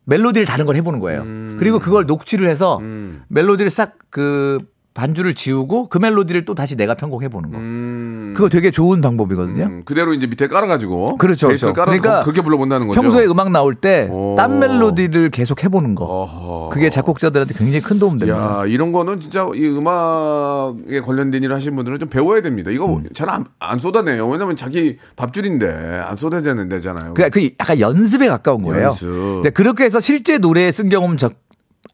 멜로디를 0.04 0.46
다른 0.46 0.66
걸 0.66 0.76
해보는 0.76 0.98
거예요. 0.98 1.22
음. 1.22 1.56
그리고 1.58 1.78
그걸 1.78 2.06
녹취를 2.06 2.48
해서 2.48 2.80
멜로디를 3.28 3.70
싹 3.70 3.98
그 4.10 4.58
반주를 4.92 5.34
지우고 5.34 5.88
그 5.88 5.98
멜로디를 5.98 6.44
또 6.44 6.54
다시 6.54 6.76
내가 6.76 6.94
편곡해 6.94 7.28
보는 7.28 7.50
거. 7.52 7.58
음. 7.58 8.34
그거 8.36 8.48
되게 8.48 8.70
좋은 8.70 9.00
방법이거든요. 9.00 9.64
음, 9.64 9.82
그대로 9.84 10.14
이제 10.14 10.26
밑에 10.26 10.48
깔아가지고 10.48 11.16
그렇죠. 11.16 11.46
그렇죠. 11.46 11.72
그러니까 11.72 12.20
그렇게 12.20 12.42
불러본다는 12.42 12.88
거죠. 12.88 13.00
평소에 13.00 13.26
음악 13.26 13.50
나올 13.50 13.74
때 13.74 14.08
오. 14.10 14.34
딴 14.36 14.58
멜로디를 14.58 15.30
계속 15.30 15.62
해보는 15.62 15.94
거. 15.94 16.04
어허. 16.04 16.68
그게 16.70 16.90
작곡자들한테 16.90 17.54
굉장히 17.54 17.80
큰 17.80 17.98
도움 17.98 18.18
됩니다. 18.18 18.62
야 18.62 18.66
이런 18.66 18.90
거는 18.90 19.20
진짜 19.20 19.46
이 19.54 19.66
음악에 19.68 21.00
관련된 21.00 21.42
일을 21.44 21.54
하시는 21.54 21.74
분들은 21.76 22.00
좀 22.00 22.08
배워야 22.08 22.40
됩니다. 22.42 22.70
이거 22.70 22.86
음. 22.86 23.04
잘안 23.14 23.46
안 23.60 23.78
쏟아내요. 23.78 24.28
왜냐면 24.28 24.56
자기 24.56 24.98
밥줄인데 25.16 26.00
안 26.04 26.16
쏟아야 26.16 26.42
되는 26.42 26.68
데잖아요. 26.68 27.14
그, 27.14 27.30
그 27.30 27.48
약간 27.60 27.78
연습에 27.78 28.28
가까운 28.28 28.62
거예요. 28.62 28.86
연습. 28.86 29.08
근데 29.08 29.50
그렇게 29.50 29.84
해서 29.84 30.00
실제 30.00 30.38
노래에 30.38 30.72
쓴 30.72 30.88
경험은 30.88 31.16
적, 31.16 31.32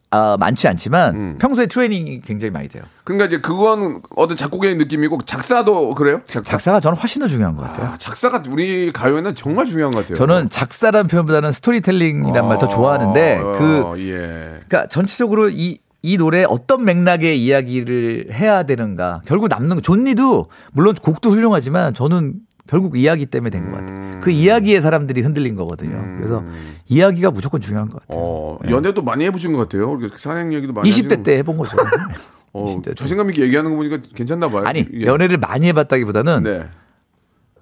아, 0.09 0.37
많지 0.39 0.67
않지만 0.69 1.15
음. 1.15 1.37
평소에 1.39 1.67
트레이닝이 1.67 2.21
굉장히 2.21 2.51
많이 2.51 2.69
돼요. 2.69 2.83
그러니까 3.03 3.25
이제 3.25 3.39
그거는 3.39 3.99
어떤 4.15 4.37
작곡의 4.37 4.75
느낌이고 4.75 5.19
작사도 5.25 5.95
그래요? 5.95 6.21
작사. 6.25 6.51
작사 6.51 6.71
가 6.71 6.79
저는 6.79 6.97
훨씬 6.97 7.21
더 7.21 7.27
중요한 7.27 7.57
것 7.57 7.63
같아요. 7.63 7.87
아, 7.87 7.97
작사가 7.97 8.41
우리 8.49 8.91
가요에는 8.91 9.35
정말 9.35 9.65
중요한 9.65 9.91
것 9.91 9.99
같아요. 10.01 10.15
저는 10.15 10.49
작사라는 10.49 11.07
표현보다는 11.07 11.51
스토리텔링이란 11.51 12.47
말더 12.47 12.67
어, 12.67 12.69
좋아하는데 12.69 13.37
어, 13.37 13.55
그 13.57 13.99
예. 13.99 14.61
그러니까 14.67 14.87
전체적으로 14.87 15.49
이이 15.49 16.17
노래 16.17 16.45
어떤 16.47 16.85
맥락의 16.85 17.43
이야기를 17.43 18.29
해야 18.31 18.63
되는가 18.63 19.23
결국 19.25 19.49
남는 19.49 19.75
거 19.75 19.81
좋니도 19.81 20.49
물론 20.71 20.95
곡도 20.95 21.31
훌륭하지만 21.31 21.93
저는 21.93 22.33
결국 22.67 22.97
이야기 22.97 23.25
때문에 23.25 23.49
된 23.49 23.71
것 23.71 23.77
같아요. 23.77 23.97
음. 23.97 24.21
그 24.21 24.29
이야기에 24.31 24.81
사람들이 24.81 25.21
흔들린 25.21 25.55
거거든요. 25.55 26.03
그래서 26.17 26.43
이야기가 26.87 27.31
무조건 27.31 27.61
중요한 27.61 27.89
것 27.89 28.01
같아요. 28.01 28.21
어, 28.21 28.59
연애도 28.69 29.01
많이 29.03 29.25
해보신 29.25 29.53
것 29.53 29.59
같아요. 29.59 29.99
사랑 30.17 30.53
얘기도 30.53 30.73
많이 30.73 30.89
20대 30.89 31.05
하시고. 31.09 31.23
때 31.23 31.37
해본 31.37 31.57
거죠. 31.57 31.77
어, 32.53 32.65
20대 32.65 32.83
때. 32.85 32.93
자신감 32.93 33.29
있게 33.29 33.43
얘기하는 33.43 33.71
거 33.71 33.77
보니까 33.77 33.97
괜찮나 34.15 34.49
봐요. 34.49 34.63
아니 34.65 34.85
예. 34.93 35.01
연애를 35.05 35.37
많이 35.37 35.67
해봤다기보다는 35.67 36.43
네. 36.43 36.67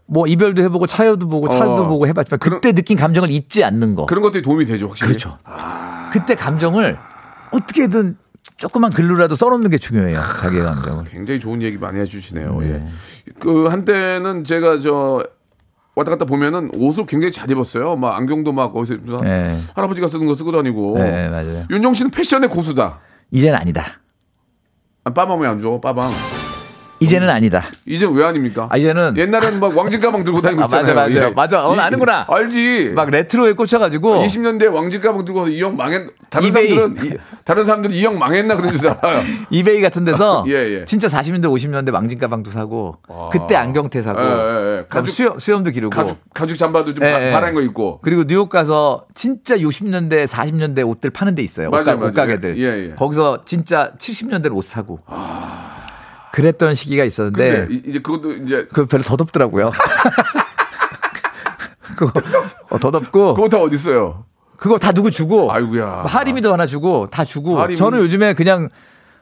뭐 0.08 0.28
이별도 0.28 0.62
해보고 0.64 0.86
차여도 0.88 1.28
보고 1.28 1.50
차도 1.50 1.74
어. 1.74 1.88
보고 1.88 2.08
해봤지만 2.08 2.40
그런- 2.40 2.62
그때 2.62 2.74
느낀 2.74 2.98
감정을 2.98 3.30
잊지 3.32 3.64
않는 3.64 3.96
거. 3.96 4.06
그런 4.06 4.22
것들이 4.22 4.44
도움이 4.44 4.66
되죠, 4.66 4.88
확실히. 4.88 5.08
그렇죠. 5.10 5.38
그때 6.12 6.36
감정을 6.36 6.98
어떻게든 7.52 8.18
조그만 8.58 8.90
글로라도 8.92 9.36
써놓는 9.36 9.70
게 9.70 9.78
중요해요. 9.78 10.20
자기의 10.42 10.64
감정을. 10.64 11.04
굉장히 11.06 11.40
좋은 11.40 11.62
얘기 11.62 11.78
많이 11.78 12.00
해주시네요. 12.00 12.58
네. 12.60 12.70
예. 12.70 12.88
그 13.40 13.66
한때는 13.66 14.44
제가 14.44 14.80
저 14.80 15.24
왔다 15.96 16.12
갔다 16.12 16.26
보면은 16.26 16.72
옷을 16.76 17.06
굉장히 17.06 17.32
잘 17.32 17.50
입었어요. 17.52 17.96
막 17.96 18.16
안경도 18.16 18.54
막 18.54 18.76
어디서 18.76 19.22
네. 19.22 19.58
할아버지가 19.76 20.08
쓰는 20.08 20.26
거 20.26 20.36
쓰고 20.36 20.52
다니고. 20.52 20.98
네, 20.98 21.30
맞아요. 21.30 21.66
윤종 21.70 21.94
씨는 21.94 22.12
패션의 22.12 22.50
고수다. 22.50 23.00
이제는 23.32 23.58
아니다. 23.58 23.84
아, 25.04 25.36
왜안 25.36 25.60
줘? 25.60 25.80
빠방. 25.82 26.10
이제는 27.00 27.30
아니다. 27.30 27.66
이제 27.86 28.08
왜 28.10 28.24
아닙니까? 28.24 28.68
아, 28.72 28.78
이제는 28.78 29.18
옛날에는 29.18 29.60
막 29.60 29.76
왕진 29.78 30.00
가방 30.00 30.24
들고 30.24 30.42
다니고 30.42 30.62
아, 30.62 30.64
맞아, 30.66 30.80
있잖아요. 30.82 30.96
맞아. 31.10 31.28
예. 31.28 31.30
맞아. 31.32 31.68
어, 31.68 31.76
이- 31.76 31.80
아는구나. 31.80 32.26
알지. 32.30 32.94
막 32.96 33.10
레트로에 33.10 33.52
꽂혀가지고 33.54 34.16
20년대 34.24 34.74
왕진 34.74 35.02
가방 35.02 35.26
들고 35.26 35.48
이 35.50 35.62
형 35.62 35.76
망했. 35.76 36.08
다른 36.30 36.48
이베이. 36.48 36.74
사람들은 36.74 37.06
이, 37.06 37.18
다른 37.44 37.66
사람들은 37.66 37.96
이 37.96 38.04
형 38.04 38.18
망했나 38.18 38.56
그런 38.56 38.76
줄 38.78 38.90
알아요. 38.90 39.22
이베이 39.52 39.82
같은 39.82 40.06
데서 40.06 40.46
예, 40.50 40.54
예. 40.54 40.86
진짜 40.86 41.08
40년대 41.08 41.46
50년대 41.46 41.92
망진 41.92 42.18
가방도 42.18 42.50
사고 42.50 42.98
그때 43.32 43.56
안경테 43.56 44.02
사고 44.02 44.22
예, 44.22 44.26
예, 44.26 44.78
예. 44.80 44.86
가죽- 44.90 45.12
수염, 45.14 45.38
수염도 45.38 45.72
기르고 45.72 45.90
가죽 45.96 46.18
가죽 46.34 46.58
잠바도 46.58 46.94
좀 46.94 47.06
예, 47.06 47.12
파, 47.12 47.22
예. 47.28 47.32
파란 47.32 47.54
거 47.54 47.62
입고. 47.62 48.00
그리고 48.04 48.24
뉴욕 48.26 48.48
가서 48.50 49.06
진짜 49.14 49.56
60년대 49.58 50.26
40년대 50.28 50.88
옷들 50.88 51.10
파는 51.10 51.36
데 51.36 51.44
있어요. 51.44 51.70
맞아요, 51.70 51.82
옷가, 51.82 51.96
맞아요. 51.96 52.10
옷가게들. 52.12 52.96
거기서 52.96 53.44
진짜 53.46 53.92
70년대 54.00 54.50
옷 54.56 54.64
사고 54.64 55.00
그랬던 56.36 56.76
시기가 56.76 57.06
있었는데 57.06 57.68
이- 57.72 57.82
이제 57.86 58.00
그것도 58.00 58.34
이제 58.34 58.68
그 58.74 58.86
별로 58.88 59.04
더 59.04 59.16
덥더라고요. 59.16 59.72
그거 61.96 62.12
어, 62.72 62.78
더 62.78 62.92
덥고 62.92 63.36
그거 63.36 63.48
다 63.48 63.58
어디 63.60 63.76
있어요? 63.76 64.26
그거 64.58 64.78
다 64.78 64.92
누구 64.92 65.12
주고 65.12 65.50
아이고야. 65.50 66.04
하림이도 66.08 66.52
하나 66.52 66.66
주고 66.66 67.08
다 67.10 67.24
주고 67.24 67.58
하림. 67.58 67.78
저는 67.78 68.00
요즘에 68.00 68.34
그냥 68.34 68.68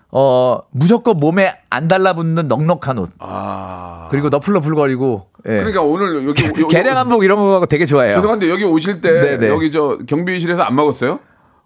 어 0.10 0.58
무조건 0.71 1.19
몸에 1.19 1.54
안 1.69 1.88
달라붙는 1.88 2.47
넉넉한 2.47 2.97
옷 2.97 3.12
아. 3.19 4.08
그리고 4.10 4.30
너플너플거리고 4.30 5.28
예. 5.47 5.58
그러니까 5.58 5.84
오늘 5.84 6.28
여기 6.28 6.41
개량 6.69 6.97
한복 6.97 7.23
이런 7.23 7.38
거 7.38 7.67
되게 7.67 7.86
좋아해요. 7.86 8.13
죄송한데 8.15 8.49
여기 8.49 8.63
오실 8.63 9.02
때 9.02 9.12
네네. 9.12 9.49
여기 9.49 9.69
저 9.69 9.99
경비실에서 10.08 10.63
안 10.63 10.76
먹었어요? 10.76 11.19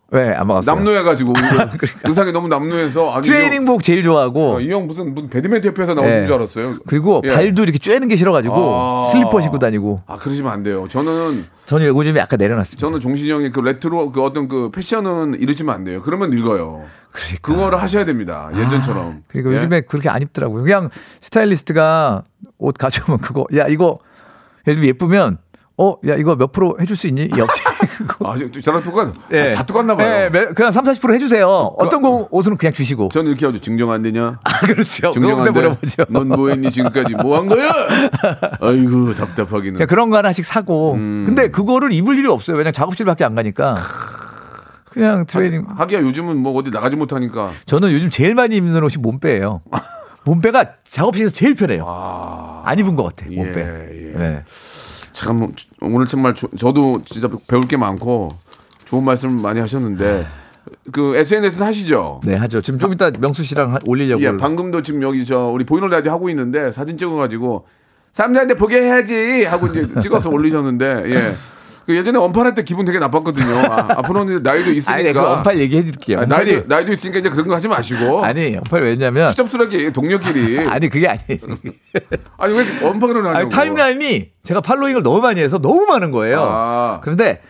왜안 0.09 0.47
먹었어요? 0.47 0.73
남루해가지고 0.75 1.33
의상이 2.07 2.31
너무 2.31 2.47
남루해서 2.47 3.11
아니 3.13 3.23
트레이닝복 3.27 3.83
제일 3.83 4.03
좋아하고 4.03 4.61
이 4.61 4.71
형 4.71 4.87
무슨 4.87 5.13
무슨 5.13 5.29
배드민턴 5.29 5.71
협회에서 5.71 5.95
나오는 5.95 6.21
예. 6.21 6.25
줄 6.25 6.35
알았어요. 6.35 6.77
그리고 6.87 7.21
예. 7.25 7.33
발도 7.33 7.63
이렇게 7.63 7.77
쬐는 7.77 8.07
게 8.09 8.15
싫어가지고 8.15 8.55
아. 8.55 9.03
슬리퍼 9.05 9.41
신고 9.41 9.59
다니고 9.59 10.03
아 10.07 10.15
그러시면 10.15 10.51
안 10.51 10.63
돼요. 10.63 10.87
저는 10.89 11.43
저는 11.65 11.87
요즘에 11.87 12.19
약간 12.21 12.37
내려놨습니다. 12.37 12.79
저는 12.79 13.01
종신이 13.01 13.29
형의 13.31 13.51
그 13.51 13.59
레트로 13.59 14.13
그 14.13 14.23
어떤 14.23 14.47
그 14.47 14.71
패션은 14.71 15.35
이러시면 15.41 15.75
안 15.75 15.83
돼요. 15.83 16.01
그러면 16.01 16.29
늙어요. 16.29 16.85
그러니까. 17.11 17.39
그거를 17.41 17.81
하셔야 17.81 18.05
됩니다. 18.05 18.49
예전처럼. 18.55 19.23
그리고 19.27 19.51
예? 19.51 19.57
요즘에 19.57 19.81
그렇게 19.81 20.07
안 20.09 20.21
입더라고요. 20.21 20.63
그냥 20.63 20.89
스타일리스트가 21.19 22.23
옷 22.57 22.77
가져오면 22.77 23.19
그거 23.19 23.45
야 23.55 23.67
이거 23.67 23.99
예를 24.67 24.75
들면 24.75 24.87
예쁘면 24.87 25.37
어 25.79 25.95
야 26.07 26.15
이거 26.15 26.35
몇 26.35 26.51
프로 26.51 26.75
해줄 26.81 26.95
수 26.97 27.07
있니? 27.07 27.29
그거. 27.29 27.47
아, 28.27 28.35
저- 28.37 28.61
저랑 28.61 28.81
똑같, 28.81 29.13
예. 29.31 29.51
다, 29.51 29.59
다 29.59 29.65
똑같나 29.67 29.95
봐요. 29.95 30.23
예, 30.25 30.29
매- 30.29 30.45
그냥 30.47 30.71
3, 30.71 30.83
40% 30.85 31.13
해주세요. 31.13 31.45
어떤 31.77 32.01
거 32.01 32.27
옷은 32.31 32.57
그냥 32.57 32.73
주시고. 32.73 33.09
저는 33.13 33.29
이렇게 33.29 33.45
하죠. 33.45 33.59
증정 33.61 33.91
안 33.91 34.01
되냐? 34.01 34.39
아, 34.43 34.51
그렇죠. 34.65 35.11
증정한데 35.11 35.51
물어보죠. 35.51 36.05
넌 36.09 36.27
뭐 36.29 36.49
했니 36.49 36.71
지금까지 36.71 37.13
뭐 37.15 37.37
한 37.37 37.47
거야? 37.47 37.69
아이고 38.59 39.13
답답하기는. 39.13 39.85
그런 39.87 40.09
거 40.09 40.17
하나씩 40.17 40.45
사고. 40.45 40.93
음. 40.93 41.23
근데 41.27 41.49
그거를 41.49 41.91
입을 41.91 42.17
일이 42.17 42.27
없어요. 42.27 42.57
왜냐면 42.57 42.73
작업실밖에 42.73 43.23
안 43.23 43.35
가니까. 43.35 43.75
그냥 44.89 45.25
트레이닝. 45.27 45.65
하기야 45.77 46.01
요즘은 46.01 46.37
뭐 46.37 46.53
어디 46.57 46.71
나가지 46.71 46.95
못하니까. 46.95 47.51
저는 47.67 47.91
요즘 47.91 48.09
제일 48.09 48.33
많이 48.33 48.55
입는 48.55 48.83
옷이 48.83 48.95
몸빼예요. 48.99 49.61
몸빼가 50.25 50.65
작업실에서 50.87 51.31
제일 51.33 51.55
편해요. 51.55 51.85
아, 51.87 52.63
안 52.65 52.77
입은 52.79 52.95
것 52.95 53.03
같아, 53.03 53.25
예, 53.31 53.35
몸빼. 53.35 53.59
예. 53.61 54.17
네. 54.17 54.43
참 55.17 55.51
오늘 55.81 56.05
정말 56.05 56.35
저, 56.35 56.47
저도 56.55 57.01
진짜 57.03 57.27
배울 57.49 57.63
게 57.67 57.75
많고 57.75 58.29
좋은 58.85 59.03
말씀 59.03 59.41
많이 59.41 59.59
하셨는데 59.59 60.27
그 60.91 61.15
SNS는 61.15 61.65
하시죠? 61.65 62.21
네, 62.23 62.35
하죠. 62.35 62.61
지금 62.61 62.77
좀 62.77 62.93
이따 62.93 63.09
명수 63.09 63.43
씨랑 63.43 63.73
하- 63.73 63.79
올리려고. 63.85 64.21
예, 64.21 64.37
방금도 64.37 64.83
지금 64.83 65.01
여기 65.01 65.25
저 65.25 65.45
우리 65.47 65.63
보이는 65.65 65.89
라디오 65.89 66.11
하고 66.11 66.29
있는데 66.29 66.71
사진 66.71 66.97
찍어가지고 66.99 67.65
사람들한테 68.13 68.55
보게 68.55 68.79
해야지 68.81 69.43
하고 69.45 69.67
이제 69.67 69.87
찍어서 70.01 70.29
올리셨는데 70.29 71.03
예. 71.07 71.33
그 71.87 71.95
예전에 71.95 72.19
원팔할 72.19 72.53
때 72.53 72.63
기분 72.63 72.83
되게 72.83 72.99
나빴거든요. 72.99 73.49
아, 73.71 73.99
앞으로는 73.99 74.43
나이도 74.43 74.71
있으니까. 74.71 74.93
아니, 74.93 75.03
내가 75.05 75.29
원팔 75.29 75.57
얘기해 75.57 75.85
드릴게요. 75.85 76.19
아, 76.19 76.25
나이도 76.25 76.67
나이도 76.67 76.91
있으니까 76.91 77.19
이제 77.19 77.29
그런 77.29 77.47
거 77.47 77.55
하지 77.55 77.69
마시고. 77.69 78.25
아니, 78.25 78.55
원팔 78.55 78.83
왜냐면. 78.83 79.29
추접스럽게 79.29 79.91
동료끼리. 79.93 80.67
아니, 80.67 80.89
그게 80.89 81.07
아니. 81.07 81.21
아니 82.37 82.53
왜 82.53 82.65
원팔을 82.83 83.15
하냐고. 83.15 83.37
아니, 83.37 83.49
타임라인이 83.49 84.31
제가 84.43 84.59
팔로잉을 84.59 85.01
너무 85.01 85.21
많이 85.21 85.39
해서 85.39 85.59
너무 85.59 85.85
많은 85.85 86.11
거예요. 86.11 86.41
아. 86.41 86.99
그런데 87.01 87.41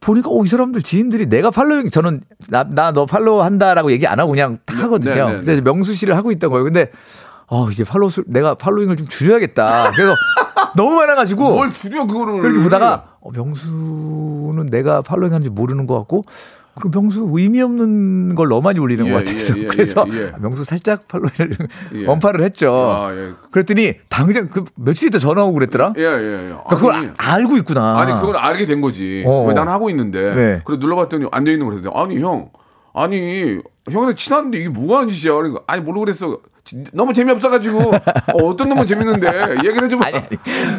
보니까 0.00 0.28
오, 0.28 0.44
이 0.44 0.48
사람들 0.48 0.82
지인들이 0.82 1.24
내가 1.26 1.50
팔로잉 1.50 1.90
저는 1.90 2.20
나나너 2.50 3.06
팔로우 3.06 3.40
한다라고 3.40 3.90
얘기 3.92 4.06
안 4.06 4.20
하고 4.20 4.32
그냥 4.32 4.58
다 4.66 4.82
하거든요. 4.82 5.14
네, 5.14 5.24
네, 5.24 5.36
근데 5.38 5.52
이제 5.54 5.62
명수 5.62 5.94
씨를 5.94 6.18
하고 6.18 6.30
있던 6.32 6.50
거예요. 6.50 6.64
근데 6.64 6.90
어 7.48 7.70
이제 7.70 7.84
팔로우 7.84 8.10
수 8.10 8.24
내가 8.26 8.54
팔로잉을 8.54 8.96
좀 8.96 9.06
줄여야겠다. 9.08 9.92
그래서 9.92 10.14
너무 10.76 10.96
많아가지고 10.96 11.54
뭘 11.54 11.72
줄여 11.72 12.06
그거를. 12.06 12.40
그렇게 12.40 12.58
보다가 12.60 13.16
어, 13.20 13.30
명수는 13.32 14.66
내가 14.66 15.02
팔로잉 15.02 15.32
하는지 15.32 15.50
모르는 15.50 15.86
것 15.86 15.96
같고 15.98 16.24
그리고 16.78 17.00
명수 17.00 17.30
의미 17.32 17.62
없는 17.62 18.34
걸 18.34 18.48
너무 18.48 18.60
많이 18.62 18.78
올리는 18.78 19.06
예, 19.06 19.10
것 19.10 19.24
같아서 19.24 19.56
예, 19.56 19.62
예, 19.62 19.66
그래서 19.66 20.04
예, 20.12 20.24
예. 20.26 20.32
아, 20.34 20.38
명수 20.38 20.64
살짝 20.64 21.08
팔로잉을 21.08 21.56
예. 21.94 22.06
원파를 22.06 22.42
했죠. 22.44 22.70
아, 22.74 23.14
예. 23.14 23.32
그랬더니 23.50 23.94
당장 24.10 24.48
그 24.50 24.64
며칠 24.74 25.08
있다 25.08 25.18
전화 25.18 25.42
오고 25.44 25.54
그랬더라. 25.54 25.94
예, 25.96 26.02
예, 26.02 26.06
예. 26.06 26.36
그러니까 26.48 26.68
그걸 26.76 26.94
아니, 26.94 27.06
아- 27.16 27.32
알고 27.34 27.56
있구나. 27.58 27.98
아니 27.98 28.12
그걸 28.20 28.36
알게 28.36 28.66
된 28.66 28.82
거지. 28.82 29.24
어. 29.26 29.46
왜난 29.46 29.68
하고 29.68 29.88
있는데. 29.88 30.34
네. 30.34 30.62
그래 30.66 30.76
눌러봤더니 30.78 31.28
안 31.32 31.44
돼 31.44 31.52
있는 31.52 31.66
거랬더니 31.66 31.94
아니 31.96 32.20
형, 32.20 32.50
아니 32.92 33.58
형이랑 33.90 34.14
친한데 34.14 34.58
이게 34.58 34.68
뭐가 34.68 34.98
하는 35.00 35.08
짓이야? 35.14 35.32
그러니까 35.34 35.62
아니 35.66 35.80
모르고 35.80 36.00
그랬어. 36.04 36.38
지- 36.66 36.82
너무 36.92 37.12
재미없어가지고 37.14 37.78
어, 38.34 38.56
떤 38.56 38.68
놈은 38.68 38.84
재밌는데 38.86 39.56
얘기를 39.64 39.88
좀. 39.88 40.02
아니, 40.02 40.16
아니, 40.16 40.26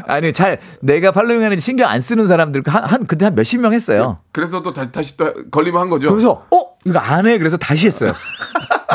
아니, 0.06 0.34
잘, 0.34 0.60
내가 0.82 1.12
팔로잉 1.12 1.42
하는지 1.42 1.64
신경 1.64 1.90
안 1.90 2.02
쓰는 2.02 2.28
사람들, 2.28 2.62
한, 2.68 2.84
한, 2.84 3.08
그때 3.08 3.26
한 3.26 3.34
몇십 3.36 3.62
명 3.62 3.74
했어요. 3.74 4.20
그래서 4.34 4.62
또 4.62 4.74
다시 4.74 4.92
다시 4.92 5.18
또 5.18 5.34
걸리면 5.50 5.82
한 5.82 5.90
거죠. 5.90 6.10
그래서, 6.10 6.46
어? 6.52 6.66
이거 6.86 7.00
안 7.00 7.26
해. 7.26 7.38
그래서 7.38 7.56
다시 7.58 7.88
했어요. 7.88 8.12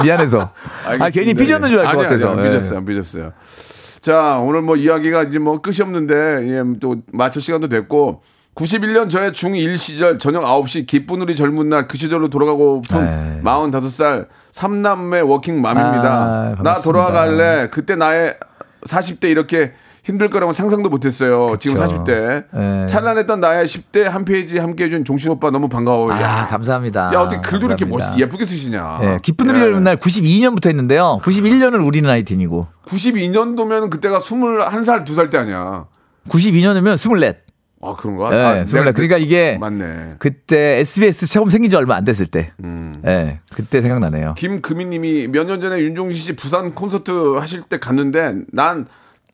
미안해서. 0.04 0.40
아, 0.84 0.90
알겠습니다. 0.90 1.08
괜히 1.10 1.34
삐졌는 1.34 1.68
줄 1.70 1.78
알것 1.80 1.92
아니, 1.94 2.02
같아서. 2.02 2.30
아니, 2.32 2.40
안 2.40 2.46
예. 2.46 2.50
삐졌어요, 2.50 2.78
안 2.78 2.84
삐졌어요. 2.84 3.32
자, 4.02 4.38
오늘 4.38 4.62
뭐 4.62 4.76
이야기가 4.76 5.24
이제 5.24 5.38
뭐 5.38 5.60
끝이 5.62 5.76
없는데, 5.80 6.14
예, 6.48 6.62
또 6.80 6.96
마칠 7.12 7.40
시간도 7.40 7.68
됐고, 7.68 8.22
91년 8.54 9.08
저의 9.08 9.32
중1 9.32 9.76
시절 9.76 10.18
저녁 10.18 10.44
9시 10.44 10.86
기쁜 10.86 11.22
우리 11.22 11.34
젊은 11.34 11.68
날 11.68 11.88
그 11.88 11.96
시절로 11.96 12.28
돌아가고픈 12.28 13.00
에이. 13.00 13.42
45살 13.42 14.26
삼남매 14.50 15.20
워킹맘입니다. 15.20 16.08
아, 16.12 16.56
나. 16.62 16.80
돌아갈래. 16.80 17.68
그때 17.70 17.96
나의 17.96 18.36
40대 18.86 19.24
이렇게 19.30 19.72
힘들 20.04 20.28
거라고 20.30 20.52
상상도 20.52 20.90
못했어요. 20.90 21.56
지금 21.60 21.76
그쵸. 21.76 22.04
40대. 22.04 22.44
예. 22.82 22.86
찬란했던 22.86 23.40
나의 23.40 23.66
10대 23.66 24.02
한 24.02 24.24
페이지 24.24 24.58
함께 24.58 24.84
해준 24.84 25.04
종신 25.04 25.30
오빠 25.30 25.50
너무 25.50 25.68
반가워요. 25.68 26.12
아, 26.12 26.20
야, 26.22 26.46
감사합니다. 26.50 27.12
야, 27.14 27.20
어떻게 27.20 27.40
글도 27.40 27.66
이렇게 27.66 27.84
감사합니다. 27.84 28.10
멋있게 28.10 28.22
예쁘게 28.22 28.44
쓰시냐. 28.44 28.98
예, 29.02 29.18
기쁜 29.22 29.48
우리 29.48 29.56
예. 29.58 29.60
젊은 29.62 29.84
날 29.84 29.96
92년부터 29.96 30.66
했는데요. 30.68 31.20
91년은 31.22 31.86
우리 31.86 32.02
나이틴이고. 32.02 32.66
92년도면 32.86 33.90
그때가 33.90 34.18
21살, 34.18 35.04
2살 35.06 35.30
때 35.30 35.38
아니야. 35.38 35.86
92년이면 36.28 36.94
24. 36.94 37.41
아, 37.82 37.94
그런가? 37.98 38.32
예, 38.32 38.40
아, 38.42 38.62
24. 38.62 38.78
내가 38.78 38.92
그러니까 38.92 39.18
이게 39.18 39.58
맞네. 39.60 40.14
그때 40.18 40.78
SBS 40.80 41.26
처음 41.26 41.48
생긴 41.50 41.70
지 41.70 41.76
얼마 41.76 41.96
안 41.96 42.04
됐을 42.04 42.26
때. 42.26 42.52
음. 42.62 42.94
예, 43.06 43.40
그때 43.52 43.80
생각나네요. 43.80 44.34
김금희 44.36 44.84
님이 44.86 45.26
몇 45.28 45.46
년 45.46 45.60
전에 45.60 45.80
윤종신 45.80 46.22
씨 46.22 46.36
부산 46.36 46.74
콘서트 46.74 47.34
하실 47.36 47.62
때 47.62 47.78
갔는데 47.78 48.34
난 48.52 48.86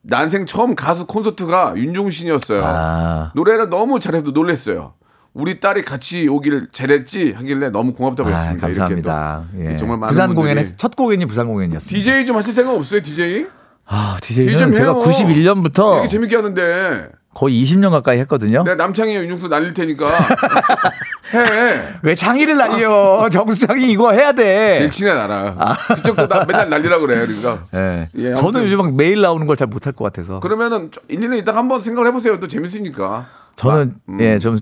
난생 0.02 0.46
처음 0.46 0.74
가수 0.74 1.06
콘서트가 1.06 1.74
윤종신이었어요. 1.76 2.62
아. 2.64 3.32
노래를 3.34 3.68
너무 3.68 4.00
잘해서 4.00 4.30
놀랬어요. 4.30 4.94
우리 5.34 5.60
딸이 5.60 5.84
같이 5.84 6.26
오길 6.26 6.68
잘했지 6.72 7.32
하길래 7.36 7.68
너무 7.70 7.92
고맙다고 7.92 8.30
아, 8.30 8.32
했습니다. 8.32 8.66
감사합니다. 8.66 9.44
예. 9.58 9.76
정말 9.76 9.98
많은 9.98 10.12
부산 10.12 10.34
공연에서 10.34 10.74
첫 10.76 10.96
공연이 10.96 11.26
부산 11.26 11.46
공연이었어요. 11.48 11.88
DJ 11.90 12.24
좀 12.24 12.36
하실 12.36 12.54
생각 12.54 12.74
없어요, 12.74 13.02
DJ? 13.02 13.46
아, 13.86 14.16
DJ 14.22 14.46
DJ는 14.46 14.58
좀 14.58 14.74
제가 14.74 14.92
해요. 14.94 15.02
91년부터 15.04 15.92
이렇게 15.94 16.08
재밌게 16.08 16.36
하는데 16.36 17.08
거의 17.38 17.62
20년 17.62 17.90
가까이 17.90 18.18
했거든요. 18.18 18.64
내가 18.64 18.74
남창희 18.74 19.14
윤종수 19.14 19.46
날릴 19.46 19.72
테니까 19.72 20.06
해. 21.34 21.82
왜 22.02 22.14
장의를 22.16 22.56
날려? 22.56 23.28
정수장이 23.30 23.92
이거 23.92 24.10
해야 24.10 24.32
제일 24.32 24.88
돼. 24.88 24.90
친해 24.90 25.14
나랑. 25.14 25.56
그쪽도 25.94 26.26
나 26.26 26.44
맨날 26.44 26.68
날리라 26.68 26.98
그래. 26.98 27.24
그러니까. 27.26 27.62
예. 27.74 28.08
예, 28.16 28.28
아무튼. 28.32 28.42
저는 28.52 28.64
요즘 28.66 28.78
막 28.78 28.94
매일 28.96 29.20
나오는 29.20 29.46
걸 29.46 29.54
잘 29.56 29.68
못할 29.68 29.92
것 29.92 30.02
같아서. 30.04 30.40
그러면은 30.40 30.90
1, 31.06 31.20
2년 31.20 31.38
있다가 31.38 31.58
한번 31.58 31.80
생각을 31.80 32.08
해보세요. 32.08 32.40
또 32.40 32.48
재밌으니까. 32.48 33.26
저는 33.54 33.94
아, 33.96 34.10
음. 34.12 34.20
예, 34.20 34.40
좀 34.40 34.58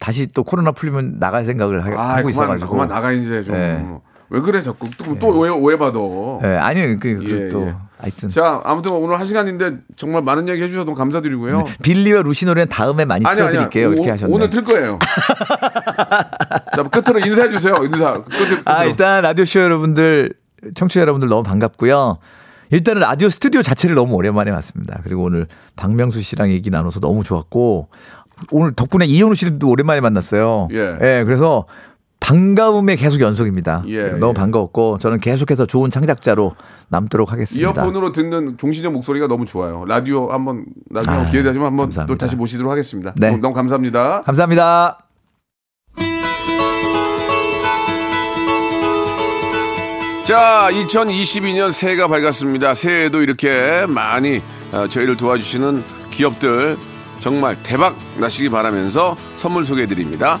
다시 0.00 0.26
또 0.26 0.42
코로나 0.42 0.72
풀리면 0.72 1.20
나갈 1.20 1.44
생각을 1.44 1.84
하, 1.84 2.16
아, 2.16 2.22
고 2.22 2.28
있어가지고. 2.30 2.68
그만 2.70 2.88
나가 2.88 3.12
이제 3.12 3.44
좀. 3.44 3.54
예. 3.54 3.84
왜 4.30 4.40
그래 4.40 4.60
자꾸 4.60 4.88
또, 4.98 5.16
또 5.18 5.38
오해, 5.38 5.50
오해받아. 5.50 5.98
예, 6.44 6.56
아니 6.58 6.96
그, 6.98 7.16
그 7.18 7.24
예, 7.44 7.48
또 7.48 7.66
예. 7.66 7.74
하여튼 7.98 8.28
자, 8.28 8.60
아무튼 8.64 8.92
오늘 8.92 9.18
한 9.18 9.24
시간인데 9.26 9.78
정말 9.96 10.22
많은 10.22 10.48
얘기 10.48 10.62
해주셔서 10.62 10.84
너무 10.84 10.96
감사드리고요. 10.96 11.64
빌리와 11.82 12.22
루시 12.22 12.44
노래는 12.44 12.68
다음에 12.68 13.04
많이 13.04 13.24
아니, 13.24 13.36
틀어드릴게요. 13.36 13.92
이렇게 13.92 14.10
오- 14.10 14.12
하셨네. 14.12 14.34
오늘 14.34 14.50
틀 14.50 14.64
거예요. 14.64 14.98
자, 16.74 16.82
끝으로 16.84 17.20
인사해 17.20 17.50
주세요. 17.50 17.74
인사. 17.82 18.12
끝으로. 18.14 18.24
끝으로. 18.24 18.62
아, 18.66 18.84
일단 18.84 19.22
라디오 19.22 19.44
쇼 19.44 19.60
여러분들, 19.60 20.34
청취자 20.74 21.00
여러분들 21.00 21.28
너무 21.28 21.42
반갑고요. 21.42 22.18
일단은 22.70 23.00
라디오 23.00 23.28
스튜디오 23.28 23.62
자체를 23.62 23.94
너무 23.94 24.14
오랜만에 24.14 24.50
왔습니다. 24.50 25.00
그리고 25.04 25.22
오늘 25.22 25.46
박명수 25.76 26.20
씨랑 26.20 26.50
얘기 26.50 26.68
나눠서 26.70 27.00
너무 27.00 27.22
좋았고, 27.22 27.88
오늘 28.50 28.74
덕분에 28.74 29.06
이현우 29.06 29.34
씨도 29.34 29.68
오랜만에 29.68 30.00
만났어요. 30.00 30.68
예. 30.72 31.22
그래서 31.24 31.64
반가움의 32.20 32.96
계속 32.96 33.20
연속입니다. 33.20 33.84
예, 33.88 34.08
너무 34.08 34.30
예. 34.30 34.34
반가웠고, 34.34 34.98
저는 34.98 35.20
계속해서 35.20 35.66
좋은 35.66 35.90
창작자로 35.90 36.54
남도록 36.88 37.30
하겠습니다. 37.30 37.68
이어폰으로 37.68 38.12
듣는 38.12 38.56
종신형 38.58 38.92
목소리가 38.92 39.26
너무 39.28 39.44
좋아요. 39.44 39.84
라디오 39.86 40.30
한번 40.30 40.64
나중에 40.90 41.16
아, 41.16 41.24
기회 41.26 41.42
되시면 41.42 41.66
한번 41.66 41.86
감사합니다. 41.86 42.12
또 42.12 42.18
다시 42.18 42.34
모시도록 42.36 42.70
하겠습니다. 42.70 43.14
네. 43.16 43.30
너무, 43.30 43.40
너무 43.40 43.54
감사합니다. 43.54 44.22
감사합니다. 44.22 44.98
자, 50.24 50.68
2022년 50.72 51.70
새해가 51.70 52.08
밝았습니다. 52.08 52.74
새해에도 52.74 53.22
이렇게 53.22 53.86
많이 53.86 54.42
어, 54.72 54.88
저희를 54.88 55.16
도와주시는 55.16 55.84
기업들 56.10 56.76
정말 57.20 57.56
대박 57.62 57.96
나시기 58.18 58.48
바라면서 58.48 59.16
선물 59.36 59.64
소개해 59.64 59.86
드립니다. 59.86 60.40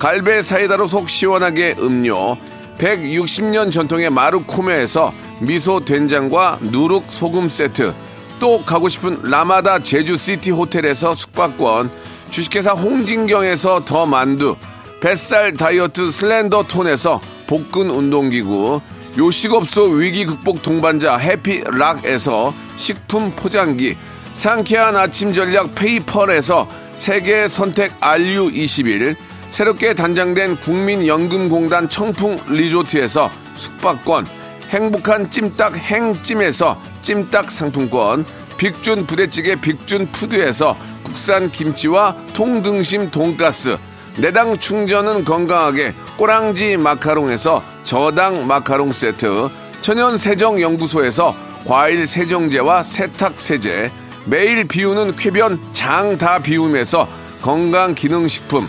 갈배 0.00 0.40
사이다로 0.42 0.86
속 0.86 1.10
시원하게 1.10 1.76
음료, 1.78 2.34
160년 2.78 3.70
전통의 3.70 4.08
마루코메에서 4.08 5.12
미소 5.40 5.84
된장과 5.84 6.60
누룩 6.62 7.04
소금 7.08 7.50
세트, 7.50 7.92
또 8.38 8.62
가고 8.64 8.88
싶은 8.88 9.20
라마다 9.24 9.78
제주시티 9.78 10.52
호텔에서 10.52 11.14
숙박권, 11.14 11.90
주식회사 12.30 12.72
홍진경에서 12.72 13.84
더 13.84 14.06
만두, 14.06 14.56
뱃살 15.02 15.52
다이어트 15.58 16.10
슬렌더 16.10 16.62
톤에서 16.62 17.20
복근 17.46 17.90
운동기구, 17.90 18.80
요식업소 19.18 19.82
위기 19.82 20.24
극복 20.24 20.62
동반자 20.62 21.18
해피락에서 21.18 22.54
식품 22.78 23.32
포장기, 23.32 23.98
상쾌한 24.32 24.96
아침 24.96 25.34
전략 25.34 25.74
페이펄에서 25.74 26.66
세계 26.94 27.48
선택 27.48 28.00
RU21, 28.00 29.29
새롭게 29.50 29.94
단장된 29.94 30.56
국민연금공단 30.56 31.88
청풍 31.88 32.38
리조트에서 32.48 33.30
숙박권, 33.54 34.26
행복한 34.70 35.28
찜닭 35.28 35.76
행찜에서 35.76 36.80
찜닭 37.02 37.50
상품권, 37.50 38.24
빅준 38.56 39.06
부대찌개 39.06 39.56
빅준 39.56 40.12
푸드에서 40.12 40.76
국산 41.02 41.50
김치와 41.50 42.14
통등심 42.34 43.10
돈가스 43.10 43.76
내당 44.16 44.56
충전은 44.58 45.24
건강하게 45.24 45.94
꼬랑지 46.16 46.76
마카롱에서 46.76 47.62
저당 47.84 48.46
마카롱 48.46 48.92
세트 48.92 49.48
천연 49.80 50.18
세정 50.18 50.60
연구소에서 50.60 51.34
과일 51.66 52.06
세정제와 52.06 52.82
세탁 52.82 53.40
세제 53.40 53.90
매일 54.26 54.68
비우는 54.68 55.16
쾌변 55.16 55.58
장 55.72 56.18
다 56.18 56.38
비움에서 56.38 57.08
건강 57.40 57.94
기능 57.94 58.28
식품 58.28 58.68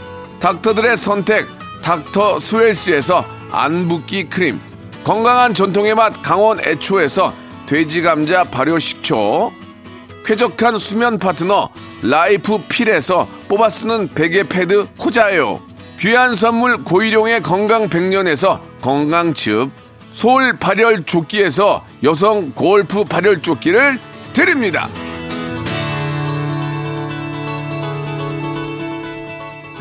닥터들의 0.41 0.97
선택 0.97 1.45
닥터 1.83 2.39
스웰스에서 2.39 3.23
안붓기 3.51 4.27
크림. 4.29 4.59
건강한 5.03 5.53
전통의 5.53 5.93
맛 5.93 6.21
강원 6.23 6.59
애초에서 6.59 7.31
돼지 7.67 8.01
감자 8.01 8.43
발효 8.43 8.79
식초. 8.79 9.53
쾌적한 10.25 10.79
수면 10.79 11.19
파트너 11.19 11.69
라이프 12.01 12.57
필에서 12.67 13.27
뽑아 13.47 13.69
쓰는 13.69 14.09
베개 14.09 14.43
패드 14.43 14.87
코자요. 14.97 15.61
귀한 15.99 16.33
선물 16.33 16.83
고일용의 16.83 17.43
건강 17.43 17.87
백년에서 17.87 18.59
건강즙. 18.81 19.69
소울 20.11 20.57
발열 20.57 21.03
조끼에서 21.03 21.85
여성 22.03 22.51
골프 22.51 23.03
발열 23.03 23.41
조끼를 23.41 23.99
드립니다. 24.33 24.89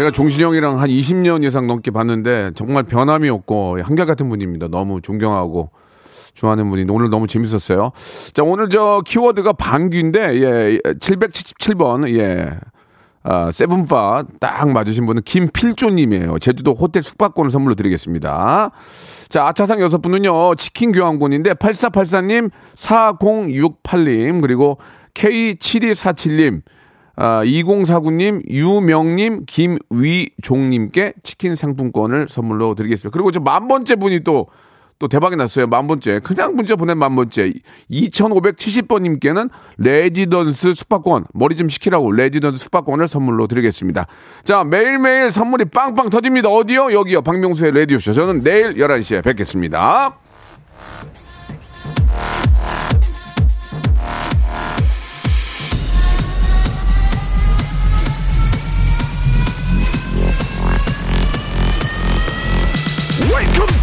제가 0.01 0.11
종신이 0.11 0.43
형이랑 0.45 0.81
한 0.81 0.89
20년 0.89 1.45
이상 1.45 1.67
넘게 1.67 1.91
봤는데 1.91 2.53
정말 2.55 2.85
변함이 2.85 3.29
없고 3.29 3.83
한결같은 3.83 4.31
분입니다. 4.31 4.69
너무 4.69 5.03
존경하고 5.03 5.69
좋아하는 6.33 6.71
분인데 6.71 6.91
오늘 6.91 7.11
너무 7.11 7.27
재밌었어요. 7.27 7.93
자, 8.33 8.43
오늘 8.43 8.71
저 8.71 9.03
키워드가 9.05 9.53
방귀인데 9.53 10.21
예, 10.41 10.79
777번 10.79 12.09
예. 12.19 12.59
아, 13.23 13.51
세븐바 13.51 14.25
딱 14.41 14.71
맞으신 14.71 15.05
분은 15.05 15.21
김필조님이에요. 15.21 16.39
제주도 16.39 16.73
호텔 16.73 17.03
숙박권을 17.03 17.51
선물로 17.51 17.75
드리겠습니다. 17.75 18.71
자, 19.29 19.47
아차상 19.49 19.83
여섯 19.83 20.01
분은요, 20.01 20.55
치킨 20.55 20.93
교환권인데, 20.93 21.53
8484님, 21.53 22.51
4068님, 22.75 24.41
그리고 24.41 24.79
K7247님, 25.13 26.63
아, 27.23 27.45
2049님, 27.45 28.49
유명님, 28.49 29.45
김위종님께 29.47 31.13
치킨 31.23 31.55
상품권을 31.55 32.29
선물로 32.31 32.75
드리겠습니다. 32.75 33.13
그리고 33.13 33.31
저만 33.31 33.69
번째 33.69 33.97
분이 33.97 34.21
또, 34.21 34.47
또 34.99 35.07
대박이 35.07 35.37
났어요. 35.37 35.67
만 35.67 35.87
번째. 35.87 36.21
그냥 36.21 36.57
문자 36.57 36.77
보낸 36.77 36.97
만 36.97 37.15
번째. 37.15 37.53
2570번님께는 37.91 39.51
레지던스 39.77 40.73
숙박권, 40.73 41.27
머리 41.35 41.57
좀 41.57 41.69
식히라고 41.69 42.11
레지던스 42.11 42.59
숙박권을 42.59 43.07
선물로 43.07 43.49
드리겠습니다. 43.49 44.07
자, 44.43 44.65
매일매일 44.65 45.31
선물이 45.31 45.67
빵빵 45.67 46.09
터집니다. 46.09 46.49
어디요? 46.49 46.91
여기요. 46.95 47.21
박명수의 47.21 47.73
라디오쇼. 47.73 48.15
저는 48.15 48.43
내일 48.43 48.77
11시에 48.77 49.23
뵙겠습니다. 49.23 50.19